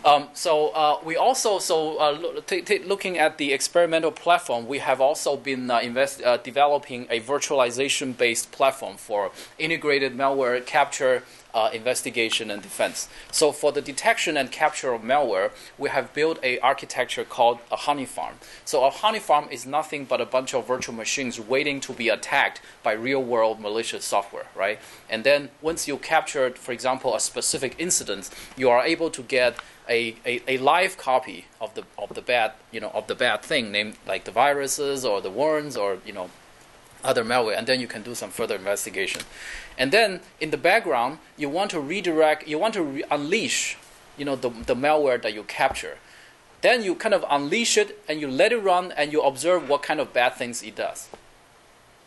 Um, 0.04 0.28
so 0.34 0.68
uh, 0.70 0.98
we 1.04 1.16
also 1.16 1.58
so 1.60 1.96
uh, 1.98 2.40
t- 2.46 2.62
t- 2.62 2.80
looking 2.80 3.18
at 3.18 3.38
the 3.38 3.52
experimental 3.52 4.10
platform, 4.10 4.66
we 4.66 4.78
have 4.78 5.00
also 5.00 5.36
been 5.36 5.70
uh, 5.70 5.78
invest, 5.78 6.20
uh, 6.22 6.38
developing 6.38 7.06
a 7.08 7.20
virtualization-based 7.20 8.50
platform 8.50 8.96
for 8.96 9.30
integrated 9.58 10.16
malware 10.16 10.64
capture, 10.66 11.22
uh, 11.54 11.70
investigation 11.72 12.50
and 12.50 12.62
defense. 12.62 13.08
So 13.30 13.52
for 13.52 13.72
the 13.72 13.80
detection 13.80 14.36
and 14.36 14.50
capture 14.50 14.92
of 14.92 15.02
malware, 15.02 15.50
we 15.78 15.90
have 15.90 16.12
built 16.14 16.38
a 16.42 16.58
architecture 16.60 17.24
called 17.24 17.58
a 17.70 17.76
honey 17.76 18.06
farm. 18.06 18.36
So 18.64 18.84
a 18.84 18.90
honey 18.90 19.18
farm 19.18 19.48
is 19.50 19.66
nothing 19.66 20.04
but 20.04 20.20
a 20.20 20.26
bunch 20.26 20.54
of 20.54 20.66
virtual 20.66 20.94
machines 20.94 21.38
waiting 21.38 21.80
to 21.80 21.92
be 21.92 22.08
attacked 22.08 22.60
by 22.82 22.92
real 22.92 23.22
world 23.22 23.60
malicious 23.60 24.04
software, 24.04 24.46
right? 24.54 24.78
And 25.08 25.24
then 25.24 25.50
once 25.60 25.86
you 25.86 25.96
captured, 25.98 26.58
for 26.58 26.72
example, 26.72 27.14
a 27.14 27.20
specific 27.20 27.74
incident, 27.78 28.30
you 28.56 28.70
are 28.70 28.84
able 28.84 29.10
to 29.10 29.22
get 29.22 29.56
a, 29.88 30.14
a, 30.24 30.40
a 30.48 30.58
live 30.58 30.96
copy 30.96 31.46
of 31.60 31.74
the 31.74 31.84
of 31.98 32.14
the 32.14 32.22
bad 32.22 32.52
you 32.70 32.80
know 32.80 32.90
of 32.94 33.08
the 33.08 33.14
bad 33.14 33.42
thing 33.42 33.72
named 33.72 33.96
like 34.06 34.24
the 34.24 34.30
viruses 34.30 35.04
or 35.04 35.20
the 35.20 35.30
worms 35.30 35.76
or 35.76 35.98
you 36.06 36.12
know 36.12 36.30
other 37.04 37.24
malware 37.24 37.56
and 37.56 37.66
then 37.66 37.80
you 37.80 37.86
can 37.86 38.02
do 38.02 38.14
some 38.14 38.30
further 38.30 38.56
investigation. 38.56 39.22
And 39.78 39.92
then 39.92 40.20
in 40.40 40.50
the 40.50 40.56
background 40.56 41.18
you 41.36 41.48
want 41.48 41.70
to 41.72 41.80
redirect 41.80 42.46
you 42.48 42.58
want 42.58 42.74
to 42.74 42.82
re- 42.82 43.04
unleash 43.10 43.76
you 44.16 44.24
know 44.24 44.36
the, 44.36 44.50
the 44.50 44.74
malware 44.74 45.20
that 45.22 45.34
you 45.34 45.42
capture. 45.44 45.98
Then 46.60 46.84
you 46.84 46.94
kind 46.94 47.14
of 47.14 47.24
unleash 47.28 47.76
it 47.76 47.98
and 48.08 48.20
you 48.20 48.28
let 48.28 48.52
it 48.52 48.58
run 48.58 48.92
and 48.92 49.12
you 49.12 49.22
observe 49.22 49.68
what 49.68 49.82
kind 49.82 50.00
of 50.00 50.12
bad 50.12 50.34
things 50.34 50.62
it 50.62 50.76
does. 50.76 51.08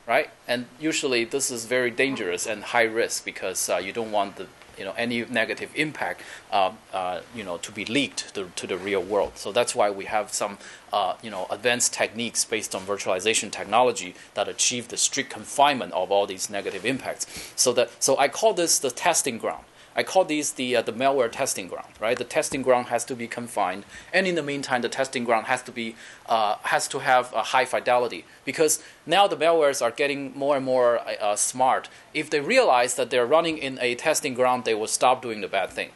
Right? 0.08 0.30
And 0.48 0.68
usually 0.80 1.26
this 1.26 1.52
is 1.52 1.66
very 1.66 1.92
dangerous 1.92 2.46
and 2.46 2.64
high 2.64 2.84
risk 2.84 3.26
because 3.26 3.70
uh, 3.70 3.78
you 3.78 3.92
don't 3.92 4.12
want 4.12 4.38
the 4.38 4.48
you 4.78 4.86
know 4.86 4.94
any 4.98 5.26
negative 5.26 5.72
impact 5.76 6.22
um, 6.52 6.78
uh, 6.94 7.22
you 7.36 7.44
know 7.44 7.58
to 7.58 7.72
be 7.72 7.86
leaked 7.86 8.34
to, 8.36 8.50
to, 8.56 8.68
the 8.68 8.78
real 8.78 9.02
world. 9.02 9.34
So 9.36 9.52
that's 9.52 9.76
why 9.76 9.90
we 9.90 10.06
have 10.06 10.34
some 10.34 10.58
uh, 10.94 11.16
you 11.22 11.30
know 11.30 11.48
advanced 11.50 11.94
techniques 11.94 12.46
based 12.46 12.76
on 12.76 12.82
virtualization 12.86 13.52
technology 13.52 14.16
that 14.34 14.48
achieve 14.48 14.88
the 14.88 14.98
strict 14.98 15.30
confinement 15.30 15.94
of 15.94 16.12
all 16.12 16.26
these 16.26 16.50
negative 16.50 16.86
impacts. 16.86 17.26
So 17.56 17.74
that 17.74 17.92
so 18.04 18.18
I 18.18 18.28
call 18.28 18.54
this 18.54 18.80
the 18.80 18.92
testing 18.92 19.38
ground. 19.38 19.66
I 19.96 20.04
call 20.04 20.26
these 20.26 20.52
the 20.52 20.76
uh, 20.76 20.82
the 20.82 20.92
malware 20.92 21.32
testing 21.32 21.68
ground, 21.68 21.94
right? 22.02 22.18
The 22.18 22.26
testing 22.26 22.62
ground 22.62 22.88
has 22.88 23.06
to 23.06 23.16
be 23.16 23.28
confined, 23.28 23.86
and 24.12 24.28
in 24.28 24.36
the 24.36 24.44
meantime, 24.44 24.82
the 24.82 24.90
testing 24.90 25.24
ground 25.24 25.48
has 25.48 25.62
to 25.64 25.72
be 25.72 25.96
uh, 26.26 26.58
has 26.64 26.88
to 26.90 27.00
have 27.00 27.32
a 27.34 27.44
high 27.44 27.66
fidelity 27.66 28.26
because 28.44 28.84
now 29.06 29.26
the 29.28 29.38
malwares 29.38 29.82
are 29.82 29.92
getting 29.92 30.38
more 30.38 30.58
and 30.58 30.66
more 30.66 31.00
uh, 31.00 31.16
uh, 31.22 31.36
smart. 31.38 31.88
If 32.14 32.30
they 32.30 32.42
realize 32.42 32.96
that 32.96 33.10
they're 33.10 33.26
running 33.26 33.58
in 33.58 33.80
a 33.82 33.96
testing 33.96 34.34
ground, 34.34 34.66
they 34.66 34.74
will 34.74 34.88
stop 34.88 35.22
doing 35.22 35.40
the 35.40 35.48
bad 35.48 35.70
thing. 35.70 35.92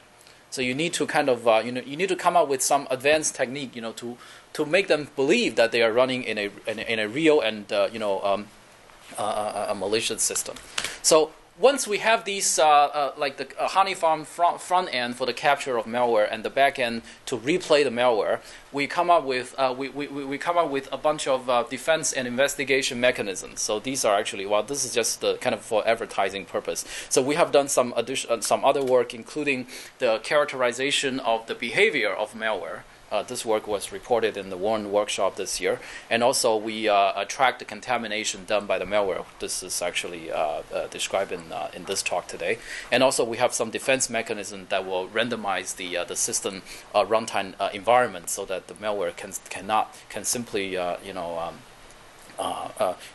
So 0.50 0.62
you 0.62 0.74
need 0.74 0.94
to 0.94 1.06
kind 1.06 1.28
of 1.28 1.46
uh, 1.46 1.62
you 1.66 1.72
know 1.74 1.82
you 1.82 1.98
need 1.98 2.10
to 2.10 2.16
come 2.16 2.38
up 2.38 2.48
with 2.48 2.62
some 2.62 2.88
advanced 2.90 3.36
technique, 3.36 3.76
you 3.76 3.82
know, 3.82 3.92
to 3.94 4.18
to 4.54 4.66
make 4.66 4.88
them 4.88 5.10
believe 5.18 5.56
that 5.58 5.74
they 5.74 5.84
are 5.84 5.92
running 5.92 6.24
in 6.24 6.38
a 6.38 6.50
in 6.66 6.80
a, 6.80 6.84
in 6.84 7.00
a 7.00 7.08
real 7.10 7.42
and 7.42 7.72
uh, 7.74 7.90
you 7.92 8.00
know 8.00 8.24
um, 8.24 8.48
a 9.18 9.76
malicious 9.76 10.24
system. 10.24 10.56
So 11.02 11.32
once 11.60 11.86
we 11.86 11.98
have 11.98 12.24
these, 12.24 12.58
uh, 12.58 12.66
uh, 12.66 13.12
like 13.18 13.36
the 13.36 13.48
uh, 13.60 13.68
honey 13.68 13.94
farm 13.94 14.24
front, 14.24 14.62
front 14.62 14.94
end 14.94 15.16
for 15.18 15.26
the 15.26 15.34
capture 15.34 15.78
of 15.78 15.86
malware 15.86 16.28
and 16.32 16.44
the 16.44 16.50
back 16.50 16.80
end 16.80 17.02
to 17.26 17.38
replay 17.38 17.84
the 17.84 17.90
malware, 17.90 18.40
we 18.72 18.88
come 18.88 19.10
up 19.10 19.26
with 19.26 19.54
uh, 19.58 19.74
we, 19.78 19.90
we, 19.90 20.08
we 20.08 20.38
come 20.38 20.58
up 20.58 20.70
with 20.70 20.88
a 20.92 20.98
bunch 20.98 21.28
of 21.28 21.50
uh, 21.50 21.64
defense 21.64 22.14
and 22.14 22.28
investigation 22.28 23.00
mechanisms. 23.00 23.60
So 23.60 23.80
these 23.80 24.06
are 24.06 24.18
actually 24.18 24.46
well, 24.46 24.64
this 24.64 24.86
is 24.86 24.94
just 24.94 25.20
the 25.20 25.36
kind 25.38 25.54
of 25.54 25.62
for 25.62 25.86
advertising 25.86 26.46
purpose. 26.46 26.86
So 27.10 27.22
we 27.22 27.36
have 27.36 27.52
done 27.52 27.68
some 27.68 27.94
addition, 27.98 28.32
uh, 28.32 28.42
some 28.42 28.64
other 28.64 28.84
work, 28.84 29.14
including 29.14 29.68
the 29.98 30.20
characterization 30.20 31.20
of 31.20 31.48
the 31.48 31.56
behavior 31.56 32.14
of 32.14 32.34
malware. 32.34 32.84
Uh, 33.12 33.24
this 33.24 33.44
work 33.44 33.68
was 33.68 33.92
reported 33.92 34.38
in 34.38 34.50
the 34.50 34.58
WORM 34.58 34.92
workshop 34.92 35.36
this 35.36 35.60
year, 35.60 35.80
and 36.10 36.24
also 36.24 36.56
we 36.56 36.88
uh, 36.88 37.26
tracked 37.26 37.60
the 37.60 37.66
contamination 37.66 38.46
done 38.46 38.68
by 38.68 38.78
the 38.78 38.86
malware. 38.86 39.26
This 39.40 39.64
is 39.64 39.82
actually 39.82 40.32
uh, 40.32 40.62
uh 40.74 40.88
described 40.88 41.32
in 41.32 41.52
uh, 41.52 41.72
in 41.74 41.86
this 41.86 42.04
talk 42.04 42.28
today, 42.28 42.60
and 42.92 43.02
also 43.02 43.24
we 43.24 43.38
have 43.38 43.54
some 43.54 43.72
defense 43.72 44.10
mechanism 44.10 44.68
that 44.70 44.86
will 44.86 45.08
randomize 45.08 45.76
the 45.76 45.98
uh, 45.98 46.04
the 46.04 46.16
system 46.16 46.62
runtime 46.94 47.54
environment 47.74 48.30
so 48.30 48.46
that 48.46 48.68
the 48.68 48.76
malware 48.76 49.16
can 49.16 49.34
cannot 49.50 49.96
can 50.10 50.24
simply 50.24 50.74
you 51.04 51.14
know. 51.14 51.40
Um, 51.40 51.56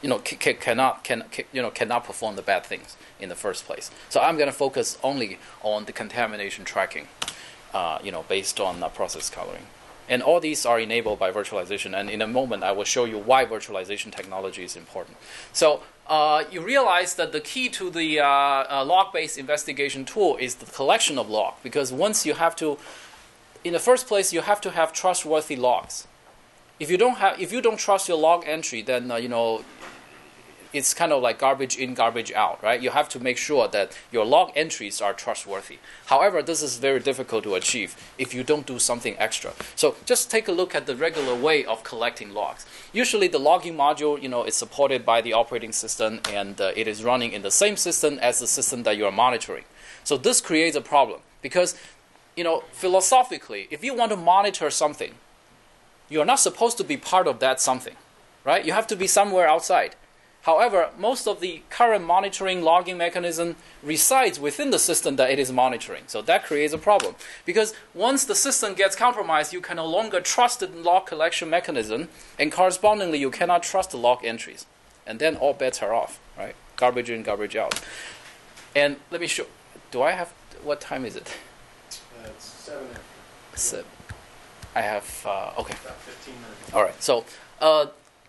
you 0.03 0.11
know, 0.11 0.21
c- 0.23 0.37
c- 0.39 0.53
cannot 0.53 1.03
can 1.03 1.25
c- 1.33 1.47
you 1.51 1.63
know 1.63 1.71
cannot 1.71 2.05
perform 2.05 2.37
the 2.37 2.43
bad 2.43 2.67
things 2.67 2.95
in 3.19 3.31
the 3.31 3.35
first 3.35 3.65
place. 3.65 3.91
So 4.11 4.21
I'm 4.21 4.37
going 4.37 4.51
to 4.51 4.59
focus 4.67 4.99
only 5.03 5.39
on 5.63 5.87
the 5.87 5.93
contamination 5.93 6.67
tracking, 6.67 7.09
you 8.03 8.13
know, 8.13 8.25
based 8.29 8.61
on 8.61 8.85
process 8.91 9.31
coloring. 9.31 9.67
And 10.09 10.23
all 10.23 10.41
these 10.41 10.67
are 10.67 10.79
enabled 10.79 11.19
by 11.19 11.31
virtualization. 11.33 11.99
And 11.99 12.11
in 12.11 12.21
a 12.21 12.27
moment, 12.27 12.63
I 12.63 12.73
will 12.73 12.85
show 12.85 13.05
you 13.05 13.19
why 13.19 13.47
virtualization 13.47 14.15
technology 14.15 14.65
is 14.65 14.77
important. 14.77 15.17
So 15.53 15.83
uh, 16.07 16.45
you 16.51 16.61
realize 16.61 17.15
that 17.15 17.33
the 17.33 17.41
key 17.41 17.69
to 17.71 17.91
the 17.91 18.21
uh, 18.21 18.27
uh, 18.27 18.85
log-based 18.85 19.39
investigation 19.39 20.05
tool 20.05 20.37
is 20.37 20.57
the 20.57 20.67
collection 20.67 21.19
of 21.19 21.31
log. 21.31 21.55
Because 21.63 21.93
once 21.93 22.27
you 22.27 22.35
have 22.35 22.55
to, 22.57 22.79
in 23.65 23.73
the 23.73 23.79
first 23.79 24.07
place, 24.07 24.33
you 24.33 24.43
have 24.43 24.61
to 24.61 24.71
have 24.71 24.93
trustworthy 24.93 25.57
logs. 25.57 26.07
If 26.79 26.91
you 26.91 26.99
don't 26.99 27.17
have, 27.17 27.41
if 27.41 27.53
you 27.53 27.63
don't 27.63 27.79
trust 27.79 28.09
your 28.09 28.19
log 28.19 28.45
entry, 28.47 28.83
then 28.83 29.11
uh, 29.11 29.17
you 29.17 29.29
know 29.29 29.65
it's 30.75 30.93
kind 30.93 31.13
of 31.13 31.23
like 31.23 31.39
garbage 31.39 31.77
in, 31.77 31.95
garbage 31.95 32.33
out, 32.33 32.63
right? 32.63 32.83
You 32.83 32.91
have 32.91 33.09
to 33.11 33.21
make 33.21 33.39
sure 33.39 33.69
that 33.69 33.97
your 34.11 34.25
log 34.25 34.51
entries 34.57 35.01
are 35.01 35.13
trustworthy. 35.13 35.79
However, 36.07 36.43
this 36.43 36.63
is 36.63 36.79
very 36.79 37.01
difficult 37.01 37.45
to 37.45 37.55
achieve 37.55 37.97
if 38.19 38.35
you 38.35 38.43
don't 38.43 38.67
do 38.67 38.79
something 38.79 39.17
extra. 39.19 39.53
So 39.77 39.97
just 40.05 40.31
take 40.31 40.49
a 40.49 40.53
look 40.53 40.75
at 40.75 40.87
the 40.87 40.97
regular 40.97 41.35
way 41.35 41.65
of 41.65 41.85
collecting 41.85 42.35
logs. 42.35 42.67
Usually, 42.93 43.29
the 43.29 43.39
logging 43.39 43.77
module, 43.77 44.21
you 44.21 44.29
know, 44.29 44.45
is 44.45 44.57
supported 44.57 45.07
by 45.07 45.21
the 45.21 45.33
operating 45.33 45.73
system 45.73 46.21
and 46.33 46.61
uh, 46.61 46.73
it 46.75 46.89
is 46.89 47.05
running 47.05 47.33
in 47.33 47.43
the 47.43 47.51
same 47.51 47.77
system 47.77 48.19
as 48.21 48.41
the 48.41 48.47
system 48.47 48.83
that 48.83 48.97
you 48.97 49.07
are 49.07 49.13
monitoring. 49.13 49.65
So 50.03 50.17
this 50.17 50.41
creates 50.41 50.77
a 50.77 50.81
problem 50.81 51.21
because, 51.41 51.77
you 52.37 52.45
know, 52.45 52.65
philosophically, 52.73 53.69
if 53.71 53.85
you 53.85 53.95
want 53.95 54.11
to 54.11 54.17
monitor 54.17 54.71
something, 54.71 55.15
you 56.09 56.21
are 56.21 56.27
not 56.27 56.41
supposed 56.41 56.77
to 56.79 56.85
be 56.85 56.97
part 56.97 57.27
of 57.27 57.39
that 57.39 57.61
something, 57.61 57.95
right? 58.45 58.65
You 58.65 58.73
have 58.73 58.87
to 58.89 58.97
be 58.97 59.07
somewhere 59.07 59.49
outside. 59.49 59.97
However, 60.45 60.91
most 60.99 61.27
of 61.27 61.41
the 61.41 61.63
current 61.71 62.05
monitoring 62.05 62.61
logging 62.61 62.99
mechanism 62.99 63.57
resides 63.83 64.39
within 64.39 64.71
the 64.71 64.79
system 64.79 65.17
that 65.17 65.31
it 65.31 65.39
is 65.39 65.51
monitoring. 65.51 66.05
So 66.07 66.21
that 66.23 66.45
creates 66.45 66.75
a 66.75 66.79
problem. 66.79 67.15
Because 67.47 67.75
once 67.95 68.27
the 68.27 68.35
system 68.35 68.75
gets 68.75 68.95
compromised, 68.95 69.55
you 69.55 69.63
can 69.63 69.77
no 69.77 69.87
longer 69.87 70.21
trust 70.21 70.61
the 70.61 70.67
log 70.67 71.07
collection 71.07 71.49
mechanism, 71.49 72.09
and 72.39 72.53
correspondingly, 72.53 73.19
you 73.19 73.31
cannot 73.31 73.63
trust 73.63 73.91
the 73.93 73.97
log 73.97 74.23
entries. 74.23 74.67
And 75.07 75.19
then 75.19 75.37
all 75.37 75.55
bets 75.55 75.83
are 75.83 75.95
off, 75.95 76.21
right? 76.37 76.55
Garbage 76.77 77.09
in, 77.09 77.23
garbage 77.23 77.57
out. 77.57 77.81
And 78.77 78.97
let 79.11 79.21
me 79.23 79.27
show. 79.27 79.47
Do 79.91 80.03
I 80.03 80.11
have. 80.11 80.33
What 80.63 80.81
time 80.81 81.07
is 81.07 81.17
it? 81.17 81.37
Uh, 81.91 82.29
it's 82.29 82.45
seven, 82.45 82.89
Seven. 83.55 83.87
I 84.75 84.83
have. 84.83 85.25
Uh, 85.27 85.61
okay. 85.61 85.77
about 85.85 85.97
fifteen 86.01 86.35
minutes. 86.35 86.75
All 86.75 86.83
right. 86.83 87.03
So. 87.03 87.25
Uh, 87.61 87.87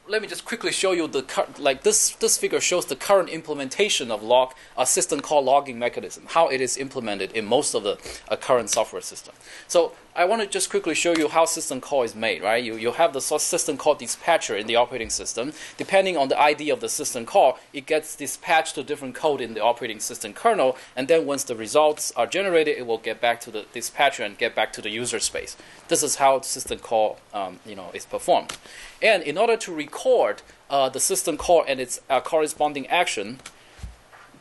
let 0.08 0.22
me 0.22 0.28
just 0.28 0.46
quickly 0.46 0.72
show 0.72 0.92
you 0.92 1.08
the 1.08 1.24
cur- 1.24 1.48
like 1.58 1.84
this 1.84 2.12
this 2.18 2.38
figure 2.38 2.60
shows 2.60 2.86
the 2.86 2.96
current 2.96 3.30
implementation 3.30 4.12
of 4.12 4.22
log 4.22 4.54
a 4.78 4.86
system 4.86 5.20
called 5.20 5.46
logging 5.46 5.80
mechanism 5.80 6.26
how 6.30 6.48
it 6.48 6.62
is 6.62 6.78
implemented 6.78 7.32
in 7.32 7.46
most 7.46 7.74
of 7.74 7.84
the 7.84 7.98
uh, 8.30 8.36
current 8.36 8.70
software 8.70 9.02
system. 9.02 9.34
So 9.68 9.94
I 10.18 10.24
want 10.24 10.42
to 10.42 10.48
just 10.48 10.70
quickly 10.70 10.96
show 10.96 11.14
you 11.14 11.28
how 11.28 11.44
system 11.44 11.82
call 11.82 12.04
is 12.04 12.16
made, 12.16 12.42
right? 12.42 12.64
You, 12.64 12.78
you 12.78 12.94
have 12.94 13.12
the 13.12 13.20
system 13.20 13.76
call 13.76 13.96
dispatcher 13.96 14.56
in 14.56 14.66
the 14.66 14.78
operating 14.78 15.10
system. 15.10 15.52
Depending 15.76 16.16
on 16.16 16.30
the 16.30 16.40
ID 16.40 16.70
of 16.70 16.80
the 16.80 16.88
system 16.88 17.26
call, 17.26 17.60
it 17.74 17.86
gets 17.86 18.16
dispatched 18.16 18.76
to 18.76 18.84
different 18.84 19.14
code 19.14 19.42
in 19.42 19.56
the 19.56 19.62
operating 19.62 20.00
system 20.00 20.32
kernel, 20.32 20.78
and 20.96 21.10
then 21.10 21.26
once 21.26 21.44
the 21.44 21.56
results 21.56 22.14
are 22.16 22.28
generated, 22.28 22.78
it 22.78 22.88
will 22.88 22.98
get 22.98 23.20
back 23.20 23.42
to 23.42 23.52
the 23.52 23.66
dispatcher 23.74 24.24
and 24.24 24.38
get 24.38 24.56
back 24.56 24.72
to 24.72 24.82
the 24.82 24.90
user 24.90 25.20
space. 25.20 25.58
This 25.90 26.02
is 26.02 26.16
how 26.16 26.40
system 26.40 26.80
call 26.80 27.18
um, 27.34 27.60
you 27.66 27.76
know, 27.76 27.92
is 27.94 28.06
performed. 28.06 28.56
And 29.02 29.22
in 29.22 29.38
order 29.38 29.58
to 29.58 29.76
record 29.76 30.44
uh, 30.70 30.88
the 30.88 31.02
system 31.02 31.36
call 31.36 31.66
and 31.68 31.82
its 31.82 32.00
uh, 32.10 32.22
corresponding 32.22 32.88
action, 32.88 33.40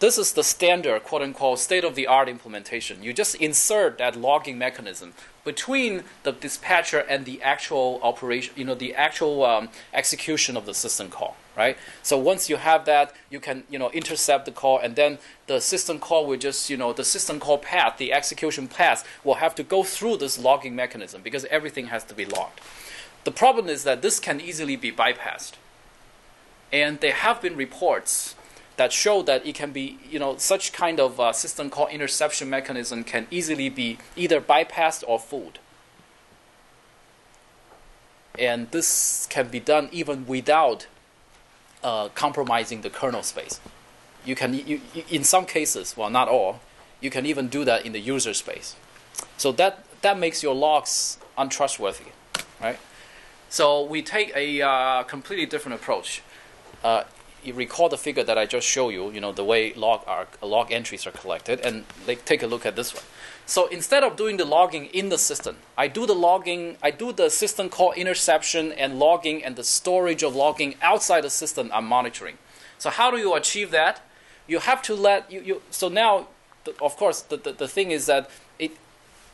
this 0.05 0.19
is 0.19 0.35
the 0.35 0.45
standard, 0.45 1.03
quote 1.03 1.23
unquote, 1.23 1.59
state 1.59 1.83
of 1.83 1.95
the 1.95 2.07
art 2.07 2.29
implementation. 2.29 3.03
You 3.03 3.15
just 3.15 3.37
insert 3.37 3.97
that 3.97 4.17
logging 4.17 4.59
mechanism 4.59 5.15
between 5.45 6.05
the 6.25 6.33
dispatcher 6.33 6.99
and 6.99 7.25
the 7.25 7.41
actual 7.43 8.01
operation, 8.03 8.53
you 8.55 8.67
know, 8.67 8.75
the 8.75 8.95
actual 8.95 9.45
um, 9.47 9.71
execution 9.95 10.59
of 10.59 10.67
the 10.67 10.75
system 10.75 11.09
call, 11.09 11.39
right? 11.57 11.79
So 12.03 12.19
once 12.19 12.51
you 12.51 12.57
have 12.57 12.85
that, 12.85 13.15
you 13.31 13.41
can, 13.41 13.65
you 13.71 13.79
know, 13.79 13.91
intercept 13.93 14.45
the 14.45 14.53
call, 14.53 14.79
and 14.79 14.95
then 14.95 15.17
the 15.47 15.59
system 15.59 15.99
call 15.99 16.27
will 16.27 16.37
just, 16.37 16.69
you 16.69 16.77
know, 16.77 16.93
the 16.93 17.05
system 17.05 17.41
call 17.41 17.57
path, 17.57 17.97
the 17.97 18.13
execution 18.13 18.69
path, 18.69 19.09
will 19.25 19.37
have 19.37 19.55
to 19.55 19.63
go 19.63 19.83
through 19.85 20.19
this 20.19 20.39
logging 20.39 20.77
mechanism 20.77 21.23
because 21.23 21.47
everything 21.47 21.87
has 21.87 22.05
to 22.05 22.15
be 22.15 22.27
logged. 22.27 22.61
The 23.25 23.33
problem 23.33 23.69
is 23.71 23.85
that 23.85 24.03
this 24.03 24.21
can 24.21 24.39
easily 24.39 24.77
be 24.77 24.93
bypassed, 24.93 25.53
and 26.71 27.01
there 27.01 27.15
have 27.15 27.41
been 27.41 27.57
reports 27.57 28.35
that 28.77 28.93
show 28.93 29.23
that 29.23 29.47
it 29.47 29.55
can 29.55 29.73
be, 29.73 29.99
you 30.11 30.19
know, 30.19 30.37
such 30.37 30.73
kind 30.73 30.99
of 30.99 31.21
uh, 31.21 31.33
system 31.33 31.71
call 31.71 31.87
interception 31.89 32.51
mechanism 32.51 33.05
can 33.05 33.27
easily 33.31 33.69
be 33.69 33.99
either 34.17 34.41
bypassed 34.41 35.05
or 35.07 35.19
fooled. 35.19 35.59
And 38.39 38.71
this 38.73 39.27
can 39.31 39.49
be 39.49 39.61
done 39.61 39.89
even 39.93 40.27
without 40.27 40.87
uh, 41.85 42.09
compromising 42.09 42.81
the 42.81 42.91
kernel 42.91 43.23
space. 43.23 43.61
You 44.25 44.35
can, 44.35 44.55
you, 44.55 44.81
in 45.09 45.23
some 45.23 45.47
cases, 45.47 45.97
well, 45.97 46.11
not 46.11 46.29
all, 46.29 46.61
You 47.05 47.11
can 47.11 47.27
even 47.27 47.49
do 47.49 47.67
that 47.67 47.85
in 47.85 47.93
the 47.93 48.01
user 48.01 48.33
space. 48.33 48.77
So 49.37 49.53
that 49.53 49.85
that 50.01 50.19
makes 50.19 50.43
your 50.43 50.55
logs 50.55 51.19
untrustworthy, 51.37 52.13
right? 52.63 52.79
So 53.51 53.85
we 53.85 54.01
take 54.01 54.33
a 54.35 54.63
uh, 54.63 55.03
completely 55.03 55.45
different 55.45 55.75
approach. 55.81 56.23
Uh, 56.83 57.05
you 57.45 57.55
recall 57.55 57.89
the 57.89 57.99
figure 57.99 58.25
that 58.25 58.39
I 58.39 58.47
just 58.47 58.67
showed 58.67 58.91
you, 58.91 59.11
you 59.11 59.21
know, 59.21 59.33
the 59.33 59.45
way 59.45 59.73
log 59.75 60.03
are, 60.07 60.27
log 60.43 60.73
entries 60.73 61.07
are 61.07 61.11
collected, 61.11 61.61
and 61.61 61.85
like, 62.07 62.25
take 62.25 62.43
a 62.43 62.47
look 62.47 62.65
at 62.67 62.77
this 62.77 62.95
one. 62.95 63.05
So 63.47 63.67
instead 63.67 64.03
of 64.03 64.17
doing 64.17 64.39
the 64.39 64.45
logging 64.45 64.87
in 64.87 65.11
the 65.11 65.19
system, 65.19 65.57
I 65.77 65.89
do 65.89 66.07
the 66.07 66.15
logging, 66.15 66.77
I 66.83 66.91
do 66.91 67.13
the 67.13 67.29
system 67.29 67.69
call 67.69 67.93
interception 67.93 68.73
and 68.73 68.99
logging 68.99 69.45
and 69.45 69.57
the 69.57 69.65
storage 69.65 70.23
of 70.23 70.35
logging 70.35 70.77
outside 70.81 71.23
the 71.23 71.31
system 71.31 71.71
I'm 71.73 71.85
monitoring. 71.87 72.39
So 72.79 72.91
how 72.91 73.11
do 73.11 73.19
you 73.19 73.35
achieve 73.35 73.71
that? 73.71 74.01
You 74.47 74.61
have 74.61 74.83
to 74.83 74.95
let 74.95 75.31
you, 75.31 75.41
you 75.41 75.63
so 75.71 75.89
now, 75.89 76.29
of 76.81 76.97
course, 76.97 77.21
the, 77.23 77.37
the, 77.37 77.53
the 77.53 77.69
thing 77.69 77.91
is 77.91 78.07
that 78.07 78.31
it, 78.59 78.73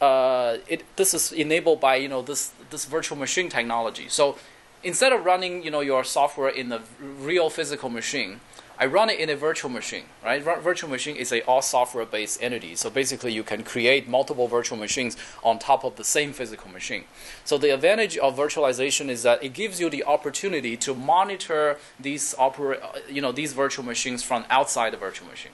uh, 0.00 0.58
it 0.66 0.82
this 0.96 1.14
is 1.14 1.32
enabled 1.32 1.80
by 1.80 1.96
you 1.96 2.08
know 2.08 2.22
this 2.22 2.52
this 2.70 2.84
virtual 2.84 3.18
machine 3.18 3.48
technology. 3.48 4.08
So 4.08 4.36
instead 4.82 5.12
of 5.12 5.24
running 5.24 5.62
you 5.62 5.70
know 5.70 5.80
your 5.80 6.04
software 6.04 6.48
in 6.48 6.72
a 6.72 6.80
real 7.00 7.50
physical 7.50 7.88
machine, 7.88 8.40
I 8.78 8.86
run 8.86 9.10
it 9.10 9.20
in 9.20 9.28
a 9.28 9.36
virtual 9.36 9.70
machine. 9.70 10.04
Right, 10.24 10.42
virtual 10.42 10.88
machine 10.88 11.16
is 11.16 11.32
a 11.32 11.42
all 11.42 11.62
software 11.62 12.06
based 12.06 12.42
entity. 12.42 12.74
So 12.74 12.88
basically, 12.90 13.32
you 13.32 13.42
can 13.42 13.62
create 13.62 14.08
multiple 14.08 14.48
virtual 14.48 14.78
machines 14.78 15.16
on 15.42 15.58
top 15.58 15.84
of 15.84 15.96
the 15.96 16.04
same 16.04 16.32
physical 16.32 16.70
machine. 16.70 17.04
So 17.44 17.58
the 17.58 17.74
advantage 17.74 18.16
of 18.16 18.36
virtualization 18.36 19.08
is 19.08 19.22
that 19.22 19.42
it 19.42 19.52
gives 19.52 19.80
you 19.80 19.90
the 19.90 20.04
opportunity 20.04 20.76
to 20.78 20.94
monitor 20.94 21.76
these 21.98 22.34
opera, 22.38 22.78
you 23.08 23.20
know 23.20 23.32
these 23.32 23.52
virtual 23.52 23.84
machines 23.84 24.22
from 24.22 24.44
outside 24.48 24.92
the 24.92 24.96
virtual 24.96 25.28
machine. 25.28 25.52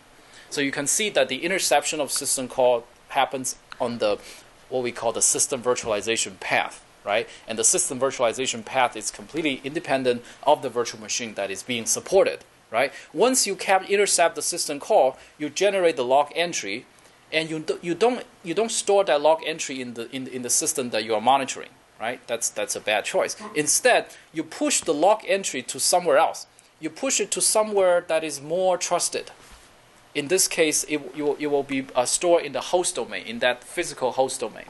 So 0.49 0.61
you 0.61 0.70
can 0.70 0.87
see 0.87 1.11
that 1.11 1.29
the 1.29 1.45
interception 1.45 2.01
of 2.01 2.12
system 2.12 2.47
call 2.47 2.87
happens 3.09 3.57
on 3.81 3.99
the 3.99 4.18
what 4.68 4.83
we 4.83 4.93
call 4.93 5.12
the 5.12 5.22
system 5.22 5.62
virtualization 5.62 6.39
path 6.41 6.86
right? 7.07 7.28
And 7.46 7.59
the 7.59 7.64
system 7.64 8.00
virtualization 8.00 8.64
path 8.64 8.96
is 8.96 9.11
completely 9.11 9.61
independent 9.64 10.22
of 10.42 10.61
the 10.61 10.68
virtual 10.68 11.00
machine 11.00 11.34
that 11.34 11.50
is 11.50 11.62
being 11.62 11.86
supported, 11.86 12.40
right? 12.70 12.92
Once 13.14 13.46
you 13.46 13.54
cap- 13.54 13.88
intercept 13.88 14.34
the 14.34 14.42
system 14.42 14.80
call, 14.80 15.16
you 15.38 15.48
generate 15.48 15.96
the 15.96 16.04
log 16.04 16.32
entry, 16.34 16.84
and 17.32 17.48
you, 17.48 17.61
do, 17.61 17.78
you 17.82 17.94
don't 17.94 18.24
you 18.44 18.54
don't 18.54 18.70
store 18.70 19.04
that 19.04 19.20
log 19.20 19.40
entry 19.46 19.80
in 19.80 19.94
the 19.94 20.11
in, 20.11 20.26
in 20.26 20.42
the 20.42 20.50
system 20.50 20.90
that 20.90 21.04
you 21.04 21.14
are 21.14 21.20
monitoring, 21.20 21.70
right? 22.00 22.20
That's 22.26 22.50
that's 22.50 22.76
a 22.76 22.80
bad 22.80 23.04
choice. 23.04 23.36
Instead, 23.54 24.07
you 24.32 24.42
push 24.44 24.80
the 24.80 24.94
log 24.94 25.22
entry 25.26 25.62
to 25.62 25.80
somewhere 25.80 26.18
else. 26.18 26.46
You 26.78 26.90
push 26.90 27.20
it 27.20 27.30
to 27.30 27.40
somewhere 27.40 28.04
that 28.07 28.22
is 28.22 28.40
more 28.40 28.76
trusted. 28.76 29.30
In 30.14 30.28
this 30.28 30.48
case, 30.48 30.84
it, 30.84 31.00
it, 31.14 31.36
it 31.38 31.46
will 31.48 31.62
be 31.62 31.86
uh, 31.94 32.04
stored 32.04 32.44
in 32.44 32.52
the 32.52 32.61
host 32.61 32.94
domain, 32.96 33.26
in 33.26 33.38
that 33.40 33.64
physical 33.64 34.12
host 34.12 34.40
domain. 34.40 34.66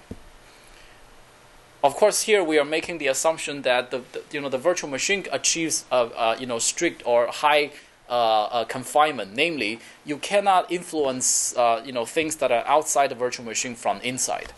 Of 1.87 1.95
course, 1.95 2.23
here 2.23 2.43
we 2.43 2.59
are 2.59 2.65
making 2.65 2.99
the 2.99 3.07
assumption 3.07 3.63
that 3.63 3.93
the, 3.93 4.03
the 4.11 4.21
you 4.33 4.41
know 4.41 4.49
the 4.49 4.59
virtual 4.59 4.91
machine 4.91 5.25
achieves 5.31 5.85
a, 5.93 6.11
a 6.19 6.37
you 6.37 6.45
know 6.45 6.59
strict 6.59 7.07
or 7.07 7.29
high 7.29 7.71
uh, 8.09 8.13
uh, 8.13 8.65
confinement. 8.65 9.37
Namely, 9.37 9.79
you 10.05 10.17
cannot 10.17 10.69
influence 10.69 11.57
uh, 11.57 11.81
you 11.87 11.93
know 11.93 12.05
things 12.05 12.35
that 12.39 12.51
are 12.51 12.67
outside 12.67 13.13
the 13.13 13.15
virtual 13.15 13.47
machine 13.47 13.77
from 13.77 14.01
inside. 14.01 14.53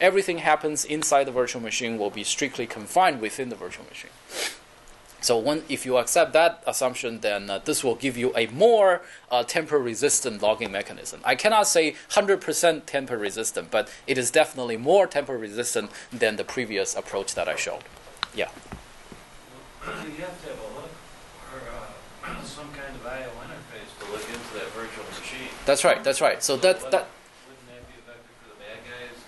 Everything 0.00 0.38
happens 0.38 0.84
inside 0.84 1.28
the 1.28 1.36
virtual 1.40 1.62
machine 1.62 1.96
will 1.96 2.10
be 2.10 2.24
strictly 2.24 2.66
confined 2.66 3.20
within 3.20 3.50
the 3.50 3.56
virtual 3.56 3.84
machine. 3.84 4.10
So 5.20 5.36
when, 5.36 5.64
if 5.68 5.84
you 5.84 5.96
accept 5.96 6.32
that 6.34 6.62
assumption, 6.66 7.20
then 7.20 7.50
uh, 7.50 7.58
this 7.64 7.82
will 7.82 7.96
give 7.96 8.16
you 8.16 8.32
a 8.36 8.46
more 8.46 9.02
uh, 9.30 9.42
tamper-resistant 9.42 10.40
logging 10.40 10.70
mechanism. 10.70 11.20
I 11.24 11.34
cannot 11.34 11.66
say 11.66 11.96
100% 12.10 12.82
tamper-resistant, 12.86 13.70
but 13.70 13.88
it 14.06 14.16
is 14.16 14.30
definitely 14.30 14.76
more 14.76 15.06
tamper-resistant 15.08 15.90
than 16.12 16.36
the 16.36 16.44
previous 16.44 16.94
approach 16.94 17.34
that 17.34 17.48
I 17.48 17.56
showed. 17.56 17.82
Yeah. 18.34 18.48
You 19.82 19.90
have 19.90 20.40
to 20.44 20.48
have 20.50 20.58
a 20.60 20.76
look 20.76 20.90
or 21.52 21.60
uh, 22.30 22.42
some 22.44 22.68
kind 22.72 22.94
of 22.94 23.04
I/O 23.04 23.30
interface 23.42 24.04
to 24.04 24.12
look 24.12 24.22
into 24.28 24.54
that 24.54 24.70
virtual 24.72 25.04
machine. 25.04 25.48
That's 25.66 25.82
right. 25.84 26.04
That's 26.04 26.20
right. 26.20 26.42
So 26.44 26.56
that 26.58 26.76
Wouldn't- 26.76 26.92
that 26.92 27.08
Wouldn't 27.48 27.66
that 27.66 27.88
be 27.88 27.94
effective 27.98 28.36
for 28.38 28.48
the 28.54 28.58
bad 28.62 28.78
guys 28.86 29.18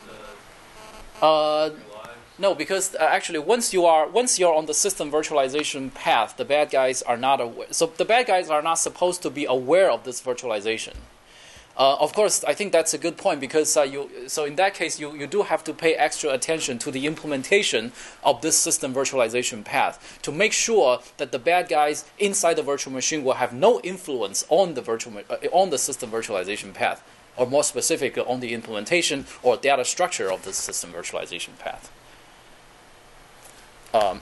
to 1.20 1.26
uh? 1.26 1.89
No, 2.40 2.54
because 2.54 2.94
uh, 2.94 3.00
actually, 3.02 3.38
once 3.38 3.74
you 3.74 3.84
are 3.84 4.08
once 4.08 4.38
you're 4.38 4.54
on 4.54 4.64
the 4.64 4.72
system 4.72 5.12
virtualization 5.12 5.92
path, 5.92 6.38
the 6.38 6.44
bad 6.46 6.70
guys 6.70 7.02
are 7.02 7.18
not 7.18 7.38
aware. 7.38 7.66
So 7.70 7.92
the 7.94 8.06
bad 8.06 8.26
guys 8.26 8.48
are 8.48 8.62
not 8.62 8.78
supposed 8.78 9.20
to 9.24 9.30
be 9.30 9.44
aware 9.44 9.90
of 9.90 10.04
this 10.04 10.22
virtualization. 10.22 10.94
Uh, 11.76 11.96
of 12.00 12.14
course, 12.14 12.42
I 12.44 12.54
think 12.54 12.72
that's 12.72 12.94
a 12.94 12.98
good 12.98 13.18
point 13.18 13.40
because 13.40 13.76
uh, 13.76 13.82
you. 13.82 14.08
So 14.26 14.46
in 14.46 14.56
that 14.56 14.72
case, 14.72 14.98
you, 14.98 15.14
you 15.14 15.26
do 15.26 15.42
have 15.42 15.62
to 15.64 15.74
pay 15.74 15.94
extra 15.94 16.30
attention 16.30 16.78
to 16.78 16.90
the 16.90 17.04
implementation 17.06 17.92
of 18.24 18.40
this 18.40 18.56
system 18.56 18.94
virtualization 18.94 19.62
path 19.62 20.18
to 20.22 20.32
make 20.32 20.54
sure 20.54 21.00
that 21.18 21.32
the 21.32 21.38
bad 21.38 21.68
guys 21.68 22.06
inside 22.18 22.54
the 22.54 22.62
virtual 22.62 22.94
machine 22.94 23.22
will 23.22 23.34
have 23.34 23.52
no 23.52 23.80
influence 23.80 24.46
on 24.48 24.72
the 24.72 24.80
virtual 24.80 25.12
uh, 25.28 25.36
on 25.52 25.68
the 25.68 25.78
system 25.78 26.10
virtualization 26.10 26.72
path, 26.72 27.06
or 27.36 27.46
more 27.46 27.64
specifically, 27.64 28.22
on 28.22 28.40
the 28.40 28.54
implementation 28.54 29.26
or 29.42 29.58
data 29.58 29.84
structure 29.84 30.32
of 30.32 30.42
the 30.44 30.54
system 30.54 30.90
virtualization 30.90 31.58
path. 31.58 31.92
Um, 33.92 34.20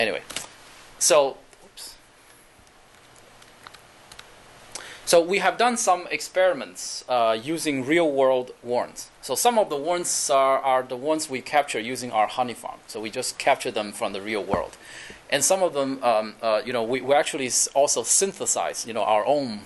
anyway, 0.00 0.22
so 0.98 1.36
oops. 1.64 1.94
so 5.04 5.20
we 5.20 5.38
have 5.38 5.56
done 5.56 5.76
some 5.76 6.08
experiments 6.10 7.04
uh, 7.08 7.38
using 7.40 7.84
real-world 7.84 8.50
worms. 8.62 9.10
So 9.22 9.34
some 9.34 9.58
of 9.58 9.70
the 9.70 9.76
worms 9.76 10.30
are, 10.30 10.58
are 10.58 10.82
the 10.82 10.96
ones 10.96 11.30
we 11.30 11.40
capture 11.40 11.78
using 11.78 12.10
our 12.10 12.26
honey 12.26 12.54
farm. 12.54 12.80
So 12.88 13.00
we 13.00 13.10
just 13.10 13.38
capture 13.38 13.70
them 13.70 13.92
from 13.92 14.12
the 14.12 14.20
real 14.20 14.42
world, 14.42 14.76
and 15.30 15.44
some 15.44 15.62
of 15.62 15.72
them, 15.72 16.02
um, 16.02 16.34
uh, 16.42 16.62
you 16.64 16.72
know, 16.72 16.82
we, 16.82 17.00
we 17.00 17.14
actually 17.14 17.50
also 17.74 18.02
synthesize, 18.02 18.86
you 18.86 18.94
know, 18.94 19.04
our 19.04 19.24
own 19.24 19.60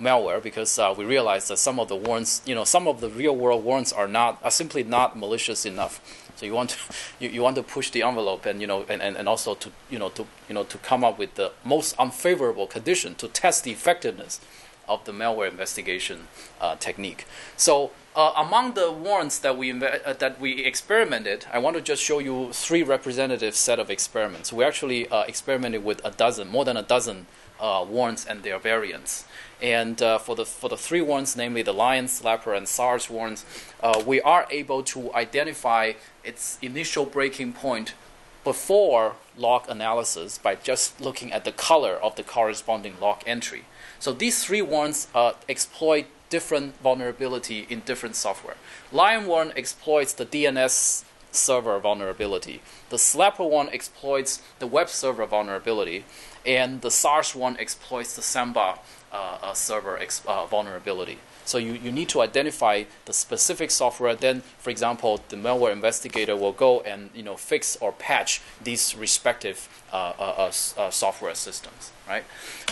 malware 0.00 0.42
because 0.42 0.78
uh, 0.78 0.94
we 0.96 1.04
realized 1.04 1.48
that 1.48 1.58
some 1.58 1.78
of 1.78 1.88
the 1.88 1.96
worms, 1.96 2.40
you 2.46 2.54
know, 2.54 2.64
some 2.64 2.88
of 2.88 3.00
the 3.00 3.10
real 3.10 3.36
world 3.36 3.62
worms 3.64 3.92
are 3.92 4.08
not 4.08 4.38
are 4.42 4.50
simply 4.50 4.82
not 4.82 5.18
malicious 5.18 5.66
enough. 5.66 6.00
So 6.40 6.46
you 6.46 6.54
want 6.54 6.70
to 6.70 6.78
you, 7.20 7.28
you 7.28 7.42
want 7.42 7.56
to 7.56 7.62
push 7.62 7.90
the 7.90 8.02
envelope 8.02 8.46
and 8.46 8.60
you 8.60 8.66
know 8.66 8.86
and, 8.88 9.02
and, 9.02 9.16
and 9.16 9.28
also 9.28 9.54
to 9.54 9.70
you 9.90 9.98
know 9.98 10.08
to 10.10 10.26
you 10.48 10.54
know 10.54 10.64
to 10.64 10.78
come 10.78 11.04
up 11.04 11.18
with 11.18 11.34
the 11.34 11.52
most 11.64 11.94
unfavorable 11.98 12.66
condition 12.66 13.14
to 13.16 13.28
test 13.28 13.64
the 13.64 13.70
effectiveness 13.70 14.40
of 14.88 15.04
the 15.04 15.12
malware 15.12 15.48
investigation 15.48 16.26
uh, 16.60 16.74
technique. 16.76 17.26
So 17.56 17.92
uh, 18.16 18.32
among 18.36 18.72
the 18.72 18.90
worms 18.90 19.38
that 19.40 19.56
we 19.56 19.70
uh, 19.70 20.14
that 20.14 20.40
we 20.40 20.64
experimented, 20.64 21.44
I 21.52 21.58
want 21.58 21.76
to 21.76 21.82
just 21.82 22.02
show 22.02 22.18
you 22.18 22.52
three 22.52 22.82
representative 22.82 23.54
set 23.54 23.78
of 23.78 23.90
experiments. 23.90 24.50
We 24.52 24.64
actually 24.64 25.08
uh, 25.08 25.22
experimented 25.24 25.84
with 25.84 26.04
a 26.04 26.10
dozen, 26.10 26.48
more 26.48 26.64
than 26.64 26.76
a 26.76 26.82
dozen 26.82 27.26
uh, 27.60 27.84
worms 27.88 28.26
and 28.26 28.42
their 28.42 28.58
variants. 28.58 29.24
And 29.62 30.00
uh, 30.00 30.18
for 30.18 30.34
the 30.34 30.46
for 30.46 30.68
the 30.68 30.76
three 30.76 31.02
worms, 31.02 31.36
namely 31.36 31.62
the 31.62 31.74
Lion, 31.74 32.06
Slapper, 32.06 32.56
and 32.56 32.66
SARS 32.66 33.10
worms, 33.10 33.44
uh, 33.82 34.02
we 34.06 34.20
are 34.22 34.46
able 34.50 34.82
to 34.84 35.12
identify 35.14 35.92
its 36.24 36.58
initial 36.62 37.04
breaking 37.04 37.52
point 37.52 37.94
before 38.42 39.16
log 39.36 39.68
analysis 39.68 40.38
by 40.38 40.54
just 40.54 41.00
looking 41.00 41.32
at 41.32 41.44
the 41.44 41.52
color 41.52 41.94
of 41.94 42.16
the 42.16 42.22
corresponding 42.22 42.94
log 43.00 43.22
entry. 43.26 43.64
So 43.98 44.12
these 44.12 44.44
three 44.44 44.62
worms 44.62 45.08
uh, 45.14 45.32
exploit 45.48 46.06
different 46.30 46.80
vulnerability 46.80 47.66
in 47.68 47.80
different 47.80 48.16
software. 48.16 48.56
Lion 48.92 49.26
one 49.26 49.52
exploits 49.56 50.12
the 50.12 50.24
DNS 50.24 51.04
server 51.32 51.78
vulnerability. 51.78 52.60
The 52.88 52.96
Slapper 52.96 53.48
one 53.48 53.68
exploits 53.70 54.42
the 54.58 54.66
web 54.66 54.88
server 54.88 55.26
vulnerability, 55.26 56.04
and 56.46 56.80
the 56.80 56.90
SARS 56.90 57.34
one 57.34 57.56
exploits 57.58 58.16
the 58.16 58.22
Samba 58.22 58.78
uh, 59.12 59.52
server 59.54 59.98
ex- 59.98 60.22
uh, 60.26 60.46
vulnerability. 60.46 61.18
So 61.44 61.58
you, 61.58 61.72
you 61.72 61.90
need 61.90 62.08
to 62.10 62.20
identify 62.20 62.84
the 63.06 63.12
specific 63.12 63.70
software. 63.70 64.14
Then, 64.14 64.42
for 64.58 64.70
example, 64.70 65.20
the 65.30 65.36
malware 65.36 65.72
investigator 65.72 66.36
will 66.36 66.52
go 66.52 66.80
and 66.82 67.10
you 67.14 67.24
know 67.24 67.36
fix 67.36 67.76
or 67.80 67.92
patch 67.92 68.40
these 68.62 68.94
respective 68.94 69.68
uh, 69.92 70.12
uh, 70.18 70.22
uh, 70.22 70.52
uh, 70.80 70.90
software 70.90 71.34
systems, 71.34 71.90
right? 72.08 72.24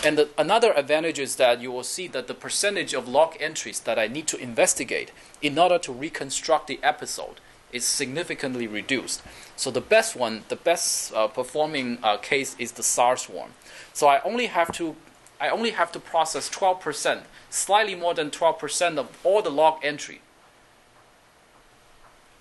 And 0.03 0.17
the, 0.17 0.29
another 0.37 0.71
advantage 0.73 1.19
is 1.19 1.35
that 1.35 1.61
you 1.61 1.71
will 1.71 1.83
see 1.83 2.07
that 2.07 2.27
the 2.27 2.33
percentage 2.33 2.93
of 2.93 3.07
log 3.07 3.35
entries 3.41 3.81
that 3.81 3.99
I 3.99 4.07
need 4.07 4.27
to 4.27 4.37
investigate 4.37 5.11
in 5.41 5.59
order 5.59 5.77
to 5.79 5.91
reconstruct 5.91 6.67
the 6.67 6.79
episode 6.81 7.41
is 7.73 7.85
significantly 7.85 8.65
reduced. 8.65 9.21
So 9.55 9.69
the 9.69 9.81
best 9.81 10.15
one, 10.15 10.43
the 10.47 10.55
best 10.55 11.13
uh, 11.13 11.27
performing 11.27 11.97
case 12.21 12.55
is 12.57 12.71
the 12.71 12.83
SARS 12.83 13.29
one. 13.29 13.51
So 13.93 14.07
I 14.07 14.21
only 14.23 14.47
have 14.47 14.71
to 14.73 14.95
I 15.39 15.49
only 15.49 15.71
have 15.71 15.91
to 15.93 15.99
process 15.99 16.49
12%, 16.49 17.23
slightly 17.49 17.95
more 17.95 18.13
than 18.13 18.29
12% 18.29 18.97
of 18.97 19.17
all 19.23 19.41
the 19.41 19.49
log 19.49 19.79
entry. 19.83 20.21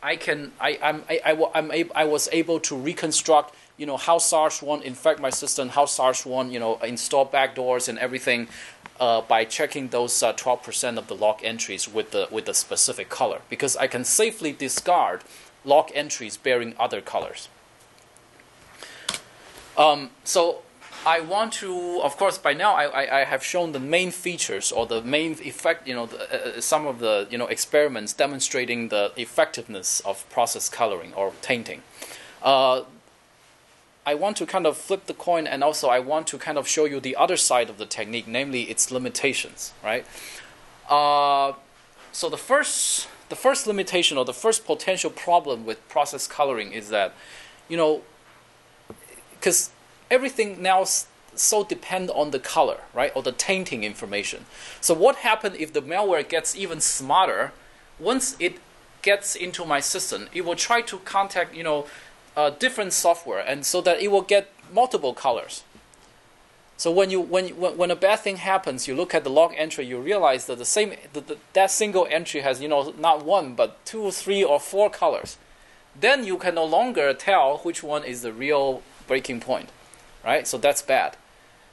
I 0.03 0.17
can 0.17 0.53
I 0.61 0.79
I'm, 0.81 1.03
I, 1.09 1.21
I, 1.25 1.51
I'm 1.55 1.91
I 1.95 2.05
was 2.05 2.29
able 2.31 2.61
to 2.61 2.77
reconstruct 2.77 3.55
you 3.77 3.87
know 3.87 3.97
how 3.97 4.19
SARS-1 4.19 4.83
infect 4.83 5.21
my 5.21 5.31
system, 5.31 5.71
how 5.71 5.87
SARS-1 5.87 6.53
you 6.53 6.61
know 6.61 6.77
install 6.79 7.27
backdoors 7.27 7.89
and 7.89 7.99
everything 7.99 8.49
uh, 9.01 9.21
by 9.23 9.45
checking 9.45 9.89
those 9.89 10.23
uh, 10.23 10.33
12% 10.33 10.99
of 10.99 11.07
the 11.09 11.15
log 11.15 11.41
entries 11.43 11.89
with 11.89 12.13
the 12.13 12.29
with 12.31 12.47
the 12.47 12.55
specific 12.55 13.09
color 13.09 13.41
because 13.49 13.77
I 13.77 13.87
can 13.87 14.05
safely 14.05 14.53
discard 14.53 15.23
log 15.65 15.91
entries 15.95 16.37
bearing 16.37 16.75
other 16.79 17.01
colors. 17.01 17.49
Um, 19.77 20.11
so 20.25 20.63
I 21.09 21.21
want 21.21 21.55
to, 21.55 22.03
of 22.03 22.19
course, 22.19 22.37
by 22.37 22.53
now 22.53 22.75
I, 22.75 22.85
I, 22.85 23.21
I 23.21 23.25
have 23.25 23.43
shown 23.43 23.73
the 23.73 23.81
main 23.81 24.11
features 24.11 24.71
or 24.71 24.85
the 24.87 25.01
main 25.01 25.33
effect, 25.41 25.89
you 25.89 25.95
know, 25.95 26.05
the, 26.05 26.59
uh, 26.59 26.61
some 26.61 26.87
of 26.87 26.99
the 26.99 27.27
you 27.31 27.39
know 27.39 27.47
experiments 27.47 28.13
demonstrating 28.13 28.91
the 28.91 29.13
effectiveness 29.17 30.01
of 30.01 30.29
process 30.29 30.69
coloring 30.69 31.15
or 31.15 31.33
tainting. 31.41 31.81
Uh, 32.43 32.83
I 34.05 34.15
want 34.15 34.37
to 34.37 34.45
kind 34.45 34.67
of 34.67 34.77
flip 34.77 35.07
the 35.07 35.15
coin, 35.15 35.47
and 35.47 35.65
also 35.65 35.89
I 35.89 35.99
want 35.99 36.27
to 36.27 36.37
kind 36.37 36.59
of 36.59 36.69
show 36.69 36.85
you 36.85 37.01
the 37.01 37.17
other 37.17 37.39
side 37.39 37.71
of 37.71 37.79
the 37.79 37.87
technique, 37.87 38.29
namely 38.29 38.63
its 38.65 38.91
limitations, 38.91 39.73
right? 39.83 40.05
Uh, 40.91 41.55
so 42.13 42.29
the 42.29 42.43
first, 42.51 43.09
the 43.31 43.37
first 43.37 43.67
limitation 43.67 44.19
or 44.19 44.27
the 44.27 44.35
first 44.35 44.67
potential 44.67 45.11
problem 45.11 45.65
with 45.65 45.79
process 45.89 46.27
coloring 46.27 46.73
is 46.73 46.91
that, 46.91 47.15
you 47.67 47.79
know, 47.79 48.03
because 49.33 49.71
everything 50.11 50.63
now 50.63 50.85
so 51.35 51.65
depend 51.65 52.11
on 52.11 52.31
the 52.31 52.39
color, 52.39 52.79
right, 52.95 53.13
or 53.15 53.23
the 53.23 53.33
tainting 53.33 53.85
information. 53.85 54.47
So 54.81 54.95
what 54.95 55.17
happens 55.17 55.57
if 55.59 55.73
the 55.73 55.83
malware 55.83 56.29
gets 56.29 56.57
even 56.57 56.81
smarter? 56.81 57.53
Once 57.99 58.37
it 58.41 58.59
gets 59.03 59.37
into 59.37 59.65
my 59.65 59.81
system, 59.81 60.29
it 60.33 60.45
will 60.45 60.57
try 60.57 60.81
to 60.83 60.99
contact, 60.99 61.55
you 61.55 61.63
know, 61.63 61.87
uh, 62.37 62.51
different 62.51 62.93
software, 62.93 63.41
and 63.41 63.65
so 63.65 63.81
that 63.81 64.01
it 64.01 64.09
will 64.09 64.23
get 64.23 64.53
multiple 64.73 65.15
colors. 65.15 65.65
So 66.77 66.93
when 66.93 67.11
you 67.11 67.21
when, 67.21 67.49
when 67.49 67.91
a 67.91 67.97
bad 67.97 68.21
thing 68.21 68.37
happens, 68.37 68.87
you 68.87 68.95
look 68.95 69.13
at 69.13 69.25
the 69.25 69.31
log 69.31 69.53
entry, 69.57 69.85
you 69.85 69.99
realize 69.99 70.47
that 70.47 70.59
the 70.59 70.65
same 70.65 70.95
that 71.13 71.27
the, 71.27 71.37
that 71.53 71.73
single 71.73 72.07
entry 72.09 72.43
has 72.43 72.61
you 72.63 72.69
know 72.69 72.95
not 72.99 73.25
one 73.25 73.55
but 73.55 73.85
two, 73.85 74.13
three, 74.13 74.45
or 74.45 74.61
four 74.61 74.89
colors. 74.89 75.39
Then 76.01 76.25
you 76.25 76.39
can 76.39 76.55
no 76.55 76.65
longer 76.65 77.13
tell 77.15 77.59
which 77.59 77.83
one 77.83 78.05
is 78.05 78.23
the 78.23 78.33
real 78.33 78.83
breaking 79.09 79.41
point, 79.41 79.71
right? 80.29 80.47
So 80.47 80.59
that's 80.59 80.83
bad. 80.83 81.17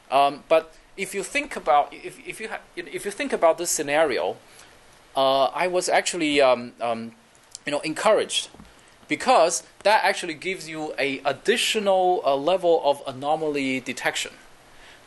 Um, 0.10 0.44
but 0.48 0.74
if 0.96 1.14
you 1.14 1.24
think 1.24 1.56
about 1.56 1.94
if, 1.94 2.16
if 2.26 2.40
you 2.40 2.48
ha- 2.48 2.64
if 2.76 3.04
you 3.06 3.12
think 3.12 3.34
about 3.34 3.58
this 3.58 3.70
scenario, 3.70 4.38
uh, 5.16 5.46
I 5.64 5.68
was 5.68 5.90
actually 5.90 6.42
um, 6.42 6.72
um, 6.80 7.12
you 7.66 7.72
know 7.74 7.82
encouraged 7.82 8.48
because 9.08 9.64
that 9.84 10.04
actually 10.04 10.34
gives 10.34 10.70
you 10.74 10.94
a 10.98 11.10
additional 11.26 12.22
uh, 12.26 12.36
level 12.36 12.82
of 12.84 13.04
anomaly 13.06 13.82
detection. 13.82 14.32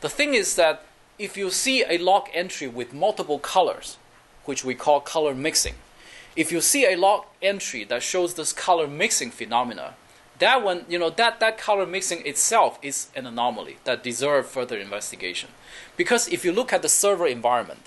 The 0.02 0.10
thing 0.18 0.34
is 0.34 0.54
that 0.56 0.84
if 1.18 1.36
you 1.36 1.50
see 1.50 1.84
a 1.88 1.98
log 1.98 2.28
entry 2.32 2.68
with 2.68 2.92
multiple 2.92 3.38
colors, 3.38 3.96
which 4.44 4.64
we 4.64 4.74
call 4.74 5.00
color 5.00 5.34
mixing, 5.34 5.74
if 6.36 6.52
you 6.52 6.60
see 6.60 6.84
a 6.86 6.96
log 6.96 7.24
entry 7.42 7.82
that 7.84 8.02
shows 8.02 8.34
this 8.34 8.52
color 8.52 8.86
mixing 8.86 9.30
phenomena, 9.32 9.94
that 10.38 10.62
one, 10.62 10.84
you 10.88 10.98
know, 10.98 11.10
that, 11.10 11.40
that 11.40 11.58
color 11.58 11.86
mixing 11.86 12.24
itself 12.26 12.78
is 12.82 13.08
an 13.16 13.26
anomaly 13.26 13.78
that 13.84 14.02
deserves 14.02 14.48
further 14.48 14.78
investigation. 14.78 15.50
Because 15.96 16.28
if 16.28 16.44
you 16.44 16.52
look 16.52 16.72
at 16.72 16.82
the 16.82 16.88
server 16.88 17.26
environment, 17.26 17.80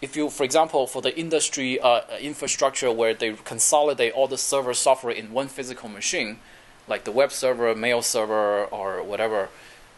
if 0.00 0.16
you, 0.16 0.30
for 0.30 0.44
example, 0.44 0.86
for 0.86 1.02
the 1.02 1.16
industry 1.18 1.80
uh, 1.80 2.02
infrastructure 2.20 2.90
where 2.92 3.14
they 3.14 3.32
consolidate 3.44 4.12
all 4.12 4.28
the 4.28 4.38
server 4.38 4.74
software 4.74 5.14
in 5.14 5.32
one 5.32 5.48
physical 5.48 5.88
machine, 5.88 6.38
like 6.88 7.04
the 7.04 7.12
web 7.12 7.32
server, 7.32 7.74
mail 7.74 8.02
server, 8.02 8.64
or 8.66 9.02
whatever, 9.02 9.48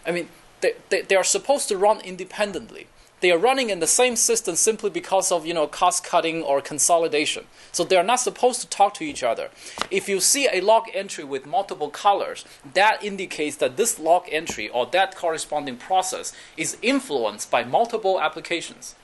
I 0.06 0.12
mean, 0.12 0.28
they, 0.60 0.74
they, 0.88 1.02
they 1.02 1.16
are 1.16 1.24
supposed 1.24 1.68
to 1.68 1.76
run 1.76 2.00
independently. 2.00 2.86
They 3.20 3.32
are 3.32 3.38
running 3.38 3.70
in 3.70 3.80
the 3.80 3.86
same 3.86 4.14
system 4.14 4.56
simply 4.56 4.90
because 4.90 5.32
of 5.32 5.46
you 5.46 5.54
know 5.54 5.66
cost 5.66 6.04
cutting 6.04 6.42
or 6.42 6.60
consolidation. 6.60 7.46
So 7.72 7.82
they 7.84 7.96
are 7.96 8.04
not 8.04 8.20
supposed 8.20 8.60
to 8.60 8.68
talk 8.68 8.94
to 8.94 9.04
each 9.04 9.22
other. 9.22 9.50
If 9.90 10.08
you 10.08 10.20
see 10.20 10.48
a 10.52 10.60
log 10.60 10.84
entry 10.92 11.24
with 11.24 11.46
multiple 11.46 11.88
colors, 11.88 12.44
that 12.74 13.02
indicates 13.02 13.56
that 13.56 13.76
this 13.76 13.98
log 13.98 14.24
entry 14.30 14.68
or 14.68 14.86
that 14.86 15.16
corresponding 15.16 15.76
process 15.76 16.32
is 16.56 16.76
influenced 16.82 17.50
by 17.50 17.64
multiple 17.64 18.20
applications. 18.20 18.94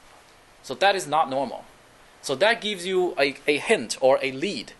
So 0.62 0.74
that 0.74 0.94
is 0.94 1.06
not 1.06 1.30
normal. 1.30 1.64
So 2.20 2.36
that 2.36 2.60
gives 2.60 2.86
you 2.86 3.14
a, 3.18 3.34
a 3.48 3.58
hint 3.58 3.98
or 4.00 4.18
a 4.22 4.30
lead, 4.30 4.72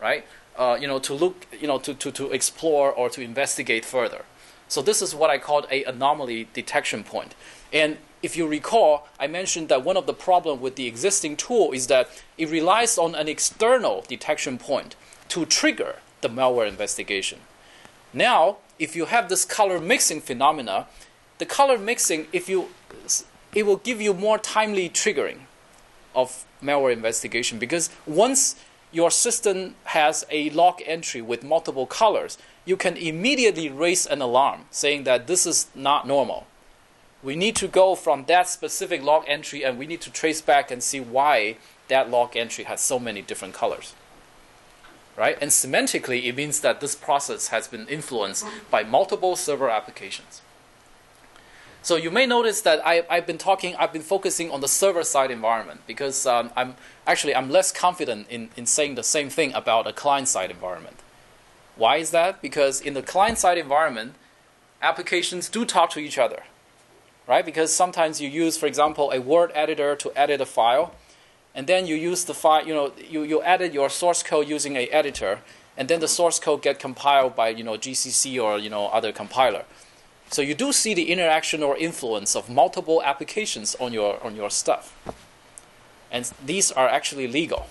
right? 0.00 0.24
Uh, 0.56 0.78
you 0.80 0.86
know, 0.86 0.98
to 1.00 1.14
look, 1.14 1.46
you 1.60 1.66
know, 1.66 1.78
to, 1.78 1.92
to, 1.94 2.10
to 2.10 2.30
explore 2.30 2.90
or 2.90 3.10
to 3.10 3.20
investigate 3.20 3.84
further. 3.84 4.24
So 4.68 4.80
this 4.80 5.02
is 5.02 5.14
what 5.14 5.30
I 5.30 5.38
called 5.38 5.66
a 5.70 5.84
anomaly 5.84 6.48
detection 6.54 7.04
point. 7.04 7.34
And 7.72 7.98
if 8.22 8.36
you 8.36 8.46
recall, 8.46 9.08
I 9.18 9.26
mentioned 9.26 9.68
that 9.68 9.84
one 9.84 9.96
of 9.96 10.06
the 10.06 10.14
problem 10.14 10.60
with 10.60 10.76
the 10.76 10.86
existing 10.86 11.36
tool 11.36 11.72
is 11.72 11.86
that 11.86 12.08
it 12.36 12.50
relies 12.50 12.98
on 12.98 13.14
an 13.14 13.28
external 13.28 14.04
detection 14.06 14.58
point 14.58 14.94
to 15.28 15.46
trigger 15.46 15.96
the 16.20 16.28
malware 16.28 16.68
investigation. 16.68 17.40
Now, 18.12 18.58
if 18.78 18.94
you 18.94 19.06
have 19.06 19.28
this 19.28 19.44
color 19.44 19.80
mixing 19.80 20.20
phenomena, 20.20 20.86
the 21.38 21.46
color 21.46 21.78
mixing, 21.78 22.26
if 22.32 22.48
you, 22.48 22.68
it 23.54 23.64
will 23.64 23.76
give 23.76 24.00
you 24.00 24.12
more 24.12 24.38
timely 24.38 24.90
triggering 24.90 25.40
of 26.14 26.44
malware 26.62 26.92
investigation 26.92 27.58
because 27.58 27.88
once 28.06 28.56
your 28.92 29.10
system 29.10 29.76
has 29.84 30.26
a 30.30 30.50
log 30.50 30.82
entry 30.84 31.22
with 31.22 31.44
multiple 31.44 31.86
colors, 31.86 32.36
you 32.64 32.76
can 32.76 32.96
immediately 32.96 33.68
raise 33.68 34.04
an 34.06 34.20
alarm 34.20 34.62
saying 34.70 35.04
that 35.04 35.26
this 35.26 35.46
is 35.46 35.68
not 35.74 36.06
normal. 36.06 36.46
We 37.22 37.36
need 37.36 37.56
to 37.56 37.68
go 37.68 37.94
from 37.94 38.24
that 38.26 38.48
specific 38.48 39.02
log 39.02 39.24
entry 39.26 39.64
and 39.64 39.78
we 39.78 39.86
need 39.86 40.00
to 40.02 40.10
trace 40.10 40.40
back 40.40 40.70
and 40.70 40.82
see 40.82 41.00
why 41.00 41.56
that 41.88 42.10
log 42.10 42.36
entry 42.36 42.64
has 42.64 42.80
so 42.80 42.98
many 42.98 43.20
different 43.20 43.54
colors. 43.54 43.94
Right? 45.16 45.36
And 45.40 45.50
semantically, 45.50 46.24
it 46.24 46.36
means 46.36 46.60
that 46.60 46.80
this 46.80 46.94
process 46.94 47.48
has 47.48 47.68
been 47.68 47.86
influenced 47.88 48.46
by 48.70 48.84
multiple 48.84 49.36
server 49.36 49.68
applications. 49.68 50.40
So 51.82 51.96
you 51.96 52.10
may 52.10 52.26
notice 52.26 52.60
that 52.62 52.86
I, 52.86 53.04
I've 53.08 53.26
been 53.26 53.38
talking, 53.38 53.74
I've 53.76 53.92
been 53.92 54.02
focusing 54.02 54.50
on 54.50 54.60
the 54.60 54.68
server 54.68 55.02
side 55.02 55.30
environment 55.30 55.80
because 55.86 56.26
um, 56.26 56.50
I'm 56.54 56.74
actually 57.06 57.34
I'm 57.34 57.50
less 57.50 57.72
confident 57.72 58.26
in, 58.28 58.50
in 58.56 58.66
saying 58.66 58.96
the 58.96 59.02
same 59.02 59.30
thing 59.30 59.52
about 59.54 59.86
a 59.86 59.92
client 59.92 60.28
side 60.28 60.50
environment. 60.50 60.96
Why 61.76 61.96
is 61.96 62.10
that? 62.10 62.42
Because 62.42 62.82
in 62.82 62.92
the 62.92 63.02
client 63.02 63.38
side 63.38 63.56
environment, 63.56 64.14
applications 64.82 65.48
do 65.48 65.64
talk 65.64 65.88
to 65.90 66.00
each 66.00 66.18
other, 66.18 66.42
right? 67.30 67.46
Because 67.46 67.72
sometimes 67.72 68.20
you 68.20 68.28
use, 68.28 68.56
for 68.56 68.66
example, 68.66 69.12
a 69.12 69.20
Word 69.20 69.52
editor 69.54 69.94
to 69.94 70.10
edit 70.16 70.40
a 70.40 70.46
file, 70.46 70.92
and 71.54 71.68
then 71.68 71.86
you 71.86 71.94
use 71.94 72.24
the 72.24 72.34
file, 72.34 72.66
you 72.66 72.74
know, 72.74 72.92
you, 73.08 73.22
you 73.22 73.40
edit 73.44 73.72
your 73.72 73.88
source 73.88 74.24
code 74.24 74.48
using 74.48 74.74
a 74.74 74.88
editor, 74.88 75.38
and 75.76 75.88
then 75.88 76.00
the 76.00 76.08
source 76.08 76.40
code 76.40 76.60
get 76.60 76.80
compiled 76.80 77.36
by 77.36 77.50
you 77.50 77.62
know 77.62 77.74
GCC 77.74 78.42
or 78.42 78.58
you 78.58 78.68
know 78.68 78.88
other 78.88 79.12
compiler. 79.12 79.64
So 80.28 80.42
you 80.42 80.56
do 80.56 80.72
see 80.72 80.92
the 80.92 81.12
interaction 81.12 81.62
or 81.62 81.76
influence 81.76 82.34
of 82.34 82.50
multiple 82.50 83.00
applications 83.00 83.76
on 83.76 83.92
your 83.92 84.20
on 84.26 84.34
your 84.34 84.50
stuff, 84.50 84.84
and 86.10 86.28
these 86.44 86.72
are 86.72 86.88
actually 86.88 87.28
legal. 87.28 87.66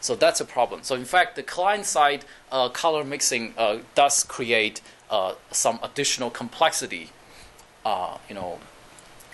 So 0.00 0.16
that's 0.16 0.40
a 0.40 0.44
problem. 0.44 0.82
So 0.82 0.96
in 0.96 1.04
fact, 1.04 1.36
the 1.36 1.44
client 1.44 1.86
side 1.86 2.24
uh, 2.50 2.68
color 2.70 3.04
mixing 3.04 3.54
uh, 3.56 3.78
does 3.94 4.24
create 4.24 4.80
uh, 5.10 5.34
some 5.52 5.78
additional 5.80 6.30
complexity, 6.30 7.10
uh, 7.84 8.16
you 8.28 8.34
know, 8.34 8.58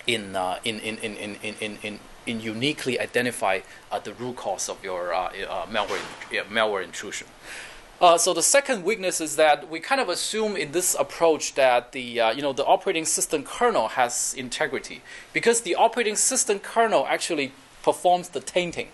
in, 0.07 0.35
uh, 0.35 0.59
in, 0.63 0.79
in, 0.79 0.97
in, 0.97 1.15
in, 1.15 1.35
in, 1.61 1.77
in, 1.83 1.99
in 2.25 2.41
uniquely 2.41 2.99
identify 2.99 3.59
uh, 3.91 3.99
the 3.99 4.13
root 4.13 4.37
cause 4.37 4.69
of 4.69 4.83
your 4.83 5.09
malware, 5.69 6.01
yeah, 6.31 6.43
malware 6.43 6.83
intrusion. 6.83 7.27
Uh, 7.99 8.15
so 8.15 8.31
the 8.31 8.43
second 8.43 8.83
weakness 8.83 9.19
is 9.19 9.37
that 9.37 9.71
we 9.71 9.79
kind 9.79 9.99
of 9.99 10.07
assume 10.07 10.55
in 10.55 10.71
this 10.71 10.95
approach 10.99 11.55
that 11.55 11.93
the 11.93 12.21
uh, 12.21 12.31
you 12.31 12.43
know 12.43 12.53
the 12.53 12.65
operating 12.65 13.05
system 13.05 13.43
kernel 13.43 13.87
has 13.89 14.35
integrity 14.37 15.01
because 15.33 15.61
the 15.61 15.73
operating 15.73 16.15
system 16.15 16.59
kernel 16.59 17.07
actually 17.09 17.53
performs 17.81 18.29
the 18.29 18.39
tainting, 18.39 18.89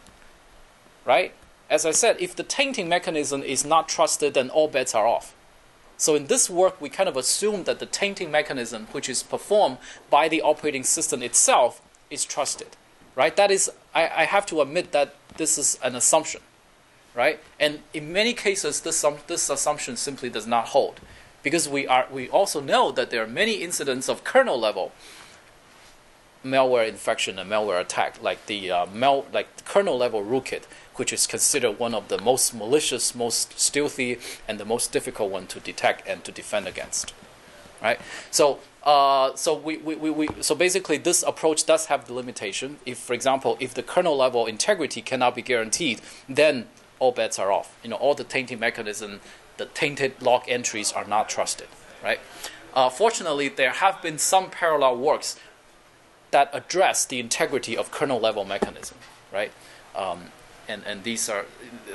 right? 1.03 1.33
As 1.69 1.85
I 1.85 1.91
said, 1.91 2.15
if 2.21 2.33
the 2.33 2.43
tainting 2.43 2.87
mechanism 2.87 3.43
is 3.43 3.65
not 3.65 3.89
trusted, 3.89 4.35
then 4.35 4.49
all 4.49 4.69
bets 4.69 4.95
are 4.95 5.05
off. 5.05 5.35
So 6.03 6.15
in 6.15 6.27
this 6.27 6.49
work, 6.49 6.81
we 6.81 6.89
kind 6.89 7.07
of 7.07 7.15
assume 7.15 7.63
that 7.63 7.79
the 7.79 7.85
tainting 7.85 8.29
mechanism, 8.29 8.87
which 8.91 9.07
is 9.07 9.23
performed 9.23 9.77
by 10.09 10.27
the 10.27 10.41
operating 10.41 10.83
system 10.83 11.23
itself, 11.23 11.81
is 12.09 12.25
trusted, 12.25 12.75
right? 13.15 13.33
That 13.37 13.49
is, 13.49 13.71
I, 13.95 14.03
I 14.03 14.25
have 14.25 14.45
to 14.47 14.59
admit 14.59 14.91
that 14.91 15.15
this 15.37 15.57
is 15.57 15.79
an 15.81 15.95
assumption 15.95 16.41
right? 17.15 17.39
And 17.59 17.79
in 17.93 18.11
many 18.11 18.33
cases, 18.33 18.81
this, 18.81 19.05
this 19.27 19.49
assumption 19.49 19.97
simply 19.97 20.29
does 20.29 20.47
not 20.47 20.69
hold, 20.69 20.99
because 21.43 21.69
we 21.69 21.85
are 21.85 22.07
we 22.11 22.27
also 22.29 22.59
know 22.59 22.91
that 22.91 23.11
there 23.11 23.23
are 23.23 23.27
many 23.27 23.55
incidents 23.61 24.09
of 24.09 24.23
kernel 24.23 24.59
level 24.59 24.91
malware 26.43 26.87
infection 26.87 27.39
and 27.39 27.49
malware 27.49 27.79
attack, 27.79 28.21
like 28.21 28.45
the 28.47 28.71
uh, 28.71 28.85
mal- 28.87 29.25
like 29.31 29.63
kernel 29.63 29.97
level 29.97 30.23
rootkit, 30.23 30.63
which 30.95 31.13
is 31.13 31.27
considered 31.27 31.79
one 31.79 31.93
of 31.93 32.07
the 32.07 32.19
most 32.21 32.53
malicious, 32.53 33.15
most 33.15 33.59
stealthy, 33.59 34.19
and 34.47 34.59
the 34.59 34.65
most 34.65 34.91
difficult 34.91 35.31
one 35.31 35.47
to 35.47 35.59
detect 35.59 36.07
and 36.07 36.23
to 36.23 36.31
defend 36.31 36.67
against. 36.67 37.13
Right. 37.81 37.99
So 38.31 38.59
uh, 38.83 39.33
so 39.35 39.55
we, 39.55 39.77
we, 39.77 39.95
we, 39.95 40.09
we 40.09 40.27
so 40.41 40.55
basically 40.55 40.97
this 40.97 41.23
approach 41.23 41.65
does 41.65 41.85
have 41.85 42.05
the 42.05 42.13
limitation. 42.13 42.77
If, 42.85 42.97
for 42.97 43.13
example, 43.13 43.57
if 43.59 43.73
the 43.73 43.83
kernel 43.83 44.17
level 44.17 44.45
integrity 44.45 45.01
cannot 45.01 45.35
be 45.35 45.41
guaranteed, 45.41 46.01
then 46.27 46.67
all 46.99 47.11
bets 47.11 47.39
are 47.39 47.51
off. 47.51 47.77
You 47.83 47.91
know, 47.91 47.95
all 47.95 48.13
the 48.13 48.25
tainting 48.25 48.59
mechanism, 48.59 49.21
the 49.57 49.65
tainted 49.67 50.21
log 50.21 50.43
entries 50.47 50.91
are 50.91 51.05
not 51.05 51.29
trusted. 51.29 51.67
Right. 52.03 52.19
Uh, 52.73 52.89
fortunately, 52.89 53.47
there 53.47 53.71
have 53.71 54.01
been 54.01 54.17
some 54.17 54.49
parallel 54.49 54.97
works 54.97 55.39
that 56.31 56.49
address 56.51 57.05
the 57.05 57.19
integrity 57.19 57.77
of 57.77 57.91
kernel 57.91 58.19
level 58.19 58.43
mechanism, 58.43 58.97
right? 59.31 59.51
Um, 59.95 60.31
and, 60.67 60.83
and 60.85 61.03
these 61.03 61.29
are 61.29 61.45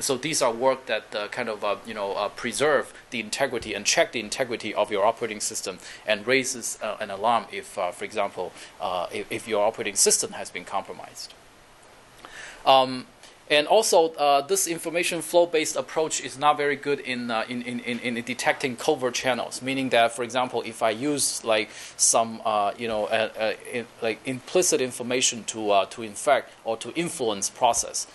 so 0.01 0.17
these 0.17 0.43
are 0.43 0.53
work 0.53 0.87
that 0.87 1.15
uh, 1.15 1.29
kind 1.29 1.49
of 1.49 1.65
uh, 1.65 1.77
you 1.87 1.95
know 1.95 2.13
uh, 2.13 2.29
preserve 2.31 2.93
the 3.11 3.21
integrity 3.21 3.75
and 3.75 3.85
check 3.85 4.13
the 4.13 4.21
integrity 4.21 4.75
of 4.75 4.91
your 4.91 5.05
operating 5.05 5.41
system 5.41 5.79
and 6.07 6.27
raises 6.27 6.79
uh, 6.83 6.97
an 7.01 7.11
alarm 7.11 7.47
if, 7.53 7.79
uh, 7.79 7.91
for 7.91 8.05
example, 8.05 8.53
uh, 8.81 9.07
if, 9.13 9.31
if, 9.31 9.49
your 9.49 9.65
operating 9.65 9.95
system 9.95 10.33
has 10.33 10.51
been 10.51 10.65
compromised. 10.65 11.33
Um, 12.67 13.07
and 13.51 13.67
also, 13.67 14.43
this 14.47 14.67
information 14.67 15.23
flow 15.23 15.47
based 15.47 15.75
approach 15.75 16.21
is 16.21 16.39
not 16.39 16.59
very 16.59 16.77
good 16.77 17.01
in, 17.01 17.31
in, 17.31 17.63
in, 17.63 17.81
in, 17.81 17.99
in, 18.01 18.23
detecting 18.23 18.77
covert 18.77 19.15
channels, 19.15 19.63
meaning 19.63 19.89
that, 19.89 20.13
for 20.13 20.23
example, 20.23 20.63
if 20.67 20.83
I 20.83 20.91
use 20.91 21.43
like 21.45 21.71
some 21.97 22.43
you 22.77 22.89
know, 22.89 23.09
like 24.03 24.21
implicit 24.27 24.83
information 24.83 25.45
to, 25.45 25.87
to 25.89 26.03
infect 26.03 26.53
or 26.63 26.77
to 26.77 26.93
influence 26.93 27.49
process, 27.49 28.07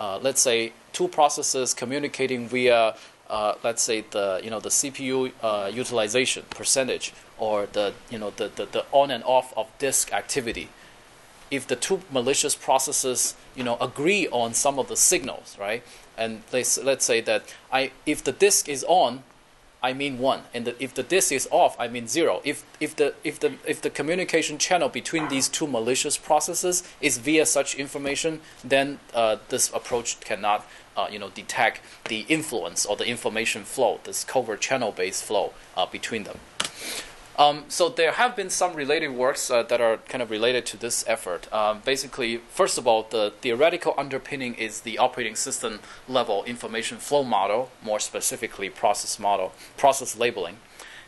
uh, 0.00 0.18
let's 0.20 0.40
say 0.40 0.72
two 0.92 1.06
processes 1.06 1.74
communicating 1.74 2.48
via 2.48 2.96
uh, 3.28 3.54
let's 3.62 3.82
say 3.82 4.04
the 4.10 4.40
you 4.42 4.50
know 4.50 4.58
the 4.58 4.70
CPU 4.70 5.30
uh, 5.42 5.70
utilization 5.72 6.44
percentage 6.50 7.12
or 7.38 7.66
the 7.66 7.92
you 8.10 8.18
know 8.18 8.30
the, 8.30 8.48
the, 8.56 8.66
the 8.66 8.84
on 8.90 9.12
and 9.12 9.22
off 9.24 9.52
of 9.56 9.68
disk 9.78 10.12
activity 10.12 10.68
if 11.50 11.66
the 11.66 11.76
two 11.76 12.00
malicious 12.12 12.54
processes, 12.54 13.34
you 13.56 13.64
know, 13.64 13.76
agree 13.80 14.28
on 14.28 14.54
some 14.54 14.78
of 14.78 14.88
the 14.88 14.96
signals, 14.96 15.56
right? 15.58 15.82
And 16.16 16.42
let's 16.52 16.78
let's 16.78 17.04
say 17.04 17.20
that 17.22 17.54
I 17.72 17.90
if 18.06 18.22
the 18.22 18.32
disk 18.32 18.68
is 18.68 18.84
on, 18.86 19.24
I 19.82 19.92
mean 19.94 20.18
one, 20.18 20.42
and 20.52 20.66
the, 20.66 20.82
if 20.82 20.94
the 20.94 21.02
disk 21.02 21.32
is 21.32 21.48
off, 21.50 21.74
I 21.78 21.88
mean 21.88 22.06
zero. 22.06 22.42
If 22.44 22.64
if 22.80 22.94
the 22.96 23.14
if 23.24 23.40
the 23.40 23.54
if 23.66 23.80
the 23.80 23.90
communication 23.90 24.58
channel 24.58 24.88
between 24.88 25.28
these 25.28 25.48
two 25.48 25.66
malicious 25.66 26.18
processes 26.18 26.82
is 27.00 27.16
via 27.18 27.46
such 27.46 27.74
information, 27.74 28.40
then 28.62 28.98
uh, 29.14 29.36
this 29.48 29.72
approach 29.72 30.20
cannot 30.20 30.66
uh, 30.96 31.08
you 31.10 31.18
know 31.18 31.30
detect 31.30 31.80
the 32.08 32.26
influence 32.28 32.84
or 32.84 32.96
the 32.96 33.06
information 33.06 33.64
flow, 33.64 34.00
this 34.04 34.22
covert 34.24 34.60
channel 34.60 34.92
based 34.92 35.24
flow 35.24 35.54
uh, 35.76 35.86
between 35.86 36.24
them. 36.24 36.38
Um, 37.40 37.64
so 37.68 37.88
there 37.88 38.12
have 38.12 38.36
been 38.36 38.50
some 38.50 38.74
related 38.74 39.12
works 39.12 39.50
uh, 39.50 39.62
that 39.62 39.80
are 39.80 39.96
kind 39.96 40.20
of 40.20 40.30
related 40.30 40.66
to 40.66 40.76
this 40.76 41.02
effort. 41.08 41.50
Um, 41.50 41.80
basically, 41.86 42.36
first 42.50 42.76
of 42.76 42.86
all, 42.86 43.04
the 43.04 43.32
theoretical 43.40 43.94
underpinning 43.96 44.54
is 44.56 44.82
the 44.82 44.98
operating 44.98 45.34
system 45.34 45.80
level 46.06 46.44
information 46.44 46.98
flow 46.98 47.24
model, 47.24 47.70
more 47.82 47.98
specifically 47.98 48.68
process 48.68 49.18
model, 49.18 49.54
process 49.78 50.18
labeling 50.18 50.58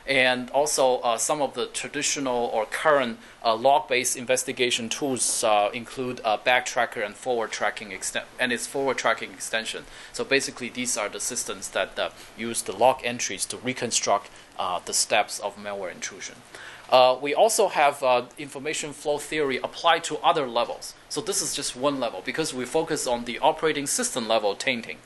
and 0.07 0.51
also 0.51 0.99
uh, 0.99 1.17
some 1.17 1.41
of 1.41 1.55
the 1.55 1.67
traditional 1.67 2.51
or 2.53 2.67
current 2.67 3.19
uh, 3.45 3.55
log-based 3.55 4.17
investigation 4.17 4.89
tools 4.89 5.45
uh, 5.45 5.71
include 5.73 6.19
backtracker 6.19 7.05
and 7.05 7.15
forward 7.15 7.51
tracking 7.51 7.91
exten- 7.91 8.25
and 8.39 8.53
its 8.53 8.67
forward 8.67 8.99
tracking 8.99 9.31
extension. 9.31 9.85
So 10.13 10.25
basically, 10.25 10.69
these 10.69 10.97
are 10.97 11.09
the 11.09 11.21
systems 11.21 11.69
that 11.71 11.99
uh, 11.99 12.11
use 12.37 12.63
the 12.63 12.73
log 12.73 13.01
entries 13.05 13.45
to 13.47 13.57
reconstruct 13.59 14.31
uh, 14.59 14.81
the 14.85 14.93
steps 14.93 15.39
of 15.41 15.57
malware 15.57 15.93
intrusion. 15.93 16.37
Uh, 16.91 17.17
we 17.23 17.35
also 17.35 17.69
have 17.69 18.03
information 18.37 18.93
flow 18.93 19.17
theory 19.17 19.57
applied 19.57 20.05
to 20.05 20.19
other 20.19 20.47
levels. 20.47 20.93
So 21.09 21.23
this 21.23 21.41
is 21.41 21.55
just 21.55 21.75
one 21.75 21.99
level 21.99 22.21
because 22.23 22.53
we 22.53 22.67
focus 22.67 23.07
on 23.07 23.25
the 23.25 23.39
operating 23.39 23.87
system 23.87 24.29
level 24.29 24.55
tainting, 24.55 24.99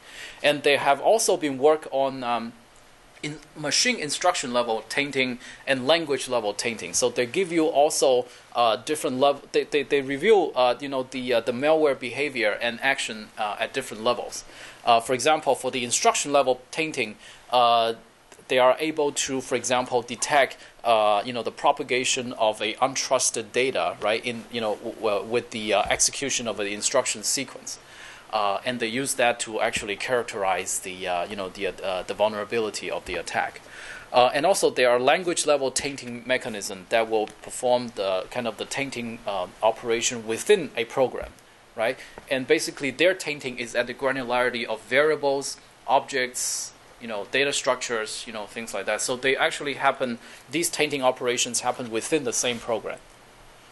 and 0.42 0.64
there 0.64 0.78
have 0.78 1.00
also 1.00 1.36
been 1.36 1.58
work 1.58 1.86
on 1.92 2.24
um, 2.24 2.52
in 3.22 3.38
machine 3.56 3.96
instruction 3.96 4.52
level 4.52 4.84
tainting 4.88 5.38
and 5.66 5.86
language 5.86 6.28
level 6.28 6.52
tainting. 6.54 6.94
So 6.94 7.08
they 7.08 7.26
give 7.26 7.50
you 7.52 7.66
also 7.66 8.26
uh, 8.54 8.76
different 8.76 9.18
level. 9.18 9.42
They, 9.52 9.64
they, 9.64 9.82
they 9.82 10.02
review 10.02 10.52
uh, 10.54 10.76
you 10.80 10.88
know 10.88 11.04
the 11.04 11.34
uh, 11.34 11.40
the 11.40 11.52
malware 11.52 11.98
behavior 11.98 12.58
and 12.60 12.80
action 12.80 13.28
uh, 13.38 13.56
at 13.58 13.72
different 13.72 14.04
levels. 14.04 14.44
Uh, 14.84 15.00
for 15.00 15.14
example, 15.14 15.54
for 15.54 15.70
the 15.70 15.84
instruction 15.84 16.32
level 16.32 16.60
tainting, 16.70 17.16
uh, 17.50 17.94
they 18.48 18.58
are 18.58 18.76
able 18.78 19.10
to, 19.10 19.40
for 19.40 19.56
example, 19.56 20.02
detect 20.02 20.56
you 21.24 21.32
know 21.32 21.42
the 21.42 21.50
propagation 21.50 22.32
of 22.34 22.62
a 22.62 22.74
untrusted 22.74 23.50
data 23.52 23.96
right 24.00 24.24
in 24.24 24.44
you 24.52 24.60
know 24.60 24.76
w- 25.00 25.24
with 25.24 25.50
the 25.50 25.74
execution 25.74 26.46
of 26.46 26.56
the 26.58 26.72
instruction 26.72 27.22
sequence 27.24 27.78
uh, 28.36 28.60
and 28.66 28.80
they 28.80 28.86
use 28.86 29.14
that 29.14 29.40
to 29.40 29.62
actually 29.62 29.96
characterize 29.96 30.80
the 30.80 31.08
uh, 31.08 31.24
you 31.30 31.36
know 31.40 31.48
the 31.48 31.64
uh, 31.68 32.02
the 32.02 32.12
vulnerability 32.22 32.90
of 32.90 33.02
the 33.06 33.14
attack. 33.14 33.62
Uh, 34.12 34.30
and 34.36 34.44
also, 34.46 34.70
there 34.70 34.90
are 34.90 35.00
language 35.00 35.46
level 35.46 35.70
tainting 35.70 36.22
mechanisms 36.26 36.86
that 36.90 37.08
will 37.10 37.28
perform 37.46 37.92
the 37.94 38.26
kind 38.30 38.46
of 38.46 38.56
the 38.58 38.66
tainting 38.66 39.18
um, 39.26 39.48
operation 39.62 40.26
within 40.26 40.70
a 40.76 40.84
program, 40.84 41.32
right? 41.74 41.98
And 42.30 42.46
basically, 42.46 42.90
their 42.90 43.14
tainting 43.14 43.58
is 43.58 43.74
at 43.74 43.86
the 43.86 43.94
granularity 43.94 44.64
of 44.64 44.82
variables, 44.82 45.56
objects, 45.86 46.72
you 47.00 47.08
know, 47.08 47.26
data 47.30 47.52
structures, 47.52 48.24
you 48.26 48.32
know, 48.32 48.44
things 48.46 48.74
like 48.74 48.86
that. 48.86 49.00
So 49.00 49.16
they 49.16 49.34
actually 49.36 49.74
happen. 49.74 50.18
These 50.50 50.68
tainting 50.70 51.02
operations 51.02 51.60
happen 51.60 51.90
within 51.90 52.24
the 52.24 52.34
same 52.34 52.58
program. 52.58 52.98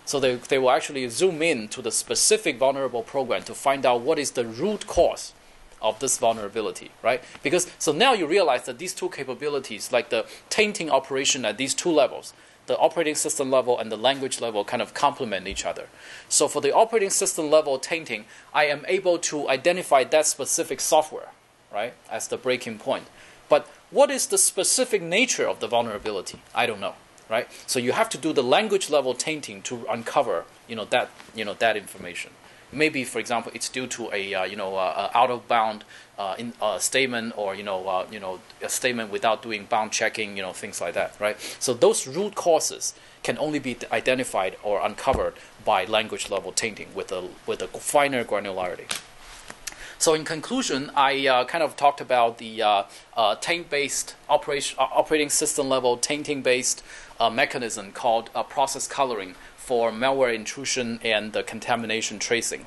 So 0.05 0.21
they, 0.21 0.35
they 0.37 0.59
will 0.59 0.71
actually 0.71 1.09
zoom 1.09 1.41
in 1.43 1.69
to 1.69 1.81
the 1.81 1.91
specific 1.91 2.59
vulnerable 2.59 3.03
program 3.03 3.43
to 3.45 3.55
find 3.55 3.87
out 3.87 4.03
what 4.03 4.19
is 4.19 4.33
the 4.33 4.45
root 4.45 4.87
cause 4.87 5.33
of 5.81 5.99
this 6.01 6.19
vulnerability, 6.19 6.91
right? 7.03 7.23
Because 7.43 7.71
so 7.79 7.93
now 7.93 8.13
you 8.13 8.27
realize 8.27 8.65
that 8.65 8.79
these 8.79 8.95
two 8.95 9.09
capabilities, 9.11 9.93
like 9.93 10.11
the 10.11 10.27
tainting 10.51 10.91
operation 10.91 11.45
at 11.45 11.59
these 11.59 11.75
two 11.75 11.91
levels, 11.91 12.33
the 12.67 12.79
operating 12.79 13.15
system 13.15 13.51
level 13.51 13.79
and 13.79 13.93
the 13.93 13.97
language 13.97 14.41
level 14.41 14.65
kind 14.65 14.81
of 14.81 14.95
complement 14.95 15.47
each 15.47 15.67
other. 15.67 15.89
So 16.29 16.49
for 16.49 16.63
the 16.63 16.75
operating 16.75 17.11
system 17.11 17.51
level 17.51 17.79
tainting, 17.79 18.25
I 18.55 18.65
am 18.65 18.85
able 18.89 19.19
to 19.19 19.49
identify 19.51 20.05
that 20.05 20.27
specific 20.27 20.81
software, 20.81 21.29
right, 21.73 21.93
as 22.11 22.29
the 22.29 22.39
breaking 22.39 22.79
point. 22.79 23.05
But 23.51 23.69
what 23.91 24.11
is 24.11 24.27
the 24.27 24.39
specific 24.39 25.03
nature 25.03 25.47
of 25.47 25.61
the 25.61 25.69
vulnerability? 25.69 26.41
I 26.55 26.65
don't 26.65 26.81
know 26.81 26.95
right? 27.29 27.49
So 27.67 27.79
you 27.79 27.93
have 27.93 28.09
to 28.11 28.19
do 28.19 28.33
the 28.33 28.43
language 28.43 28.91
level 28.91 29.15
tainting 29.15 29.63
to 29.63 29.87
uncover, 29.89 30.45
you 30.69 30.77
know, 30.77 30.85
that 30.87 31.11
you 31.35 31.45
know 31.45 31.55
that 31.55 31.77
information. 31.77 32.31
Maybe, 32.73 33.05
for 33.05 33.21
example, 33.21 33.53
it's 33.55 33.69
due 33.69 33.87
to 33.87 34.11
a 34.13 34.35
uh, 34.35 34.45
you 34.45 34.57
know 34.57 34.77
uh, 34.77 35.11
out 35.15 35.31
of 35.31 35.47
bound 35.47 35.85
uh, 36.19 36.35
in, 36.39 36.53
uh, 36.61 36.79
statement, 36.79 37.35
or 37.37 37.55
you 37.55 37.63
know 37.63 37.87
uh, 37.87 38.07
you 38.11 38.21
know 38.21 38.41
a 38.63 38.69
statement 38.69 39.11
without 39.11 39.43
doing 39.43 39.67
bound 39.67 39.93
checking, 39.93 40.37
you 40.37 40.43
know 40.43 40.53
things 40.53 40.81
like 40.81 40.95
that, 40.95 41.15
right? 41.21 41.37
So 41.61 41.73
those 41.73 42.07
root 42.07 42.35
causes 42.35 42.95
can 43.23 43.39
only 43.39 43.59
be 43.59 43.77
identified 43.91 44.57
or 44.63 44.81
uncovered 44.81 45.35
by 45.65 45.85
language 45.85 46.31
level 46.31 46.53
tainting 46.53 46.89
with 46.95 47.13
a 47.13 47.29
with 47.47 47.63
a 47.63 47.69
finer 47.69 48.25
granularity. 48.25 48.91
So 49.99 50.15
in 50.15 50.25
conclusion, 50.25 50.91
I 50.95 51.27
uh, 51.27 51.45
kind 51.45 51.63
of 51.63 51.77
talked 51.77 52.01
about 52.01 52.39
the 52.39 52.63
uh, 52.63 52.83
uh, 53.17 53.37
taint-based 53.37 54.17
operation, 54.29 54.77
uh, 54.79 54.89
operating 54.93 55.31
system 55.31 55.69
level 55.69 55.97
tainting-based 55.97 56.83
uh, 57.21 57.31
mechanism 57.31 57.93
called 57.93 58.31
uh, 58.35 58.43
process 58.43 58.87
coloring 58.87 59.35
for 59.57 59.91
malware 59.91 60.35
intrusion 60.35 61.01
and 61.03 61.33
contamination 61.47 62.19
tracing, 62.19 62.67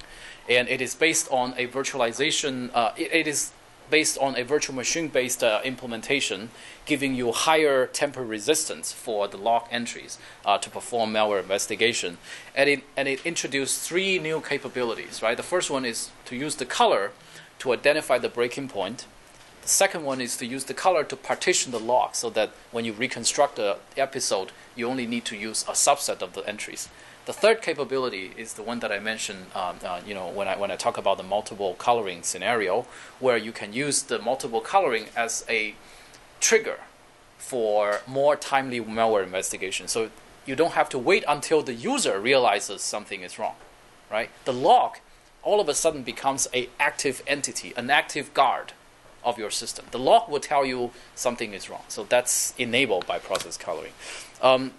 and 0.49 0.67
it 0.67 0.82
is 0.82 0.95
based 0.95 1.28
on 1.32 1.53
a 1.57 1.67
virtualization. 1.67 2.71
It, 2.97 3.11
it 3.13 3.28
is 3.28 3.51
based 3.89 4.17
on 4.17 4.35
a 4.35 4.43
virtual 4.43 4.75
machine 4.75 5.07
based 5.07 5.43
uh, 5.43 5.61
implementation, 5.63 6.49
giving 6.85 7.15
you 7.15 7.31
higher 7.31 7.88
tamper 7.88 8.23
resistance 8.23 8.91
for 8.91 9.27
the 9.27 9.38
log 9.38 9.67
entries 9.71 10.17
uh, 10.45 10.57
to 10.57 10.69
perform 10.69 11.13
malware 11.13 11.41
investigation. 11.41 12.17
And 12.55 12.69
it, 12.69 12.83
and 12.95 13.07
it 13.07 13.25
introduced 13.25 13.88
three 13.88 14.19
new 14.19 14.41
capabilities, 14.41 15.21
right? 15.21 15.38
The 15.38 15.43
first 15.43 15.69
one 15.69 15.85
is 15.85 16.11
to 16.25 16.35
use 16.35 16.55
the 16.55 16.65
color 16.65 17.11
to 17.59 17.73
identify 17.73 18.17
the 18.17 18.29
breaking 18.29 18.69
point. 18.69 19.05
The 19.61 19.69
second 19.69 20.03
one 20.03 20.21
is 20.21 20.38
to 20.38 20.45
use 20.45 20.63
the 20.63 20.73
color 20.73 21.03
to 21.03 21.15
partition 21.15 21.71
the 21.71 21.79
log 21.79 22.15
so 22.15 22.29
that 22.29 22.51
when 22.71 22.85
you 22.85 22.93
reconstruct 22.93 23.57
the 23.57 23.77
episode, 23.97 24.51
you 24.75 24.88
only 24.88 25.05
need 25.05 25.25
to 25.25 25.35
use 25.35 25.63
a 25.63 25.73
subset 25.73 26.21
of 26.21 26.33
the 26.33 26.47
entries. 26.47 26.88
The 27.28 27.34
third 27.34 27.61
capability 27.61 28.32
is 28.38 28.53
the 28.53 28.63
one 28.63 28.80
that 28.80 28.89
I 28.89 28.99
mentioned, 28.99 29.47
um, 29.53 29.75
uh, 29.84 29.99
you 30.07 30.13
know, 30.13 30.30
when 30.30 30.47
I 30.47 30.55
when 30.55 30.71
I 30.71 30.78
talk 30.78 30.97
about 30.97 31.17
the 31.17 31.23
multiple 31.23 31.73
coloring 31.73 32.23
scenario, 32.23 32.86
where 33.19 33.36
you 33.36 33.51
can 33.51 33.73
use 33.73 34.01
the 34.03 34.17
multiple 34.17 34.61
coloring 34.61 35.07
as 35.13 35.43
a 35.49 35.75
trigger 36.39 36.80
for 37.38 37.99
more 38.07 38.38
timely 38.38 38.80
malware 38.80 39.25
investigation. 39.25 39.89
So 39.89 40.09
you 40.45 40.55
don't 40.55 40.71
have 40.71 40.88
to 40.88 40.97
wait 40.97 41.25
until 41.28 41.61
the 41.61 41.73
user 41.73 42.17
realizes 42.17 42.82
something 42.82 43.23
is 43.23 43.38
wrong, 43.38 43.55
right? 44.09 44.30
The 44.45 44.53
log 44.53 44.99
all 45.43 45.59
of 45.59 45.67
a 45.67 45.73
sudden 45.73 46.03
becomes 46.03 46.47
a 46.53 46.69
active 46.80 47.21
entity, 47.28 47.73
an 47.75 47.89
active 47.89 48.34
guard 48.34 48.71
of 49.21 49.38
your 49.38 49.51
system. 49.51 49.86
The 49.91 49.99
log 49.99 50.30
will 50.30 50.39
tell 50.39 50.65
you 50.65 50.91
something 51.13 51.53
is 51.53 51.69
wrong. 51.69 51.84
So 51.89 52.05
that's 52.05 52.53
enabled 52.57 53.05
by 53.05 53.19
process 53.19 53.57
coloring. 53.57 53.91
Um, 54.41 54.71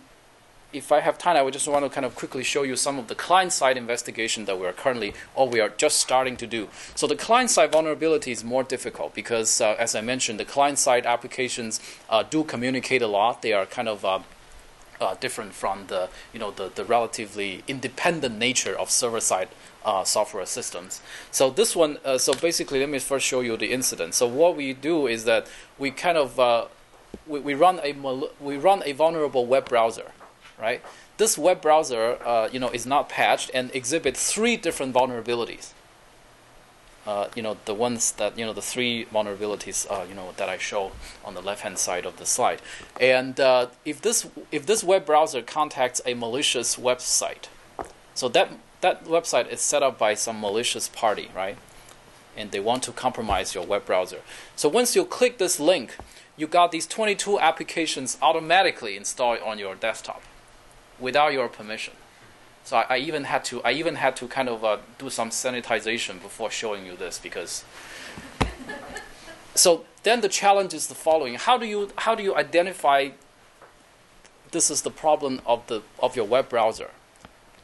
if 0.73 0.93
I 0.93 1.01
have 1.01 1.17
time, 1.17 1.37
I 1.37 1.43
would 1.43 1.55
just 1.55 1.67
want 1.67 1.85
to 1.85 1.89
kind 1.89 2.05
of 2.05 2.15
quickly 2.15 2.45
show 2.45 2.63
you 2.63 2.77
some 2.77 2.99
of 2.99 3.09
the 3.09 3.15
client-side 3.15 3.77
investigation 3.77 4.45
that 4.45 4.61
we 4.61 4.67
are 4.67 4.73
currently, 4.73 5.15
or 5.35 5.49
we 5.49 5.61
are 5.61 5.71
just 5.71 5.99
starting 5.99 6.37
to 6.37 6.47
do. 6.47 6.69
So 6.95 7.07
the 7.07 7.17
client-side 7.17 7.73
vulnerability 7.73 8.33
is 8.33 8.45
more 8.45 8.63
difficult 8.63 9.15
because, 9.15 9.61
uh, 9.61 9.77
as 9.79 9.95
I 9.95 10.03
mentioned, 10.03 10.39
the 10.39 10.45
client-side 10.45 11.07
applications 11.07 11.81
uh, 12.11 12.23
do 12.23 12.45
communicate 12.45 13.01
a 13.01 13.07
lot. 13.07 13.41
They 13.41 13.55
are 13.55 13.65
kind 13.65 13.89
of 13.89 14.05
uh, 14.05 14.21
uh, 15.01 15.15
different 15.21 15.55
from 15.55 15.87
the, 15.87 16.11
you 16.35 16.41
know, 16.41 16.51
the, 16.51 16.71
the 16.75 16.85
relatively 16.85 17.63
independent 17.67 18.37
nature 18.39 18.79
of 18.79 18.91
server-side 18.91 19.49
uh, 19.85 20.05
software 20.05 20.45
systems. 20.45 21.01
So 21.31 21.49
this 21.49 21.75
one, 21.75 21.97
uh, 22.05 22.19
so 22.19 22.35
basically, 22.35 22.81
let 22.81 22.91
me 22.91 22.99
first 22.99 23.25
show 23.25 23.41
you 23.41 23.57
the 23.57 23.73
incident. 23.73 24.15
So 24.15 24.27
what 24.27 24.55
we 24.55 24.75
do 24.75 25.07
is 25.07 25.25
that 25.25 25.47
we 25.79 25.93
kind 25.93 26.19
of 26.19 26.39
uh, 26.39 26.67
we, 27.27 27.41
we 27.41 27.55
run 27.55 27.81
a 27.83 27.93
we 28.41 28.57
run 28.57 28.83
a 28.85 28.93
vulnerable 28.93 29.47
web 29.47 29.69
browser, 29.69 30.13
right? 30.61 30.83
This 31.17 31.39
web 31.39 31.61
browser, 31.61 32.19
uh, 32.25 32.49
you 32.53 32.61
know, 32.61 32.71
is 32.71 32.87
not 32.87 33.09
patched 33.09 33.51
and 33.55 33.75
exhibits 33.75 34.33
three 34.33 34.57
different 34.57 34.95
vulnerabilities. 34.95 35.73
Uh, 37.07 37.29
you 37.35 37.43
know, 37.43 37.57
the 37.65 37.75
ones 37.75 38.13
that 38.13 38.39
you 38.39 38.45
know, 38.45 38.53
the 38.53 38.63
three 38.63 39.07
vulnerabilities, 39.07 39.91
uh, 39.91 40.05
you 40.07 40.15
know, 40.15 40.35
that 40.37 40.49
I 40.49 40.59
show 40.59 40.93
on 41.25 41.35
the 41.35 41.41
left-hand 41.41 41.79
side 41.79 42.05
of 42.05 42.19
the 42.19 42.27
slide. 42.27 42.61
And 43.01 43.41
uh, 43.41 43.69
if 43.85 44.03
this 44.03 44.27
if 44.53 44.67
this 44.67 44.85
web 44.85 45.07
browser 45.07 45.41
contacts 45.41 46.03
a 46.05 46.15
malicious 46.15 46.77
website, 46.77 47.47
so 48.15 48.29
that 48.29 48.51
that 48.83 49.07
website 49.07 49.51
is 49.51 49.61
set 49.61 49.83
up 49.83 49.99
by 49.99 50.15
some 50.15 50.41
malicious 50.41 50.89
party, 50.89 51.31
right? 51.35 51.57
And 52.37 52.51
they 52.51 52.61
want 52.61 52.83
to 52.85 52.93
compromise 52.93 53.55
your 53.55 53.67
web 53.67 53.87
browser. 53.87 54.21
So 54.55 54.69
once 54.69 54.95
you 54.95 55.05
click 55.05 55.39
this 55.39 55.59
link, 55.59 55.97
you 56.37 56.47
got 56.47 56.71
these 56.71 56.87
22 56.87 57.41
applications 57.41 58.19
automatically 58.23 58.97
installed 58.97 59.41
on 59.41 59.59
your 59.59 59.75
desktop 59.75 60.23
without 60.99 61.33
your 61.33 61.49
permission. 61.49 61.95
So 62.65 62.77
I, 62.77 62.87
I 62.91 62.99
even 62.99 63.25
had 63.25 63.45
to 63.47 63.63
I 63.63 63.73
even 63.73 63.97
had 63.97 64.17
to 64.17 64.29
kind 64.29 64.49
of 64.49 64.65
uh, 64.65 64.79
do 64.99 65.11
some 65.11 65.31
sanitization 65.31 66.21
before 66.21 66.51
showing 66.51 66.85
you 66.85 66.97
this 66.97 67.19
because. 67.19 67.65
so 69.55 69.85
then 70.03 70.21
the 70.21 70.29
challenge 70.29 70.75
is 70.75 70.87
the 70.89 70.95
following: 70.95 71.35
How 71.35 71.57
do 71.57 71.67
you 71.67 71.91
how 71.97 72.15
do 72.15 72.23
you 72.23 72.37
identify 72.37 73.11
this 74.51 74.71
is 74.71 74.83
the 74.83 74.91
problem 74.91 75.41
of 75.47 75.67
the 75.67 75.83
of 75.99 76.17
your 76.17 76.27
web 76.27 76.49
browser, 76.49 76.91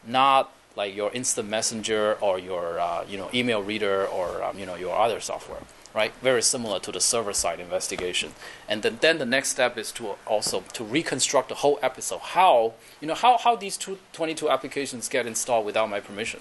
not 0.07 0.51
like 0.77 0.95
your 0.95 1.11
instant 1.13 1.49
messenger 1.49 2.17
or 2.21 2.39
your 2.39 2.81
uh, 2.81 3.05
you 3.09 3.17
know 3.19 3.29
email 3.35 3.63
reader 3.63 4.07
or 4.07 4.43
um, 4.43 4.59
you 4.59 4.67
know 4.67 4.75
your 4.75 4.97
other 4.97 5.21
software 5.21 5.61
right? 5.95 6.13
Very 6.21 6.43
similar 6.43 6.81
to 6.81 6.93
the 6.93 7.01
server 7.01 7.33
side 7.33 7.61
investigation. 7.61 8.33
And 8.69 8.83
then, 8.83 8.99
then 9.01 9.19
the 9.19 9.27
next 9.27 9.51
step 9.51 9.79
is 9.79 9.93
to 9.93 10.17
also 10.27 10.65
to 10.73 10.85
reconstruct 10.85 11.49
the 11.49 11.55
whole 11.57 11.79
episode. 11.83 12.19
How 12.19 12.75
you 13.01 13.07
know 13.07 13.15
how, 13.15 13.39
how 13.39 13.55
these 13.57 13.77
two, 13.77 13.99
22 14.13 14.51
applications 14.51 15.09
get 15.09 15.27
installed 15.27 15.65
without 15.65 15.89
my 15.89 16.01
permission. 16.01 16.41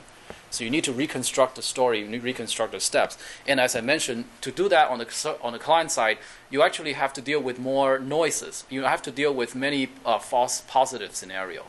So 0.50 0.64
you 0.64 0.70
need 0.70 0.84
to 0.84 0.94
reconstruct 0.94 1.56
the 1.56 1.62
story 1.62 2.00
you 2.00 2.08
need 2.08 2.20
to 2.20 2.26
reconstruct 2.26 2.74
the 2.74 2.80
steps. 2.80 3.18
And 3.48 3.60
as 3.60 3.76
i 3.76 3.82
mentioned 3.82 4.26
to 4.42 4.52
do 4.52 4.70
that 4.70 4.90
on 4.90 5.00
the 5.00 5.38
on 5.42 5.54
the 5.54 5.60
client 5.60 5.92
side 5.92 6.18
you 6.50 6.62
actually 6.62 6.94
have 6.94 7.14
to 7.14 7.22
deal 7.22 7.42
with 7.42 7.60
more 7.60 8.00
noises. 8.00 8.64
You 8.70 8.84
have 8.84 9.02
to 9.04 9.12
deal 9.12 9.34
with 9.34 9.56
many 9.56 9.90
uh, 10.06 10.20
false 10.20 10.62
positive 10.62 11.16
scenario. 11.16 11.66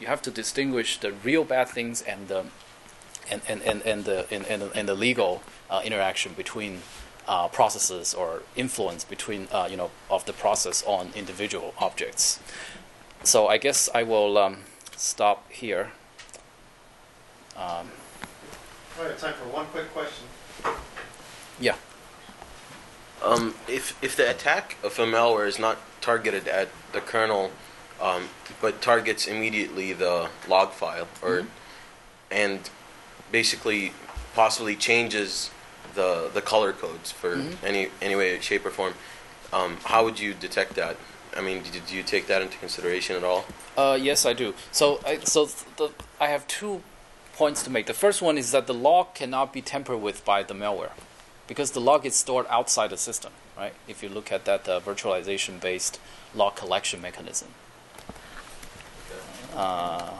You 0.00 0.06
have 0.06 0.22
to 0.22 0.30
distinguish 0.30 0.98
the 0.98 1.12
real 1.12 1.44
bad 1.44 1.68
things 1.68 2.02
and 2.02 2.28
the 2.28 2.44
and, 3.30 3.42
and, 3.48 3.62
and, 3.62 3.82
and 3.82 4.04
the 4.04 4.26
and, 4.32 4.46
and, 4.46 4.62
and 4.74 4.88
the 4.88 4.94
legal 4.94 5.42
interaction 5.84 6.32
between 6.34 6.82
uh, 7.28 7.46
processes 7.48 8.14
or 8.14 8.42
influence 8.56 9.04
between 9.04 9.48
uh, 9.52 9.68
you 9.70 9.76
know 9.76 9.90
of 10.10 10.24
the 10.24 10.32
process 10.32 10.82
on 10.84 11.10
individual 11.14 11.74
objects. 11.78 12.40
So 13.22 13.48
I 13.48 13.58
guess 13.58 13.88
I 13.94 14.02
will 14.02 14.38
um, 14.38 14.58
stop 14.96 15.50
here. 15.50 15.92
Um, 17.56 17.90
I 18.98 19.04
have 19.04 19.20
time 19.20 19.34
for 19.34 19.48
one 19.48 19.66
quick 19.66 19.92
question. 19.92 20.26
yeah. 21.60 21.76
Um, 23.22 23.54
if 23.68 24.02
if 24.02 24.16
the 24.16 24.30
attack 24.30 24.76
of 24.82 24.98
a 24.98 25.04
malware 25.04 25.46
is 25.46 25.58
not 25.58 25.78
targeted 26.00 26.48
at 26.48 26.68
the 26.92 27.00
kernel, 27.00 27.50
um, 28.00 28.28
but 28.60 28.80
targets 28.80 29.26
immediately 29.26 29.92
the 29.92 30.30
log 30.48 30.70
file, 30.70 31.08
or 31.20 31.46
and 32.30 32.70
basically 33.30 33.92
possibly 34.34 34.76
changes 34.76 35.50
the 35.98 36.30
the 36.32 36.40
color 36.52 36.72
codes 36.72 37.08
for 37.20 37.32
any 37.70 37.82
any 38.00 38.16
way, 38.20 38.28
shape, 38.40 38.64
or 38.64 38.70
form, 38.70 38.94
um, 39.52 39.76
how 39.92 40.00
would 40.04 40.18
you 40.24 40.32
detect 40.46 40.70
that? 40.76 40.94
I 41.36 41.40
mean, 41.42 41.62
did 41.76 41.90
you 41.96 42.02
take 42.02 42.24
that 42.26 42.40
into 42.40 42.56
consideration 42.64 43.16
at 43.16 43.24
all? 43.30 43.44
Uh, 43.76 43.98
yes, 44.00 44.24
I 44.24 44.32
do. 44.32 44.54
So, 44.72 45.00
I, 45.06 45.18
so 45.34 45.40
the, 45.76 45.90
I 46.18 46.28
have 46.34 46.46
two 46.46 46.82
points 47.34 47.62
to 47.64 47.70
make. 47.70 47.84
The 47.86 48.00
first 48.04 48.22
one 48.22 48.38
is 48.38 48.50
that 48.52 48.66
the 48.66 48.74
log 48.74 49.14
cannot 49.14 49.52
be 49.52 49.60
tampered 49.60 50.00
with 50.00 50.24
by 50.24 50.42
the 50.42 50.54
malware, 50.54 50.94
because 51.46 51.72
the 51.72 51.80
log 51.80 52.06
is 52.06 52.14
stored 52.14 52.46
outside 52.48 52.90
the 52.90 52.96
system. 52.96 53.32
Right? 53.56 53.74
If 53.88 54.02
you 54.02 54.08
look 54.08 54.30
at 54.32 54.44
that 54.44 54.68
uh, 54.68 54.80
virtualization-based 54.80 55.98
log 56.34 56.54
collection 56.54 57.02
mechanism. 57.02 57.48
Uh, 59.54 60.14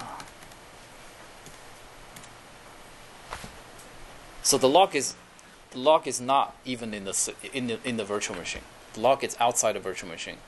so 4.43 4.59
the 4.59 4.69
log 4.69 4.97
is 4.97 5.15
the 5.71 5.79
log 5.79 6.07
is 6.07 6.21
not 6.21 6.57
even 6.65 6.95
in 6.95 7.05
the 7.05 7.35
in 7.53 7.67
the 7.67 7.79
in 7.85 7.97
the 7.97 8.05
virtual 8.05 8.37
machine. 8.37 8.63
The 8.95 9.01
log 9.01 9.23
is 9.25 9.37
outside 9.39 9.73
the 9.75 9.81
virtual 9.81 10.09
machine. 10.09 10.39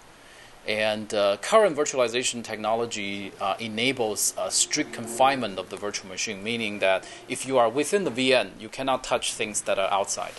And 0.66 1.12
uh, 1.14 1.38
current 1.38 1.76
virtualization 1.76 2.44
technology 2.44 3.32
uh, 3.40 3.54
enables 3.58 4.34
strict 4.50 4.92
confinement 4.92 5.58
of 5.58 5.70
the 5.70 5.76
virtual 5.76 6.08
machine, 6.08 6.42
meaning 6.42 6.80
that 6.80 7.04
if 7.28 7.46
you 7.46 7.56
are 7.56 7.68
within 7.68 8.04
the 8.04 8.10
VM, 8.10 8.50
you 8.60 8.68
cannot 8.68 9.02
touch 9.02 9.32
things 9.32 9.62
that 9.62 9.78
are 9.78 9.90
outside, 9.90 10.34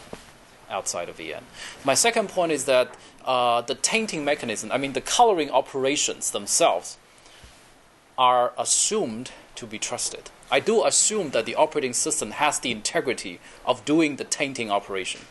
outside 0.70 1.10
of 1.10 1.18
VM. 1.18 1.42
My 1.84 1.96
second 1.96 2.30
point 2.30 2.52
is 2.52 2.66
that 2.66 2.96
uh, 3.26 3.62
the 3.62 3.76
tainting 3.76 4.24
mechanism, 4.24 4.72
I 4.72 4.78
mean 4.78 4.94
the 4.94 5.02
coloring 5.02 5.50
operations 5.50 6.32
themselves, 6.32 6.98
are 8.18 8.54
assumed 8.58 9.32
to 9.56 9.66
be 9.66 9.80
trusted. 9.80 10.30
I 10.52 10.60
do 10.60 10.86
assume 10.86 11.30
that 11.30 11.46
the 11.46 11.56
operating 11.56 11.94
system 11.94 12.32
has 12.32 12.60
the 12.60 12.72
integrity 12.72 13.40
of 13.66 13.86
doing 13.86 14.18
the 14.18 14.26
tainting 14.26 14.70
operation, 14.70 15.22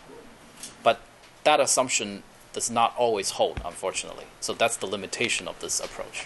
but 0.82 1.02
that 1.44 1.60
assumption 1.60 2.22
does 2.54 2.70
not 2.70 2.94
always 2.96 3.32
hold, 3.32 3.60
unfortunately. 3.62 4.24
So 4.40 4.54
that's 4.54 4.78
the 4.78 4.86
limitation 4.86 5.46
of 5.46 5.60
this 5.60 5.78
approach. 5.78 6.24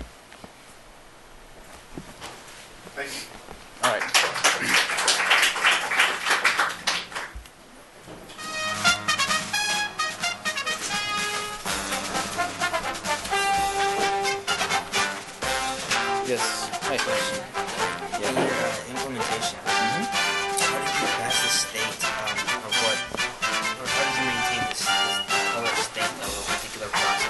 Thank 2.94 3.10
you. 3.10 3.18
All 3.82 3.92
right. 3.92 4.02
Yes. 16.26 16.70
Hi. 16.84 17.63
The 19.24 19.83